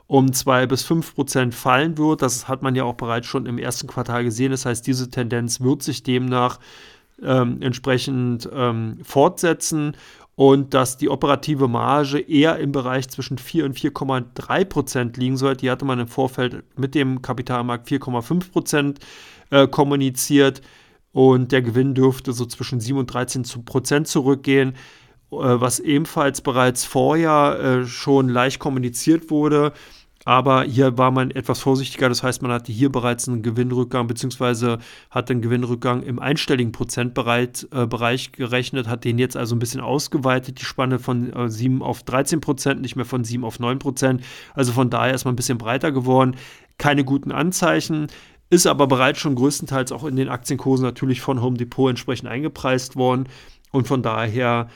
um 0.07 0.33
2 0.33 0.67
bis 0.67 0.83
5 0.83 1.15
Prozent 1.15 1.55
fallen 1.55 1.97
wird. 1.97 2.21
Das 2.21 2.47
hat 2.47 2.61
man 2.61 2.75
ja 2.75 2.83
auch 2.83 2.95
bereits 2.95 3.27
schon 3.27 3.45
im 3.45 3.57
ersten 3.57 3.87
Quartal 3.87 4.23
gesehen. 4.23 4.51
Das 4.51 4.65
heißt, 4.65 4.85
diese 4.85 5.09
Tendenz 5.09 5.61
wird 5.61 5.83
sich 5.83 6.03
demnach 6.03 6.59
ähm, 7.21 7.61
entsprechend 7.61 8.49
ähm, 8.53 8.97
fortsetzen 9.03 9.95
und 10.35 10.73
dass 10.73 10.97
die 10.97 11.09
operative 11.09 11.67
Marge 11.67 12.19
eher 12.19 12.57
im 12.57 12.71
Bereich 12.71 13.07
zwischen 13.09 13.37
4 13.37 13.65
und 13.65 13.77
4,3 13.77 14.65
Prozent 14.65 15.17
liegen 15.17 15.37
sollte. 15.37 15.61
Die 15.61 15.71
hatte 15.71 15.85
man 15.85 15.99
im 15.99 16.07
Vorfeld 16.07 16.63
mit 16.77 16.95
dem 16.95 17.21
Kapitalmarkt 17.21 17.87
4,5 17.87 18.51
Prozent 18.51 18.99
äh, 19.51 19.67
kommuniziert 19.67 20.61
und 21.11 21.51
der 21.51 21.61
Gewinn 21.61 21.93
dürfte 21.93 22.33
so 22.33 22.45
zwischen 22.45 22.79
7 22.79 22.97
und 22.97 23.07
13 23.07 23.43
Prozent 23.65 24.07
zurückgehen, 24.07 24.73
was 25.39 25.79
ebenfalls 25.79 26.41
bereits 26.41 26.85
vorher 26.85 27.59
äh, 27.59 27.85
schon 27.85 28.29
leicht 28.29 28.59
kommuniziert 28.59 29.29
wurde. 29.29 29.73
Aber 30.25 30.63
hier 30.63 30.97
war 30.97 31.11
man 31.11 31.31
etwas 31.31 31.59
vorsichtiger, 31.59 32.07
das 32.07 32.23
heißt, 32.23 32.41
man 32.41 32.51
hatte 32.51 32.71
hier 32.71 32.89
bereits 32.89 33.27
einen 33.27 33.41
Gewinnrückgang, 33.41 34.07
beziehungsweise 34.07 34.79
hat 35.09 35.27
den 35.27 35.41
Gewinnrückgang 35.41 36.01
im 36.01 36.17
einstelligen 36.17 36.71
Prozentbereich 36.71 37.67
äh, 37.71 38.27
gerechnet, 38.31 38.87
hat 38.87 39.03
den 39.03 39.19
jetzt 39.19 39.35
also 39.35 39.53
ein 39.55 39.59
bisschen 39.59 39.81
ausgeweitet, 39.81 40.61
die 40.61 40.65
Spanne 40.65 40.99
von 40.99 41.33
äh, 41.33 41.49
7 41.49 41.81
auf 41.81 42.03
13 42.03 42.39
Prozent, 42.39 42.81
nicht 42.81 42.95
mehr 42.95 43.05
von 43.05 43.25
7 43.25 43.43
auf 43.43 43.59
9 43.59 43.79
Prozent. 43.79 44.23
Also 44.53 44.71
von 44.71 44.89
daher 44.89 45.13
ist 45.13 45.25
man 45.25 45.33
ein 45.33 45.37
bisschen 45.37 45.57
breiter 45.57 45.91
geworden. 45.91 46.37
Keine 46.77 47.03
guten 47.03 47.33
Anzeichen 47.33 48.07
ist 48.49 48.65
aber 48.65 48.87
bereits 48.87 49.19
schon 49.19 49.35
größtenteils 49.35 49.91
auch 49.91 50.05
in 50.05 50.15
den 50.15 50.29
Aktienkursen 50.29 50.85
natürlich 50.85 51.21
von 51.21 51.41
Home 51.41 51.57
Depot 51.57 51.89
entsprechend 51.89 52.29
eingepreist 52.29 52.95
worden. 52.95 53.27
Und 53.71 53.87
von 53.87 54.03
daher 54.03 54.69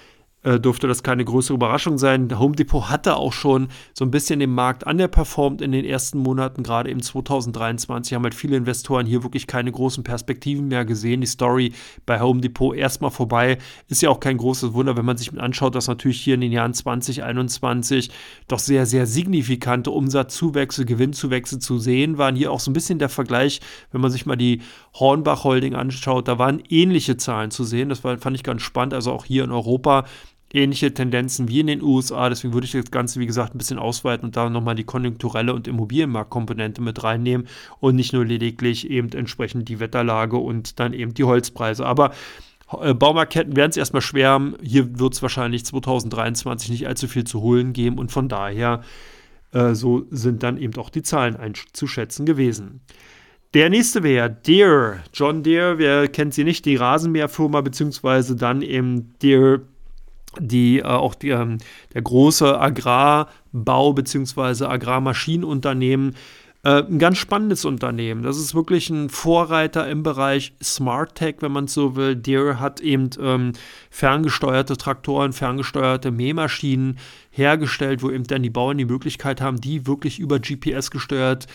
äh, 0.48 0.62
dürfte 0.62 0.88
das 0.88 1.04
keine 1.04 1.26
größere 1.26 1.56
Überraschung 1.56 1.98
sein. 1.98 2.40
Home 2.40 2.56
Depot 2.56 2.90
hatte 2.90 3.18
auch 3.18 3.34
schon 3.34 3.68
so 3.94 4.06
ein 4.06 4.12
bisschen 4.12 4.40
den 4.40 4.52
Markt 4.52 4.86
underperformed 4.86 5.62
in 5.62 5.74
den 5.74 5.84
ersten 5.84 6.20
Monaten, 6.20 6.64
gerade 6.64 6.90
im 6.90 7.02
2023 7.02 8.14
haben 8.14 8.24
halt 8.24 8.34
viele 8.34 8.56
Investoren 8.56 9.06
hier 9.06 9.24
wirklich 9.24 9.46
keine 9.46 9.74
großen 9.74 10.06
Perspektiven 10.06 10.70
mehr 10.70 10.86
gesehen. 10.86 11.20
Die 11.20 11.28
Story 11.28 11.74
bei 12.06 12.22
Home 12.22 12.40
Depot 12.40 12.74
erstmal 12.76 13.12
vorbei. 13.12 13.58
Ist 13.90 14.02
ja 14.02 14.10
auch 14.10 14.22
kein 14.22 14.38
großes 14.38 14.74
Wunder, 14.74 14.96
wenn 14.96 15.04
man 15.04 15.18
sich 15.18 15.38
anschaut, 15.38 15.76
dass 15.76 15.88
natürlich 15.88 16.22
hier 16.22 16.36
in 16.36 16.42
den 16.42 16.54
Jahren 16.54 16.74
2021 16.74 18.10
doch 18.48 18.60
sehr, 18.60 18.86
sehr 18.86 19.06
signifikante 19.06 19.92
Umsatzzuwächse, 19.92 20.86
Gewinnzuwächse 20.86 21.60
zu 21.60 21.78
sehen 21.78 22.18
waren. 22.18 22.38
Hier 22.38 22.54
auch 22.54 22.62
so 22.62 22.72
ein 22.72 22.74
bisschen 22.74 23.00
der 23.00 23.10
Vergleich, 23.10 23.60
wenn 23.92 24.00
man 24.00 24.12
sich 24.12 24.26
mal 24.26 24.38
die 24.38 24.62
Hornbach 24.94 25.44
Holding 25.44 25.76
anschaut, 25.76 26.30
da 26.30 26.40
waren 26.40 26.64
ähnliche 26.70 27.18
Zahlen 27.18 27.52
zu 27.52 27.66
sehen. 27.66 27.90
Das 27.90 28.06
war, 28.06 28.18
fand 28.18 28.38
ich 28.38 28.44
ganz 28.44 28.62
spannend. 28.62 28.94
Also 28.94 29.12
auch 29.12 29.26
hier 29.26 29.44
in 29.44 29.52
Europa 29.52 30.06
ähnliche 30.54 30.94
Tendenzen 30.94 31.48
wie 31.48 31.60
in 31.60 31.68
den 31.68 31.82
USA. 31.82 32.30
Deswegen 32.30 32.54
würde 32.54 32.66
ich 32.66 32.72
das 32.72 32.92
Ganze, 32.92 33.20
wie 33.20 33.26
gesagt, 33.26 33.54
ein 33.54 33.58
bisschen 33.58 33.80
ausweiten 33.80 34.26
und 34.26 34.38
da 34.38 34.50
nochmal 34.50 34.76
die 34.76 34.84
konjunkturelle 34.84 35.54
und 35.54 35.68
Immobilienmarktkomponente 35.68 36.82
mit 36.82 37.04
reinnehmen 37.04 37.48
und 37.80 37.96
nicht 37.96 38.14
nur 38.14 38.26
lediglich 38.26 38.90
eben 38.90 39.10
entsprechend 39.12 39.70
die 39.70 39.80
Wetterlage 39.80 40.38
und 40.38 40.80
dann 40.80 40.94
eben 40.94 41.14
die 41.14 41.24
Holzpreise. 41.24 41.86
Aber 41.86 42.12
äh, 42.82 42.94
Baumarktketten 42.94 43.56
werden 43.56 43.72
es 43.72 43.78
erstmal 43.78 44.02
schwer. 44.02 44.54
Hier 44.62 45.00
wird 45.00 45.14
es 45.14 45.22
wahrscheinlich 45.22 45.66
2023 45.66 46.70
nicht 46.70 46.88
allzu 46.88 47.08
viel 47.08 47.26
zu 47.26 47.42
holen 47.42 47.74
geben 47.74 47.98
und 47.98 48.12
von 48.12 48.30
daher 48.30 48.82
äh, 49.52 49.74
so 49.74 50.06
sind 50.12 50.44
dann 50.44 50.58
eben 50.58 50.76
auch 50.78 50.90
die 50.90 51.04
Zahlen 51.04 51.36
einzuschätzen 51.36 52.26
gewesen. 52.26 52.82
Der 53.54 53.70
nächste 53.70 54.04
wäre 54.04 54.30
Deere. 54.30 55.00
John 55.14 55.42
Deere, 55.42 55.78
wer 55.78 56.08
kennt 56.10 56.34
sie 56.34 56.44
nicht, 56.44 56.66
die 56.66 56.76
Rasenmäherfirma, 56.76 57.62
beziehungsweise 57.62 58.36
dann 58.36 58.62
eben 58.62 59.14
Deere 59.22 59.62
die 60.40 60.80
äh, 60.80 60.84
auch 60.84 61.16
die, 61.16 61.30
ähm, 61.30 61.58
der 61.94 62.02
große 62.02 62.60
Agrarbau 62.60 63.94
bzw. 63.94 64.66
Agrarmaschinenunternehmen 64.66 66.16
äh, 66.64 66.84
ein 66.84 67.00
ganz 67.00 67.18
spannendes 67.18 67.66
Unternehmen. 67.66 68.24
Das 68.24 68.38
ist 68.38 68.56
wirklich 68.56 68.90
ein 68.90 69.10
Vorreiter 69.10 69.88
im 69.88 70.04
Bereich 70.04 70.54
Smart 70.62 71.16
Tech, 71.16 71.36
wenn 71.40 71.52
man 71.52 71.68
so 71.68 71.96
will. 71.96 72.16
Deere 72.16 72.60
hat 72.60 72.82
eben 72.82 73.10
ähm, 73.22 73.54
ferngesteuerte 73.90 74.76
Traktoren, 74.76 75.34
ferngesteuerte 75.34 76.12
Mähmaschinen 76.12 76.98
hergestellt, 77.30 78.04
wo 78.04 78.10
eben 78.10 78.26
dann 78.26 78.44
die 78.44 78.50
Bauern 78.50 78.78
die 78.78 78.86
Möglichkeit 78.86 79.40
haben, 79.40 79.62
die 79.62 79.88
wirklich 79.88 80.20
über 80.20 80.40
GPS 80.40 80.92
gesteuert 80.92 81.48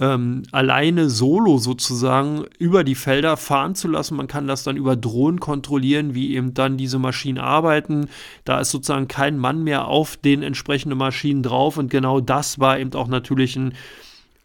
ähm, 0.00 0.44
alleine 0.50 1.10
solo 1.10 1.58
sozusagen 1.58 2.44
über 2.58 2.84
die 2.84 2.94
Felder 2.94 3.36
fahren 3.36 3.74
zu 3.74 3.86
lassen. 3.86 4.16
Man 4.16 4.26
kann 4.26 4.46
das 4.46 4.64
dann 4.64 4.76
über 4.76 4.96
Drohnen 4.96 5.40
kontrollieren, 5.40 6.14
wie 6.14 6.34
eben 6.34 6.54
dann 6.54 6.78
diese 6.78 6.98
Maschinen 6.98 7.38
arbeiten. 7.38 8.08
Da 8.44 8.60
ist 8.60 8.70
sozusagen 8.70 9.08
kein 9.08 9.38
Mann 9.38 9.62
mehr 9.62 9.86
auf 9.86 10.16
den 10.16 10.42
entsprechenden 10.42 10.98
Maschinen 10.98 11.42
drauf 11.42 11.76
und 11.76 11.90
genau 11.90 12.20
das 12.20 12.58
war 12.58 12.78
eben 12.78 12.94
auch 12.94 13.08
natürlich 13.08 13.56
ein 13.56 13.74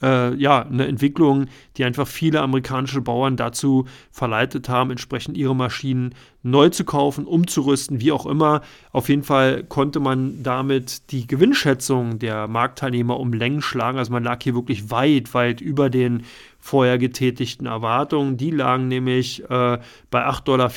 äh, 0.06 0.36
ja, 0.36 0.62
eine 0.62 0.86
Entwicklung, 0.86 1.48
die 1.78 1.84
einfach 1.84 2.08
viele 2.08 2.42
amerikanische 2.42 3.02
Bauern 3.02 3.36
dazu 3.36 3.86
verleitet 4.12 4.70
haben, 4.70 4.92
entsprechend 4.92 5.36
ihre 5.36 5.56
Maschinen 5.56 6.14
neu 6.44 6.70
zu 6.70 6.86
kaufen, 6.86 7.26
umzurüsten, 7.26 8.00
wie 8.00 8.12
auch 8.12 8.28
immer. 8.28 8.62
Auf 8.92 9.10
jeden 9.10 9.24
Fall 9.24 9.64
konnte 9.64 10.00
man 10.00 10.44
damit 10.44 11.12
die 11.12 11.26
Gewinnschätzung 11.26 12.20
der 12.20 12.48
Marktteilnehmer 12.48 13.20
um 13.20 13.34
Längen 13.34 13.64
schlagen. 13.64 13.98
Also 13.98 14.14
man 14.14 14.24
lag 14.24 14.44
hier 14.44 14.54
wirklich 14.54 14.92
weit, 14.92 15.34
weit 15.34 15.60
über 15.60 15.90
den 15.90 16.24
vorher 16.60 17.00
getätigten 17.00 17.66
Erwartungen. 17.66 18.38
Die 18.38 18.52
lagen 18.52 18.88
nämlich 18.88 19.44
äh, 19.44 19.80
bei 20.12 20.28
8,64 20.28 20.44
Dollar 20.44 20.70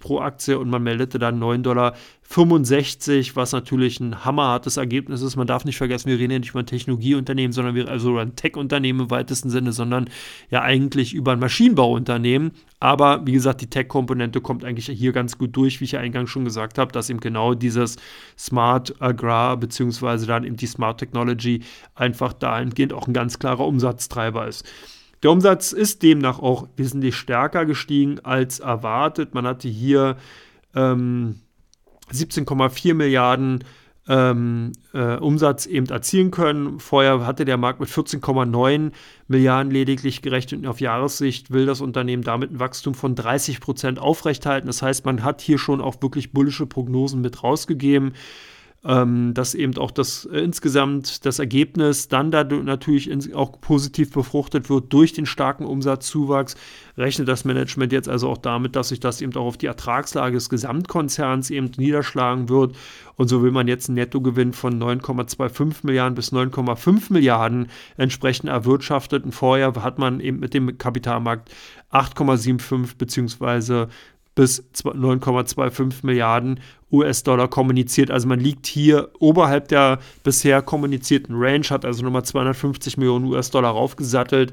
pro 0.00 0.20
Aktie 0.20 0.58
und 0.58 0.70
man 0.70 0.82
meldete 0.82 1.20
dann 1.20 1.40
9,65 1.40 1.62
Dollar, 1.62 1.94
was 3.36 3.52
natürlich 3.52 4.00
ein 4.00 4.24
hammerhartes 4.24 4.76
Ergebnis 4.76 5.22
ist. 5.22 5.36
Man 5.36 5.46
darf 5.46 5.64
nicht 5.64 5.76
vergessen, 5.76 6.08
wir 6.08 6.18
reden 6.18 6.32
ja 6.32 6.38
nicht 6.40 6.50
über 6.50 6.60
ein 6.60 6.66
Technologieunternehmen, 6.66 7.52
sondern 7.52 7.74
wir 7.74 7.88
also 7.88 8.18
ein 8.18 8.36
Tech-Unternehmen 8.36 9.00
im 9.00 9.10
weitesten 9.10 9.48
Sinne, 9.48 9.72
sondern 9.72 10.10
ja 10.50 10.62
eigentlich 10.62 11.14
über 11.14 11.32
ein 11.32 11.38
Maschinenbauunternehmen. 11.38 12.50
Aber 12.80 13.24
wie 13.26 13.32
gesagt, 13.32 13.60
die 13.60 13.70
Tech-Komponente 13.70 14.40
kommt 14.40 14.64
eigentlich 14.64 14.86
hier 14.86 15.12
ganz 15.12 15.38
gut 15.38 15.56
durch, 15.56 15.80
wie 15.80 15.84
ich 15.84 15.92
ja 15.92 16.00
eingangs 16.00 16.28
schon 16.30 16.44
gesagt 16.44 16.78
habe, 16.78 16.92
dass 16.92 17.08
eben 17.08 17.20
genau 17.20 17.54
dieses 17.54 17.96
Smart 18.36 19.00
Agrar 19.00 19.56
beziehungsweise 19.56 20.26
dann 20.26 20.44
eben 20.44 20.56
die 20.56 20.66
Smart 20.66 20.98
Technology 20.98 21.62
einfach 21.94 22.32
dahingehend 22.32 22.92
auch 22.92 23.06
ein 23.06 23.14
ganz 23.14 23.38
klarer 23.38 23.66
Umsatztreiber 23.66 24.46
ist. 24.46 24.64
Der 25.22 25.30
Umsatz 25.30 25.72
ist 25.72 26.02
demnach 26.02 26.40
auch 26.40 26.68
wesentlich 26.76 27.16
stärker 27.16 27.64
gestiegen 27.64 28.20
als 28.22 28.60
erwartet. 28.60 29.34
Man 29.34 29.46
hatte 29.46 29.68
hier 29.68 30.16
ähm, 30.74 31.40
17,4 32.12 32.94
Milliarden 32.94 33.64
ähm, 34.08 34.72
äh, 34.94 35.16
Umsatz 35.16 35.66
eben 35.66 35.86
erzielen 35.86 36.30
können. 36.30 36.78
Vorher 36.78 37.26
hatte 37.26 37.44
der 37.44 37.56
Markt 37.56 37.80
mit 37.80 37.88
14,9 37.88 38.92
Milliarden 39.28 39.72
lediglich 39.72 40.22
gerechnet 40.22 40.60
und 40.60 40.66
auf 40.66 40.80
Jahressicht 40.80 41.50
will 41.50 41.66
das 41.66 41.80
Unternehmen 41.80 42.22
damit 42.22 42.52
ein 42.52 42.60
Wachstum 42.60 42.94
von 42.94 43.14
30 43.14 43.60
Prozent 43.60 43.98
aufrechthalten. 43.98 44.68
Das 44.68 44.82
heißt, 44.82 45.04
man 45.04 45.24
hat 45.24 45.40
hier 45.40 45.58
schon 45.58 45.80
auch 45.80 46.00
wirklich 46.02 46.32
bullische 46.32 46.66
Prognosen 46.66 47.20
mit 47.20 47.42
rausgegeben 47.42 48.12
ähm, 48.86 49.34
dass 49.34 49.54
eben 49.54 49.76
auch 49.78 49.90
das 49.90 50.26
äh, 50.26 50.38
insgesamt 50.38 51.26
das 51.26 51.38
Ergebnis 51.40 52.06
dann 52.08 52.30
da 52.30 52.44
natürlich 52.44 53.10
ins, 53.10 53.32
auch 53.34 53.60
positiv 53.60 54.12
befruchtet 54.12 54.70
wird 54.70 54.92
durch 54.92 55.12
den 55.12 55.26
starken 55.26 55.64
Umsatzzuwachs, 55.64 56.56
rechnet 56.96 57.26
das 57.26 57.44
Management 57.44 57.92
jetzt 57.92 58.08
also 58.08 58.28
auch 58.28 58.38
damit, 58.38 58.76
dass 58.76 58.90
sich 58.90 59.00
das 59.00 59.20
eben 59.20 59.34
auch 59.34 59.46
auf 59.46 59.56
die 59.56 59.66
Ertragslage 59.66 60.34
des 60.34 60.48
Gesamtkonzerns 60.48 61.50
eben 61.50 61.72
niederschlagen 61.76 62.48
wird. 62.48 62.76
Und 63.16 63.28
so 63.28 63.42
will 63.42 63.50
man 63.50 63.66
jetzt 63.66 63.88
einen 63.88 63.96
Nettogewinn 63.96 64.52
von 64.52 64.80
9,25 64.80 65.78
Milliarden 65.82 66.14
bis 66.14 66.32
9,5 66.32 67.12
Milliarden 67.12 67.68
entsprechend 67.96 68.50
erwirtschaftet. 68.50 69.24
Und 69.24 69.32
vorher 69.32 69.72
hat 69.82 69.98
man 69.98 70.20
eben 70.20 70.38
mit 70.38 70.54
dem 70.54 70.78
Kapitalmarkt 70.78 71.50
8,75 71.90 72.96
beziehungsweise 72.98 73.88
bis 74.36 74.62
9,25 74.84 76.06
Milliarden 76.06 76.60
US-Dollar 76.92 77.48
kommuniziert. 77.48 78.12
Also 78.12 78.28
man 78.28 78.38
liegt 78.38 78.66
hier 78.66 79.08
oberhalb 79.18 79.66
der 79.68 79.98
bisher 80.22 80.62
kommunizierten 80.62 81.34
Range, 81.36 81.64
hat 81.68 81.84
also 81.84 82.04
nochmal 82.04 82.24
250 82.24 82.98
Millionen 82.98 83.24
US-Dollar 83.24 83.70
raufgesattelt. 83.70 84.52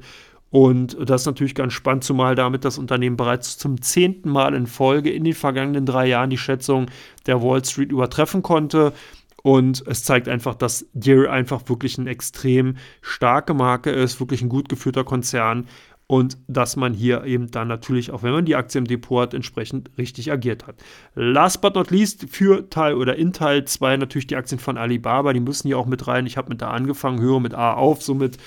Und 0.50 0.98
das 1.10 1.22
ist 1.22 1.26
natürlich 1.26 1.56
ganz 1.56 1.74
spannend, 1.74 2.04
zumal 2.04 2.36
damit 2.36 2.64
das 2.64 2.78
Unternehmen 2.78 3.18
bereits 3.18 3.58
zum 3.58 3.82
zehnten 3.82 4.30
Mal 4.30 4.54
in 4.54 4.68
Folge 4.68 5.12
in 5.12 5.24
den 5.24 5.34
vergangenen 5.34 5.86
drei 5.86 6.08
Jahren 6.08 6.30
die 6.30 6.38
Schätzung 6.38 6.88
der 7.26 7.44
Wall 7.44 7.64
Street 7.66 7.92
übertreffen 7.92 8.42
konnte. 8.42 8.94
Und 9.42 9.84
es 9.88 10.06
zeigt 10.06 10.30
einfach, 10.30 10.56
dass 10.56 10.86
Deere 10.94 11.30
einfach 11.30 11.68
wirklich 11.68 12.00
eine 12.00 12.10
extrem 12.10 12.78
starke 13.02 13.54
Marke 13.54 13.90
ist, 13.90 14.22
wirklich 14.22 14.42
ein 14.42 14.48
gut 14.48 14.70
geführter 14.70 15.04
Konzern 15.04 15.68
und 16.08 16.38
dass 16.48 16.76
man 16.76 16.94
hier 16.94 17.24
eben 17.24 17.50
dann 17.50 17.68
natürlich, 17.68 18.12
auch 18.12 18.24
wenn 18.24 18.34
man 18.34 18.46
die 18.46 18.56
Aktie 18.56 18.80
im 18.80 18.86
Depot 18.86 19.22
hat, 19.22 19.34
entsprechend 19.34 19.90
richtig 19.98 20.32
agiert 20.32 20.68
hat. 20.68 20.76
Last 21.16 21.62
but 21.62 21.76
not 21.76 21.92
least 21.92 22.28
für 22.30 22.70
Teil 22.70 22.96
oder 22.96 23.16
in 23.16 23.34
Teil 23.34 23.66
2 23.66 23.98
natürlich 23.98 24.28
die 24.28 24.36
Aktien 24.36 24.60
von 24.60 24.78
Alibaba, 24.78 25.34
die 25.34 25.40
müssen 25.40 25.68
hier 25.68 25.78
auch 25.78 25.86
mit 25.86 26.08
rein. 26.08 26.26
Ich 26.26 26.38
habe 26.38 26.50
mit 26.50 26.62
da 26.62 26.72
angefangen, 26.72 27.22
höre 27.22 27.40
mit 27.40 27.54
A 27.54 27.74
auf, 27.74 28.04
somit 28.04 28.38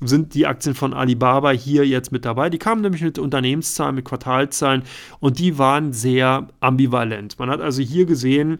sind 0.00 0.34
die 0.34 0.46
Aktien 0.46 0.74
von 0.74 0.94
Alibaba 0.94 1.50
hier 1.50 1.86
jetzt 1.86 2.10
mit 2.12 2.24
dabei. 2.24 2.50
Die 2.50 2.58
kamen 2.58 2.82
nämlich 2.82 3.02
mit 3.02 3.18
Unternehmenszahlen, 3.18 3.94
mit 3.94 4.04
Quartalzahlen 4.04 4.82
und 5.20 5.38
die 5.38 5.58
waren 5.58 5.92
sehr 5.92 6.48
ambivalent. 6.60 7.38
Man 7.38 7.50
hat 7.50 7.60
also 7.60 7.82
hier 7.82 8.04
gesehen, 8.04 8.58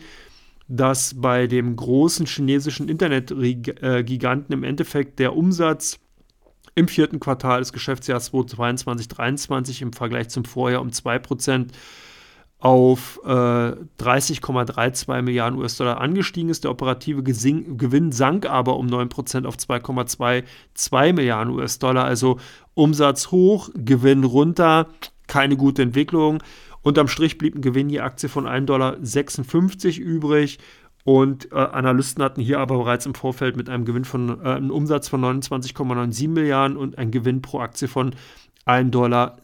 dass 0.68 1.20
bei 1.20 1.48
dem 1.48 1.74
großen 1.74 2.26
chinesischen 2.26 2.88
Internetgiganten 2.88 4.55
im 4.55 4.62
Endeffekt 4.62 5.18
der 5.18 5.36
Umsatz 5.36 5.98
im 6.74 6.88
vierten 6.88 7.20
Quartal 7.20 7.60
des 7.60 7.72
Geschäftsjahres 7.72 8.32
2022-2023 8.32 9.82
im 9.82 9.92
Vergleich 9.92 10.28
zum 10.28 10.44
Vorjahr 10.44 10.80
um 10.80 10.88
2% 10.88 11.68
auf 12.62 13.20
äh, 13.24 13.28
30,32 13.28 15.22
Milliarden 15.22 15.58
US-Dollar 15.58 16.00
angestiegen 16.00 16.48
ist. 16.48 16.62
Der 16.62 16.70
operative 16.70 17.24
Gesing 17.24 17.76
Gewinn 17.76 18.12
sank 18.12 18.46
aber 18.46 18.76
um 18.76 18.86
9% 18.86 19.46
auf 19.46 19.56
2,22 19.56 21.12
Milliarden 21.12 21.52
US-Dollar. 21.54 22.04
Also 22.04 22.38
Umsatz 22.74 23.32
hoch, 23.32 23.70
Gewinn 23.74 24.22
runter, 24.22 24.86
keine 25.26 25.56
gute 25.56 25.82
Entwicklung. 25.82 26.40
Unterm 26.82 27.08
Strich 27.08 27.36
blieb 27.36 27.56
ein 27.56 27.62
Gewinn 27.62 27.90
je 27.90 28.00
Aktie 28.00 28.28
von 28.28 28.46
1,56 28.46 28.66
Dollar 28.66 28.96
übrig 29.98 30.58
und 31.05 31.50
äh, 31.50 31.57
Analysten 31.57 32.22
hatten 32.22 32.40
hier 32.40 32.61
aber 32.61 32.78
bereits 32.78 33.07
im 33.07 33.14
Vorfeld 33.14 33.57
mit 33.57 33.68
einem 33.68 33.84
Gewinn 33.84 34.05
von 34.05 34.40
äh, 34.44 34.48
einem 34.48 34.70
Umsatz 34.70 35.09
von 35.09 35.22
29,97 35.22 36.28
Milliarden 36.28 36.76
und 36.76 36.98
einem 36.98 37.11
Gewinn 37.11 37.42
pro 37.42 37.61
Aktie 37.61 37.88
von 37.88 38.14
1,36 38.66 38.90
Dollar 38.90 39.36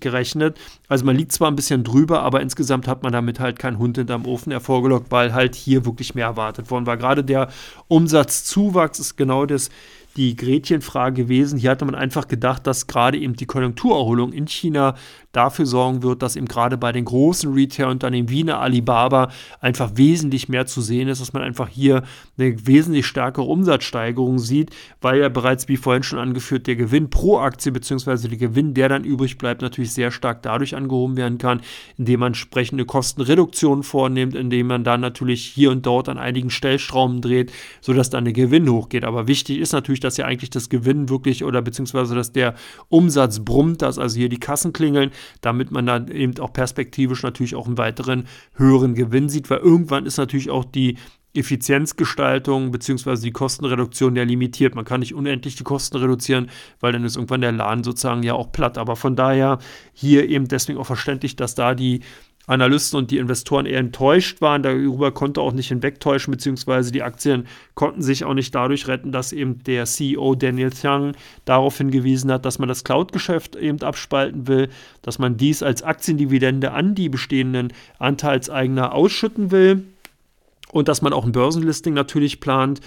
gerechnet. 0.00 0.58
Also 0.88 1.06
man 1.06 1.16
liegt 1.16 1.32
zwar 1.32 1.50
ein 1.50 1.56
bisschen 1.56 1.82
drüber, 1.82 2.22
aber 2.22 2.42
insgesamt 2.42 2.86
hat 2.86 3.02
man 3.02 3.12
damit 3.12 3.40
halt 3.40 3.58
keinen 3.58 3.78
Hund 3.78 3.96
hinterm 3.96 4.26
Ofen 4.26 4.52
hervorgelockt, 4.52 5.10
weil 5.10 5.32
halt 5.32 5.54
hier 5.54 5.86
wirklich 5.86 6.14
mehr 6.14 6.26
erwartet 6.26 6.70
worden 6.70 6.86
war. 6.86 6.98
Gerade 6.98 7.24
der 7.24 7.48
Umsatzzuwachs 7.88 8.98
ist 8.98 9.16
genau 9.16 9.46
das 9.46 9.70
die 10.16 10.36
Gretchenfrage 10.36 11.22
gewesen. 11.22 11.58
Hier 11.58 11.70
hatte 11.70 11.86
man 11.86 11.94
einfach 11.94 12.28
gedacht, 12.28 12.66
dass 12.66 12.86
gerade 12.86 13.18
eben 13.18 13.34
die 13.34 13.46
Konjunkturerholung 13.46 14.34
in 14.34 14.46
China 14.46 14.94
dafür 15.32 15.66
sorgen 15.66 16.02
wird, 16.02 16.22
dass 16.22 16.36
eben 16.36 16.46
gerade 16.46 16.76
bei 16.76 16.92
den 16.92 17.06
großen 17.06 17.52
Retail-Unternehmen 17.52 18.28
wie 18.28 18.42
eine 18.42 18.58
Alibaba 18.58 19.30
einfach 19.60 19.92
wesentlich 19.94 20.48
mehr 20.48 20.66
zu 20.66 20.80
sehen 20.82 21.08
ist, 21.08 21.20
dass 21.20 21.32
man 21.32 21.42
einfach 21.42 21.68
hier 21.68 22.02
eine 22.38 22.66
wesentlich 22.66 23.06
stärkere 23.06 23.44
Umsatzsteigerung 23.44 24.38
sieht, 24.38 24.70
weil 25.00 25.20
ja 25.20 25.28
bereits, 25.28 25.68
wie 25.68 25.76
vorhin 25.76 26.02
schon 26.02 26.18
angeführt, 26.18 26.66
der 26.66 26.76
Gewinn 26.76 27.10
pro 27.10 27.38
Aktie 27.38 27.72
bzw. 27.72 28.28
der 28.28 28.38
Gewinn, 28.38 28.74
der 28.74 28.88
dann 28.90 29.04
übrig 29.04 29.38
bleibt, 29.38 29.62
natürlich 29.62 29.92
sehr 29.92 30.10
stark 30.10 30.42
dadurch 30.42 30.76
angehoben 30.76 31.16
werden 31.16 31.38
kann, 31.38 31.60
indem 31.96 32.20
man 32.20 32.28
entsprechende 32.28 32.84
Kostenreduktionen 32.84 33.82
vornimmt, 33.82 34.34
indem 34.34 34.66
man 34.66 34.84
dann 34.84 35.00
natürlich 35.00 35.44
hier 35.44 35.70
und 35.70 35.86
dort 35.86 36.08
an 36.08 36.18
einigen 36.18 36.50
Stellstrauben 36.50 37.20
dreht, 37.20 37.52
sodass 37.80 38.10
dann 38.10 38.24
der 38.24 38.34
Gewinn 38.34 38.68
hochgeht. 38.68 39.04
Aber 39.04 39.28
wichtig 39.28 39.58
ist 39.58 39.72
natürlich, 39.72 40.00
dass 40.00 40.16
ja 40.18 40.26
eigentlich 40.26 40.50
das 40.50 40.68
Gewinn 40.68 41.08
wirklich 41.08 41.44
oder 41.44 41.62
beziehungsweise 41.62 42.14
dass 42.14 42.32
der 42.32 42.54
Umsatz 42.88 43.40
brummt, 43.40 43.82
dass 43.82 43.98
also 43.98 44.16
hier 44.18 44.28
die 44.28 44.38
Kassen 44.38 44.72
klingeln, 44.72 45.10
damit 45.40 45.70
man 45.70 45.86
dann 45.86 46.08
eben 46.08 46.38
auch 46.38 46.52
perspektivisch 46.52 47.22
natürlich 47.22 47.54
auch 47.54 47.66
einen 47.66 47.78
weiteren 47.78 48.26
höheren 48.54 48.94
Gewinn 48.94 49.28
sieht, 49.28 49.50
weil 49.50 49.58
irgendwann 49.58 50.06
ist 50.06 50.16
natürlich 50.16 50.50
auch 50.50 50.64
die 50.64 50.96
Effizienzgestaltung 51.34 52.72
bzw. 52.72 53.16
die 53.16 53.30
Kostenreduktion 53.30 54.16
ja 54.16 54.22
limitiert. 54.22 54.74
Man 54.74 54.84
kann 54.84 55.00
nicht 55.00 55.14
unendlich 55.14 55.56
die 55.56 55.64
Kosten 55.64 55.96
reduzieren, 55.96 56.50
weil 56.80 56.92
dann 56.92 57.04
ist 57.04 57.16
irgendwann 57.16 57.40
der 57.40 57.52
Laden 57.52 57.84
sozusagen 57.84 58.22
ja 58.22 58.34
auch 58.34 58.52
platt. 58.52 58.76
Aber 58.76 58.96
von 58.96 59.16
daher 59.16 59.58
hier 59.94 60.28
eben 60.28 60.48
deswegen 60.48 60.78
auch 60.78 60.86
verständlich, 60.86 61.36
dass 61.36 61.54
da 61.54 61.74
die 61.74 62.00
Analysten 62.46 62.98
und 62.98 63.10
die 63.10 63.18
Investoren 63.18 63.66
eher 63.66 63.78
enttäuscht 63.78 64.40
waren. 64.40 64.62
Darüber 64.62 65.12
konnte 65.12 65.40
auch 65.40 65.52
nicht 65.52 65.68
hinwegtäuschen, 65.68 66.32
beziehungsweise 66.32 66.90
die 66.90 67.02
Aktien 67.02 67.46
konnten 67.74 68.02
sich 68.02 68.24
auch 68.24 68.34
nicht 68.34 68.54
dadurch 68.54 68.88
retten, 68.88 69.12
dass 69.12 69.32
eben 69.32 69.62
der 69.64 69.84
CEO 69.84 70.34
Daniel 70.34 70.70
Tiang 70.70 71.14
darauf 71.44 71.78
hingewiesen 71.78 72.32
hat, 72.32 72.44
dass 72.44 72.58
man 72.58 72.68
das 72.68 72.84
Cloud-Geschäft 72.84 73.56
eben 73.56 73.80
abspalten 73.82 74.48
will, 74.48 74.68
dass 75.02 75.18
man 75.18 75.36
dies 75.36 75.62
als 75.62 75.82
Aktiendividende 75.82 76.72
an 76.72 76.94
die 76.94 77.08
bestehenden 77.08 77.72
Anteilseigner 77.98 78.92
ausschütten 78.92 79.50
will 79.50 79.84
und 80.72 80.88
dass 80.88 81.02
man 81.02 81.12
auch 81.12 81.24
ein 81.24 81.32
Börsenlisting 81.32 81.94
natürlich 81.94 82.40
plant 82.40 82.80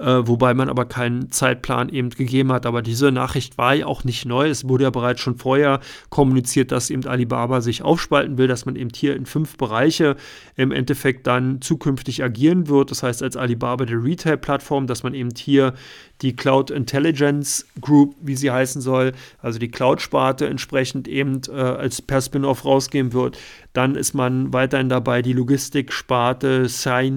äh, 0.00 0.26
wobei 0.26 0.54
man 0.54 0.68
aber 0.68 0.86
keinen 0.86 1.30
Zeitplan 1.30 1.90
eben 1.90 2.10
gegeben 2.10 2.52
hat. 2.52 2.64
Aber 2.64 2.82
diese 2.82 3.12
Nachricht 3.12 3.58
war 3.58 3.74
ja 3.74 3.86
auch 3.86 4.02
nicht 4.04 4.24
neu. 4.24 4.48
Es 4.48 4.68
wurde 4.68 4.84
ja 4.84 4.90
bereits 4.90 5.20
schon 5.20 5.36
vorher 5.36 5.80
kommuniziert, 6.08 6.72
dass 6.72 6.90
eben 6.90 7.06
Alibaba 7.06 7.60
sich 7.60 7.82
aufspalten 7.82 8.38
will, 8.38 8.48
dass 8.48 8.64
man 8.64 8.76
eben 8.76 8.90
hier 8.94 9.14
in 9.14 9.26
fünf 9.26 9.56
Bereiche 9.58 10.16
im 10.56 10.72
Endeffekt 10.72 11.26
dann 11.26 11.60
zukünftig 11.60 12.24
agieren 12.24 12.68
wird. 12.68 12.90
Das 12.90 13.02
heißt, 13.02 13.22
als 13.22 13.36
Alibaba 13.36 13.84
der 13.84 14.02
Retail-Plattform, 14.02 14.86
dass 14.86 15.02
man 15.02 15.12
eben 15.12 15.30
hier 15.36 15.74
die 16.22 16.36
Cloud 16.36 16.70
Intelligence 16.70 17.66
Group, 17.80 18.14
wie 18.20 18.36
sie 18.36 18.50
heißen 18.50 18.82
soll, 18.82 19.12
also 19.40 19.58
die 19.58 19.70
Cloud-Sparte 19.70 20.46
entsprechend 20.46 21.08
eben 21.08 21.40
äh, 21.48 21.52
als 21.52 22.02
per 22.02 22.20
Spin-off 22.20 22.64
rausgeben 22.64 23.12
wird. 23.12 23.38
Dann 23.72 23.94
ist 23.94 24.14
man 24.14 24.52
weiterhin 24.52 24.88
dabei, 24.88 25.22
die 25.22 25.32
Logistiksparte 25.32 26.66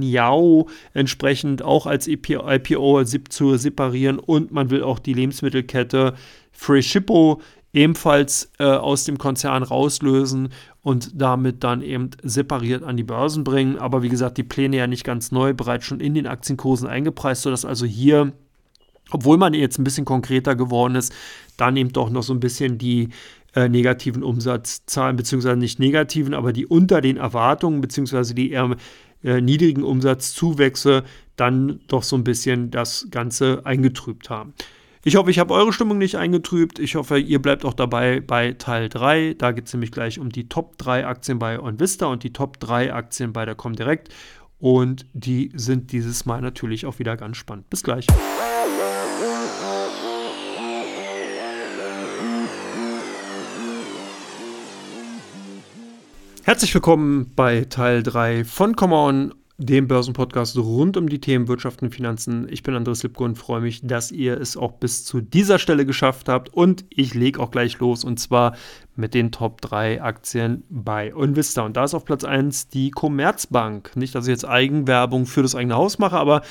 Yao 0.01 0.69
entsprechend 0.93 1.61
auch 1.61 1.85
als 1.85 2.07
IPO 2.07 3.03
zu 3.03 3.57
separieren 3.57 4.19
und 4.19 4.51
man 4.51 4.69
will 4.69 4.83
auch 4.83 4.99
die 4.99 5.13
Lebensmittelkette 5.13 6.13
Freshippo 6.51 7.41
ebenfalls 7.73 8.51
äh, 8.59 8.65
aus 8.65 9.03
dem 9.03 9.17
Konzern 9.17 9.63
rauslösen 9.63 10.49
und 10.83 11.19
damit 11.19 11.63
dann 11.63 11.81
eben 11.81 12.11
separiert 12.21 12.83
an 12.83 12.97
die 12.97 13.03
Börsen 13.03 13.43
bringen. 13.43 13.79
Aber 13.79 14.03
wie 14.03 14.09
gesagt, 14.09 14.37
die 14.37 14.43
Pläne 14.43 14.77
ja 14.77 14.87
nicht 14.87 15.03
ganz 15.03 15.31
neu, 15.31 15.53
bereits 15.53 15.85
schon 15.85 15.99
in 15.99 16.13
den 16.13 16.27
Aktienkursen 16.27 16.87
eingepreist, 16.87 17.41
sodass 17.41 17.65
also 17.65 17.85
hier 17.85 18.33
obwohl 19.13 19.37
man 19.37 19.53
jetzt 19.53 19.79
ein 19.79 19.83
bisschen 19.83 20.05
konkreter 20.05 20.55
geworden 20.55 20.95
ist, 20.95 21.13
dann 21.57 21.77
eben 21.77 21.93
doch 21.93 22.09
noch 22.09 22.23
so 22.23 22.33
ein 22.33 22.39
bisschen 22.39 22.77
die 22.77 23.09
äh, 23.55 23.69
negativen 23.69 24.23
Umsatzzahlen, 24.23 25.15
beziehungsweise 25.15 25.57
nicht 25.57 25.79
negativen, 25.79 26.33
aber 26.33 26.53
die 26.53 26.65
unter 26.65 27.01
den 27.01 27.17
Erwartungen, 27.17 27.81
beziehungsweise 27.81 28.33
die 28.33 28.51
eher 28.51 28.75
äh, 29.23 29.41
niedrigen 29.41 29.83
Umsatzzuwächse 29.83 31.03
dann 31.35 31.79
doch 31.87 32.03
so 32.03 32.15
ein 32.15 32.23
bisschen 32.23 32.71
das 32.71 33.07
Ganze 33.11 33.61
eingetrübt 33.65 34.29
haben. 34.29 34.53
Ich 35.05 35.17
hoffe, 35.17 35.31
ich 35.31 35.39
habe 35.39 35.53
eure 35.53 35.73
Stimmung 35.73 35.97
nicht 35.97 36.15
eingetrübt. 36.15 36.79
Ich 36.79 36.95
hoffe, 36.95 37.19
ihr 37.19 37.41
bleibt 37.41 37.65
auch 37.65 37.73
dabei 37.73 38.21
bei 38.21 38.53
Teil 38.53 38.87
3. 38.87 39.35
Da 39.37 39.51
geht 39.51 39.67
es 39.67 39.73
nämlich 39.73 39.91
gleich 39.91 40.17
um 40.17 40.29
die 40.29 40.47
Top 40.47 40.77
3 40.77 41.05
Aktien 41.05 41.39
bei 41.39 41.59
OnVista 41.59 42.05
und 42.05 42.23
die 42.23 42.31
Top 42.31 42.59
3 42.61 42.93
Aktien 42.93 43.33
bei 43.33 43.43
der 43.43 43.55
Comdirect. 43.55 44.13
Und 44.59 45.05
die 45.11 45.51
sind 45.55 45.91
dieses 45.91 46.25
Mal 46.25 46.39
natürlich 46.39 46.85
auch 46.85 46.99
wieder 46.99 47.17
ganz 47.17 47.35
spannend. 47.35 47.69
Bis 47.69 47.83
gleich. 47.83 48.07
Herzlich 56.45 56.73
willkommen 56.73 57.31
bei 57.37 57.63
Teil 57.69 58.03
3 58.03 58.43
von 58.43 58.75
Come 58.75 58.95
On 58.95 59.33
dem 59.57 59.87
Börsenpodcast 59.87 60.57
rund 60.57 60.97
um 60.97 61.07
die 61.07 61.21
Themen 61.21 61.47
Wirtschaft 61.47 61.81
und 61.81 61.95
Finanzen. 61.95 62.49
Ich 62.49 62.63
bin 62.63 62.75
Andres 62.75 63.01
Lipko 63.01 63.23
und 63.23 63.37
freue 63.37 63.61
mich, 63.61 63.79
dass 63.81 64.11
ihr 64.11 64.41
es 64.41 64.57
auch 64.57 64.73
bis 64.73 65.05
zu 65.05 65.21
dieser 65.21 65.57
Stelle 65.57 65.85
geschafft 65.85 66.27
habt. 66.27 66.53
Und 66.53 66.83
ich 66.89 67.13
lege 67.13 67.39
auch 67.39 67.49
gleich 67.49 67.79
los 67.79 68.03
und 68.03 68.19
zwar 68.19 68.57
mit 68.97 69.13
den 69.13 69.31
Top 69.31 69.61
3 69.61 70.01
Aktien 70.01 70.65
bei 70.69 71.13
Invista. 71.17 71.61
Und 71.61 71.77
da 71.77 71.85
ist 71.85 71.93
auf 71.93 72.03
Platz 72.03 72.25
1 72.25 72.67
die 72.67 72.91
Commerzbank. 72.91 73.95
Nicht, 73.95 74.13
dass 74.13 74.25
ich 74.25 74.31
jetzt 74.31 74.45
Eigenwerbung 74.45 75.25
für 75.25 75.43
das 75.43 75.55
eigene 75.55 75.75
Haus 75.75 75.97
mache, 75.97 76.17
aber 76.17 76.41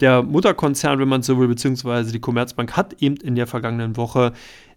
der 0.00 0.22
Mutterkonzern, 0.22 0.98
wenn 0.98 1.08
man 1.08 1.22
so 1.22 1.38
will, 1.38 1.48
beziehungsweise 1.48 2.12
die 2.12 2.20
Commerzbank 2.20 2.76
hat 2.76 3.02
eben 3.02 3.16
in 3.16 3.36
der 3.36 3.46
vergangenen 3.46 3.96
Woche 3.96 4.32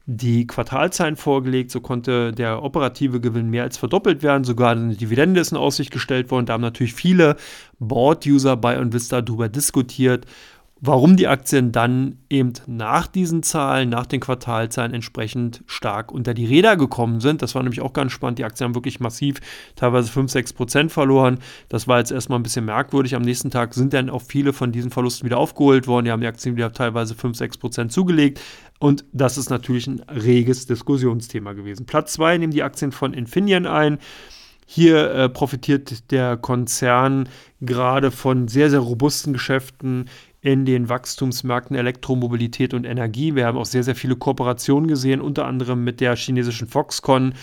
die 0.05 0.47
Quartalzahlen 0.47 1.15
vorgelegt. 1.15 1.71
So 1.71 1.79
konnte 1.79 2.33
der 2.33 2.63
operative 2.63 3.21
Gewinn 3.21 3.49
mehr 3.49 3.63
als 3.63 3.77
verdoppelt 3.77 4.23
werden. 4.23 4.43
Sogar 4.43 4.71
eine 4.71 4.95
Dividende 4.95 5.39
ist 5.39 5.51
in 5.51 5.57
Aussicht 5.57 5.91
gestellt 5.91 6.31
worden. 6.31 6.45
Da 6.45 6.53
haben 6.53 6.61
natürlich 6.61 6.93
viele 6.93 7.37
Board-User 7.79 8.57
bei 8.57 8.75
Invista 8.75 9.21
darüber 9.21 9.49
diskutiert, 9.49 10.25
warum 10.85 11.15
die 11.15 11.29
Aktien 11.29 11.71
dann 11.71 12.17
eben 12.29 12.51
nach 12.67 13.07
diesen 13.07 13.41
Zahlen, 13.41 13.87
nach 13.87 14.05
den 14.05 14.19
Quartalzahlen 14.19 14.93
entsprechend 14.93 15.63
stark 15.65 16.11
unter 16.11 16.33
die 16.33 16.45
Räder 16.45 16.75
gekommen 16.75 17.21
sind. 17.21 17.41
Das 17.41 17.55
war 17.55 17.63
nämlich 17.63 17.79
auch 17.79 17.93
ganz 17.93 18.11
spannend. 18.11 18.37
Die 18.37 18.43
Aktien 18.43 18.65
haben 18.65 18.75
wirklich 18.75 18.99
massiv 18.99 19.39
teilweise 19.77 20.11
5, 20.11 20.29
6 20.29 20.51
Prozent 20.51 20.91
verloren. 20.91 21.39
Das 21.69 21.87
war 21.87 21.99
jetzt 21.99 22.11
erstmal 22.11 22.37
ein 22.37 22.43
bisschen 22.43 22.65
merkwürdig. 22.65 23.15
Am 23.15 23.21
nächsten 23.21 23.49
Tag 23.49 23.73
sind 23.75 23.93
dann 23.93 24.09
auch 24.09 24.21
viele 24.21 24.51
von 24.51 24.73
diesen 24.73 24.91
Verlusten 24.91 25.25
wieder 25.25 25.37
aufgeholt 25.37 25.87
worden. 25.87 26.03
Die 26.03 26.11
haben 26.11 26.19
die 26.19 26.27
Aktien 26.27 26.57
wieder 26.57 26.73
teilweise 26.73 27.15
5, 27.15 27.37
6 27.37 27.59
Prozent 27.59 27.93
zugelegt. 27.93 28.41
Und 28.79 29.05
das 29.13 29.37
ist 29.37 29.49
natürlich 29.49 29.87
ein 29.87 30.01
reges 30.09 30.67
Diskussionsthema 30.67 31.53
gewesen. 31.53 31.85
Platz 31.85 32.11
2 32.11 32.39
nehmen 32.39 32.51
die 32.51 32.63
Aktien 32.63 32.91
von 32.91 33.13
Infineon 33.13 33.67
ein. 33.67 33.99
Hier 34.65 35.11
äh, 35.11 35.29
profitiert 35.29 36.11
der 36.11 36.35
Konzern 36.35 37.29
gerade 37.61 38.11
von 38.11 38.49
sehr, 38.49 38.69
sehr 38.69 38.79
robusten 38.79 39.31
Geschäften 39.31 40.09
in 40.43 40.65
den 40.65 40.89
Wachstumsmärkten 40.89 41.77
Elektromobilität 41.77 42.73
und 42.73 42.85
Energie. 42.85 43.33
Wir 43.33 43.45
haben 43.45 43.57
auch 43.57 43.65
sehr, 43.65 43.83
sehr 43.83 43.95
viele 43.95 44.17
Kooperationen 44.17 44.89
gesehen, 44.89 45.21
unter 45.21 45.45
anderem 45.45 45.85
mit 45.85 46.01
der 46.01 46.17
chinesischen 46.17 46.67
Foxconn. 46.67 47.33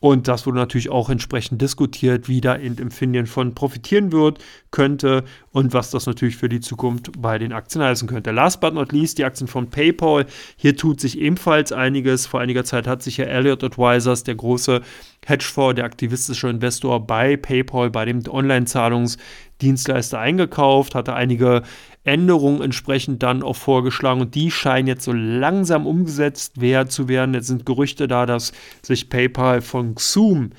Und 0.00 0.26
das 0.26 0.44
wurde 0.44 0.58
natürlich 0.58 0.90
auch 0.90 1.08
entsprechend 1.08 1.62
diskutiert, 1.62 2.28
wie 2.28 2.40
da 2.40 2.54
in 2.54 2.76
Infineon 2.76 3.26
von 3.26 3.54
profitieren 3.54 4.10
wird, 4.10 4.38
könnte 4.72 5.22
und 5.52 5.72
was 5.72 5.90
das 5.90 6.06
natürlich 6.06 6.36
für 6.36 6.48
die 6.48 6.58
Zukunft 6.58 7.12
bei 7.20 7.38
den 7.38 7.52
Aktien 7.52 7.82
heißen 7.82 8.08
könnte. 8.08 8.32
Last 8.32 8.60
but 8.60 8.74
not 8.74 8.90
least 8.90 9.18
die 9.18 9.24
Aktien 9.24 9.46
von 9.46 9.70
PayPal. 9.70 10.26
Hier 10.56 10.76
tut 10.76 11.00
sich 11.00 11.16
ebenfalls 11.16 11.70
einiges. 11.70 12.26
Vor 12.26 12.40
einiger 12.40 12.64
Zeit 12.64 12.88
hat 12.88 13.04
sich 13.04 13.18
ja 13.18 13.26
Elliott 13.26 13.62
Advisors, 13.62 14.24
der 14.24 14.34
große 14.34 14.82
Hedgefonds, 15.26 15.76
der 15.76 15.84
aktivistische 15.84 16.48
Investor 16.48 17.06
bei 17.06 17.36
PayPal, 17.36 17.90
bei 17.90 18.04
dem 18.04 18.22
Online-Zahlungsdienstleister 18.28 20.18
eingekauft, 20.18 20.96
hatte 20.96 21.14
einige 21.14 21.62
Änderungen 22.08 22.62
entsprechend 22.62 23.22
dann 23.22 23.42
auch 23.42 23.56
vorgeschlagen 23.56 24.20
und 24.20 24.34
die 24.34 24.50
scheinen 24.50 24.88
jetzt 24.88 25.04
so 25.04 25.12
langsam 25.12 25.86
umgesetzt 25.86 26.60
werden, 26.60 26.88
zu 26.88 27.08
werden. 27.08 27.34
Jetzt 27.34 27.48
sind 27.48 27.66
Gerüchte 27.66 28.08
da, 28.08 28.26
dass 28.26 28.52
sich 28.82 29.08
PayPal 29.08 29.60
von 29.60 29.94
Zoom 29.98 30.50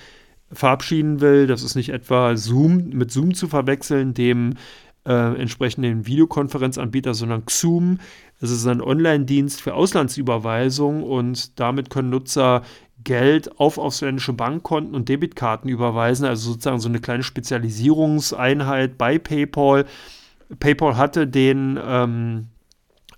verabschieden 0.52 1.22
will. 1.22 1.48
Das 1.48 1.64
ist 1.64 1.76
nicht 1.76 1.90
etwa 1.90 2.36
Zoom 2.38 2.90
mit 2.90 3.12
Zoom 3.12 3.34
zu 3.34 3.48
verwechseln, 3.48 4.14
dem 4.14 4.54
äh, 5.06 5.42
entsprechenden 5.42 6.06
Videokonferenzanbieter, 6.06 7.14
sondern 7.14 7.46
Xoom. 7.46 8.00
Es 8.42 8.52
ist 8.52 8.68
ein 8.68 8.82
Online-Dienst 8.82 9.62
für 9.62 9.74
Auslandsüberweisung 9.74 11.04
und 11.04 11.60
damit 11.60 11.90
können 11.90 12.10
Nutzer 12.10 12.62
Geld 13.04 13.60
auf 13.60 13.78
ausländische 13.78 14.34
Bankkonten 14.34 14.94
und 14.94 15.10
Debitkarten 15.10 15.70
überweisen, 15.70 16.26
also 16.26 16.52
sozusagen 16.52 16.80
so 16.80 16.90
eine 16.90 17.00
kleine 17.00 17.24
Spezialisierungseinheit 17.24 18.98
bei 18.98 19.18
PayPal 19.18 19.86
PayPal 20.58 20.98
hatte 20.98 21.28
den 21.28 21.80
ähm, 21.82 22.48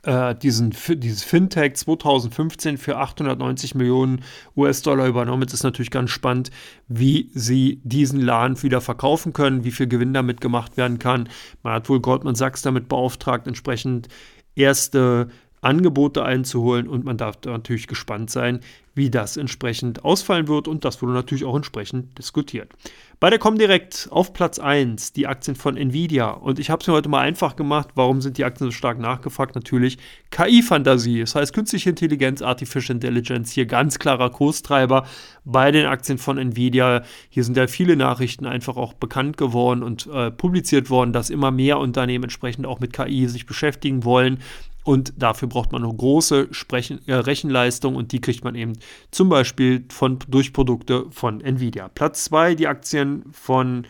äh, 0.04 0.36
diesen, 0.36 0.74
dieses 0.90 1.24
Fintech 1.24 1.76
2015 1.76 2.78
für 2.78 2.98
890 2.98 3.76
Millionen 3.76 4.24
US-Dollar 4.58 5.08
übernommen. 5.08 5.44
Jetzt 5.44 5.54
ist 5.54 5.64
natürlich 5.64 5.92
ganz 5.92 6.10
spannend, 6.10 6.50
wie 6.88 7.30
sie 7.34 7.80
diesen 7.84 8.20
Laden 8.20 8.62
wieder 8.64 8.82
verkaufen 8.82 9.34
können, 9.34 9.64
wie 9.64 9.72
viel 9.72 9.88
Gewinn 9.88 10.14
damit 10.14 10.42
gemacht 10.42 10.76
werden 10.78 11.00
kann. 11.00 11.30
Man 11.64 11.74
hat 11.74 11.88
wohl 11.90 12.00
Goldman 12.00 12.36
Sachs 12.36 12.62
damit 12.62 12.88
beauftragt, 12.90 13.48
entsprechend 13.48 14.08
erste 14.56 15.30
Angebote 15.62 16.26
einzuholen 16.26 16.88
und 16.88 17.06
man 17.06 17.18
darf 17.18 17.38
natürlich 17.46 17.88
gespannt 17.88 18.32
sein, 18.32 18.62
wie 18.96 19.12
das 19.12 19.38
entsprechend 19.38 20.04
ausfallen 20.04 20.48
wird 20.48 20.68
und 20.68 20.84
das 20.84 21.02
wurde 21.02 21.14
natürlich 21.14 21.46
auch 21.46 21.56
entsprechend 21.56 22.18
diskutiert. 22.18 22.74
Bei 23.22 23.30
der 23.30 23.38
Comdirect 23.38 24.08
auf 24.10 24.34
Platz 24.34 24.58
1 24.58 25.14
die 25.14 25.28
Aktien 25.28 25.56
von 25.56 25.78
Nvidia 25.78 26.32
und 26.32 26.58
ich 26.58 26.72
habe 26.72 26.82
es 26.82 26.88
mir 26.88 26.96
heute 26.96 27.08
mal 27.08 27.20
einfach 27.20 27.56
gemacht. 27.56 27.90
Warum 27.94 28.20
sind 28.20 28.40
die 28.40 28.44
Aktien 28.44 28.66
so 28.66 28.72
stark 28.72 28.98
nachgefragt? 28.98 29.54
Natürlich 29.54 30.00
KI-Fantasie, 30.32 31.20
das 31.20 31.36
heißt 31.36 31.54
künstliche 31.54 31.92
Intelligenz, 31.92 32.42
Artificial 32.42 32.96
Intelligence, 32.96 33.52
hier 33.52 33.68
ganz 33.68 34.00
klarer 34.00 34.32
Kurstreiber 34.32 35.06
bei 35.46 35.72
den 35.72 35.86
Aktien 35.86 36.18
von 36.18 36.40
Nvidia. 36.40 37.04
Hier 37.30 37.44
sind 37.44 37.58
ja 37.58 37.68
viele 37.68 37.96
Nachrichten 37.96 38.48
einfach 38.48 38.76
auch 38.76 38.94
bekannt 38.94 39.38
geworden 39.38 39.84
und 39.84 40.08
äh, 40.08 40.32
publiziert 40.32 40.90
worden, 40.90 41.14
dass 41.14 41.30
immer 41.30 41.52
mehr 41.52 41.78
Unternehmen 41.78 42.24
entsprechend 42.24 42.66
auch 42.66 42.80
mit 42.80 42.92
KI 42.92 43.28
sich 43.28 43.46
beschäftigen 43.46 44.04
wollen. 44.04 44.40
Und 44.84 45.14
dafür 45.16 45.48
braucht 45.48 45.72
man 45.72 45.84
eine 45.84 45.94
große 45.94 46.48
Sprechen, 46.52 47.02
äh, 47.08 47.14
Rechenleistung 47.14 47.96
und 47.96 48.12
die 48.12 48.22
kriegt 48.22 48.44
man 48.44 48.56
eben 48.56 48.74
zum 49.12 49.30
Beispiel 49.30 49.86
von, 49.90 50.18
durch 50.28 50.54
Produkte 50.54 51.06
von 51.12 51.42
Nvidia. 51.42 51.90
Platz 51.90 52.26
2 52.26 52.56
die 52.56 52.68
Aktien 52.68 53.24
von 53.32 53.86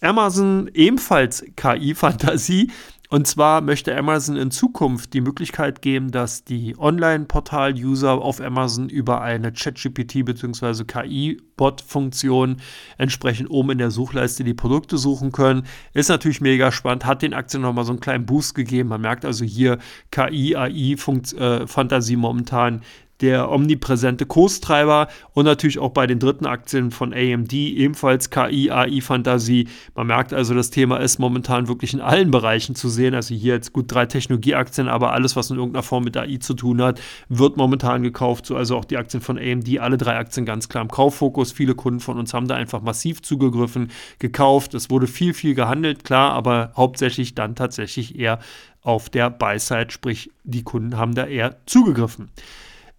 Amazon, 0.00 0.70
ebenfalls 0.74 1.44
KI-Fantasie. 1.56 2.70
Und 3.14 3.28
zwar 3.28 3.60
möchte 3.60 3.96
Amazon 3.96 4.34
in 4.34 4.50
Zukunft 4.50 5.14
die 5.14 5.20
Möglichkeit 5.20 5.82
geben, 5.82 6.10
dass 6.10 6.42
die 6.42 6.76
Online-Portal-User 6.76 8.10
auf 8.10 8.40
Amazon 8.40 8.88
über 8.88 9.22
eine 9.22 9.52
ChatGPT 9.52 10.24
bzw. 10.24 10.82
KI-Bot-Funktion 10.82 12.56
entsprechend 12.98 13.50
oben 13.50 13.70
in 13.70 13.78
der 13.78 13.92
Suchleiste 13.92 14.42
die 14.42 14.52
Produkte 14.52 14.98
suchen 14.98 15.30
können. 15.30 15.62
Ist 15.92 16.08
natürlich 16.08 16.40
mega 16.40 16.72
spannend, 16.72 17.06
hat 17.06 17.22
den 17.22 17.34
Aktien 17.34 17.62
nochmal 17.62 17.84
so 17.84 17.92
einen 17.92 18.00
kleinen 18.00 18.26
Boost 18.26 18.56
gegeben. 18.56 18.88
Man 18.88 19.02
merkt 19.02 19.24
also 19.24 19.44
hier 19.44 19.78
KI, 20.10 20.56
AI-Fantasie 20.56 22.16
momentan 22.16 22.82
der 23.20 23.50
omnipräsente 23.50 24.26
Kurstreiber 24.26 25.08
und 25.32 25.44
natürlich 25.44 25.78
auch 25.78 25.90
bei 25.90 26.06
den 26.06 26.18
dritten 26.18 26.46
Aktien 26.46 26.90
von 26.90 27.12
AMD 27.12 27.52
ebenfalls 27.52 28.30
KI, 28.30 28.70
AI, 28.70 29.00
Fantasie. 29.00 29.68
Man 29.94 30.08
merkt 30.08 30.32
also, 30.32 30.54
das 30.54 30.70
Thema 30.70 30.98
ist 30.98 31.18
momentan 31.18 31.68
wirklich 31.68 31.94
in 31.94 32.00
allen 32.00 32.30
Bereichen 32.30 32.74
zu 32.74 32.88
sehen. 32.88 33.14
Also 33.14 33.34
hier 33.34 33.54
jetzt 33.54 33.72
gut 33.72 33.86
drei 33.88 34.06
Technologieaktien, 34.06 34.88
aber 34.88 35.12
alles, 35.12 35.36
was 35.36 35.50
in 35.50 35.56
irgendeiner 35.56 35.82
Form 35.82 36.04
mit 36.04 36.16
AI 36.16 36.38
zu 36.38 36.54
tun 36.54 36.82
hat, 36.82 37.00
wird 37.28 37.56
momentan 37.56 38.02
gekauft. 38.02 38.46
So 38.46 38.56
also 38.56 38.76
auch 38.76 38.84
die 38.84 38.96
Aktien 38.96 39.20
von 39.20 39.38
AMD, 39.38 39.78
alle 39.78 39.96
drei 39.96 40.16
Aktien 40.16 40.44
ganz 40.44 40.68
klar 40.68 40.82
im 40.82 40.90
Kauffokus. 40.90 41.52
Viele 41.52 41.74
Kunden 41.74 42.00
von 42.00 42.18
uns 42.18 42.34
haben 42.34 42.48
da 42.48 42.56
einfach 42.56 42.82
massiv 42.82 43.22
zugegriffen, 43.22 43.90
gekauft. 44.18 44.74
Es 44.74 44.90
wurde 44.90 45.06
viel, 45.06 45.34
viel 45.34 45.54
gehandelt, 45.54 46.04
klar, 46.04 46.32
aber 46.32 46.72
hauptsächlich 46.76 47.34
dann 47.34 47.54
tatsächlich 47.54 48.18
eher 48.18 48.40
auf 48.82 49.08
der 49.08 49.30
Buy-Side, 49.30 49.90
sprich 49.90 50.30
die 50.44 50.62
Kunden 50.62 50.96
haben 50.96 51.14
da 51.14 51.26
eher 51.26 51.56
zugegriffen. 51.66 52.28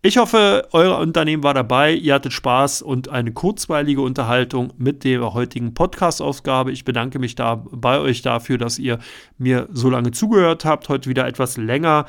Ich 0.06 0.18
hoffe, 0.18 0.68
euer 0.72 1.00
Unternehmen 1.00 1.42
war 1.42 1.56
dabei, 1.56 1.92
ihr 1.92 2.14
hattet 2.14 2.32
Spaß 2.32 2.84
und 2.84 3.10
eine 3.10 3.32
kurzweilige 3.32 4.02
Unterhaltung 4.02 4.72
mit 4.78 5.04
der 5.04 5.34
heutigen 5.34 5.74
Podcast-Ausgabe. 5.74 6.72
Ich 6.72 6.86
bedanke 6.86 7.18
mich 7.18 7.34
da 7.34 7.56
bei 7.72 7.98
euch 7.98 8.22
dafür, 8.22 8.60
dass 8.60 8.78
ihr 8.78 9.00
mir 9.40 9.68
so 9.72 9.90
lange 9.90 10.12
zugehört 10.12 10.64
habt. 10.64 10.90
Heute 10.90 11.10
wieder 11.10 11.26
etwas 11.26 11.58
länger. 11.58 12.06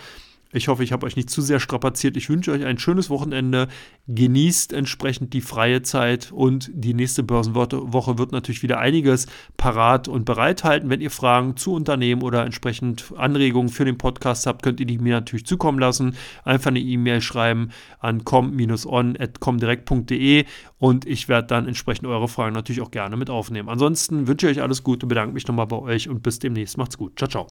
Ich 0.56 0.68
hoffe, 0.68 0.82
ich 0.82 0.92
habe 0.92 1.04
euch 1.04 1.16
nicht 1.16 1.28
zu 1.28 1.42
sehr 1.42 1.60
strapaziert. 1.60 2.16
Ich 2.16 2.30
wünsche 2.30 2.50
euch 2.50 2.64
ein 2.64 2.78
schönes 2.78 3.10
Wochenende. 3.10 3.68
Genießt 4.08 4.72
entsprechend 4.72 5.34
die 5.34 5.42
freie 5.42 5.82
Zeit 5.82 6.32
und 6.32 6.70
die 6.72 6.94
nächste 6.94 7.22
Börsenwoche 7.22 8.16
wird 8.16 8.32
natürlich 8.32 8.62
wieder 8.62 8.78
einiges 8.78 9.26
parat 9.58 10.08
und 10.08 10.24
bereithalten. 10.24 10.88
Wenn 10.88 11.02
ihr 11.02 11.10
Fragen 11.10 11.58
zu 11.58 11.74
Unternehmen 11.74 12.22
oder 12.22 12.46
entsprechend 12.46 13.12
Anregungen 13.18 13.68
für 13.68 13.84
den 13.84 13.98
Podcast 13.98 14.46
habt, 14.46 14.62
könnt 14.62 14.80
ihr 14.80 14.86
die 14.86 14.96
mir 14.96 15.16
natürlich 15.16 15.44
zukommen 15.44 15.78
lassen. 15.78 16.16
Einfach 16.44 16.70
eine 16.70 16.80
E-Mail 16.80 17.20
schreiben 17.20 17.68
an 17.98 18.24
com-on.comdirect.de 18.24 20.46
und 20.78 21.06
ich 21.06 21.28
werde 21.28 21.48
dann 21.48 21.68
entsprechend 21.68 22.06
eure 22.06 22.28
Fragen 22.28 22.54
natürlich 22.54 22.80
auch 22.80 22.90
gerne 22.90 23.18
mit 23.18 23.28
aufnehmen. 23.28 23.68
Ansonsten 23.68 24.26
wünsche 24.26 24.48
ich 24.48 24.56
euch 24.56 24.62
alles 24.62 24.82
Gute, 24.82 25.06
bedanke 25.06 25.34
mich 25.34 25.46
nochmal 25.46 25.66
bei 25.66 25.78
euch 25.78 26.08
und 26.08 26.22
bis 26.22 26.38
demnächst. 26.38 26.78
Macht's 26.78 26.96
gut. 26.96 27.18
Ciao, 27.18 27.28
ciao. 27.28 27.46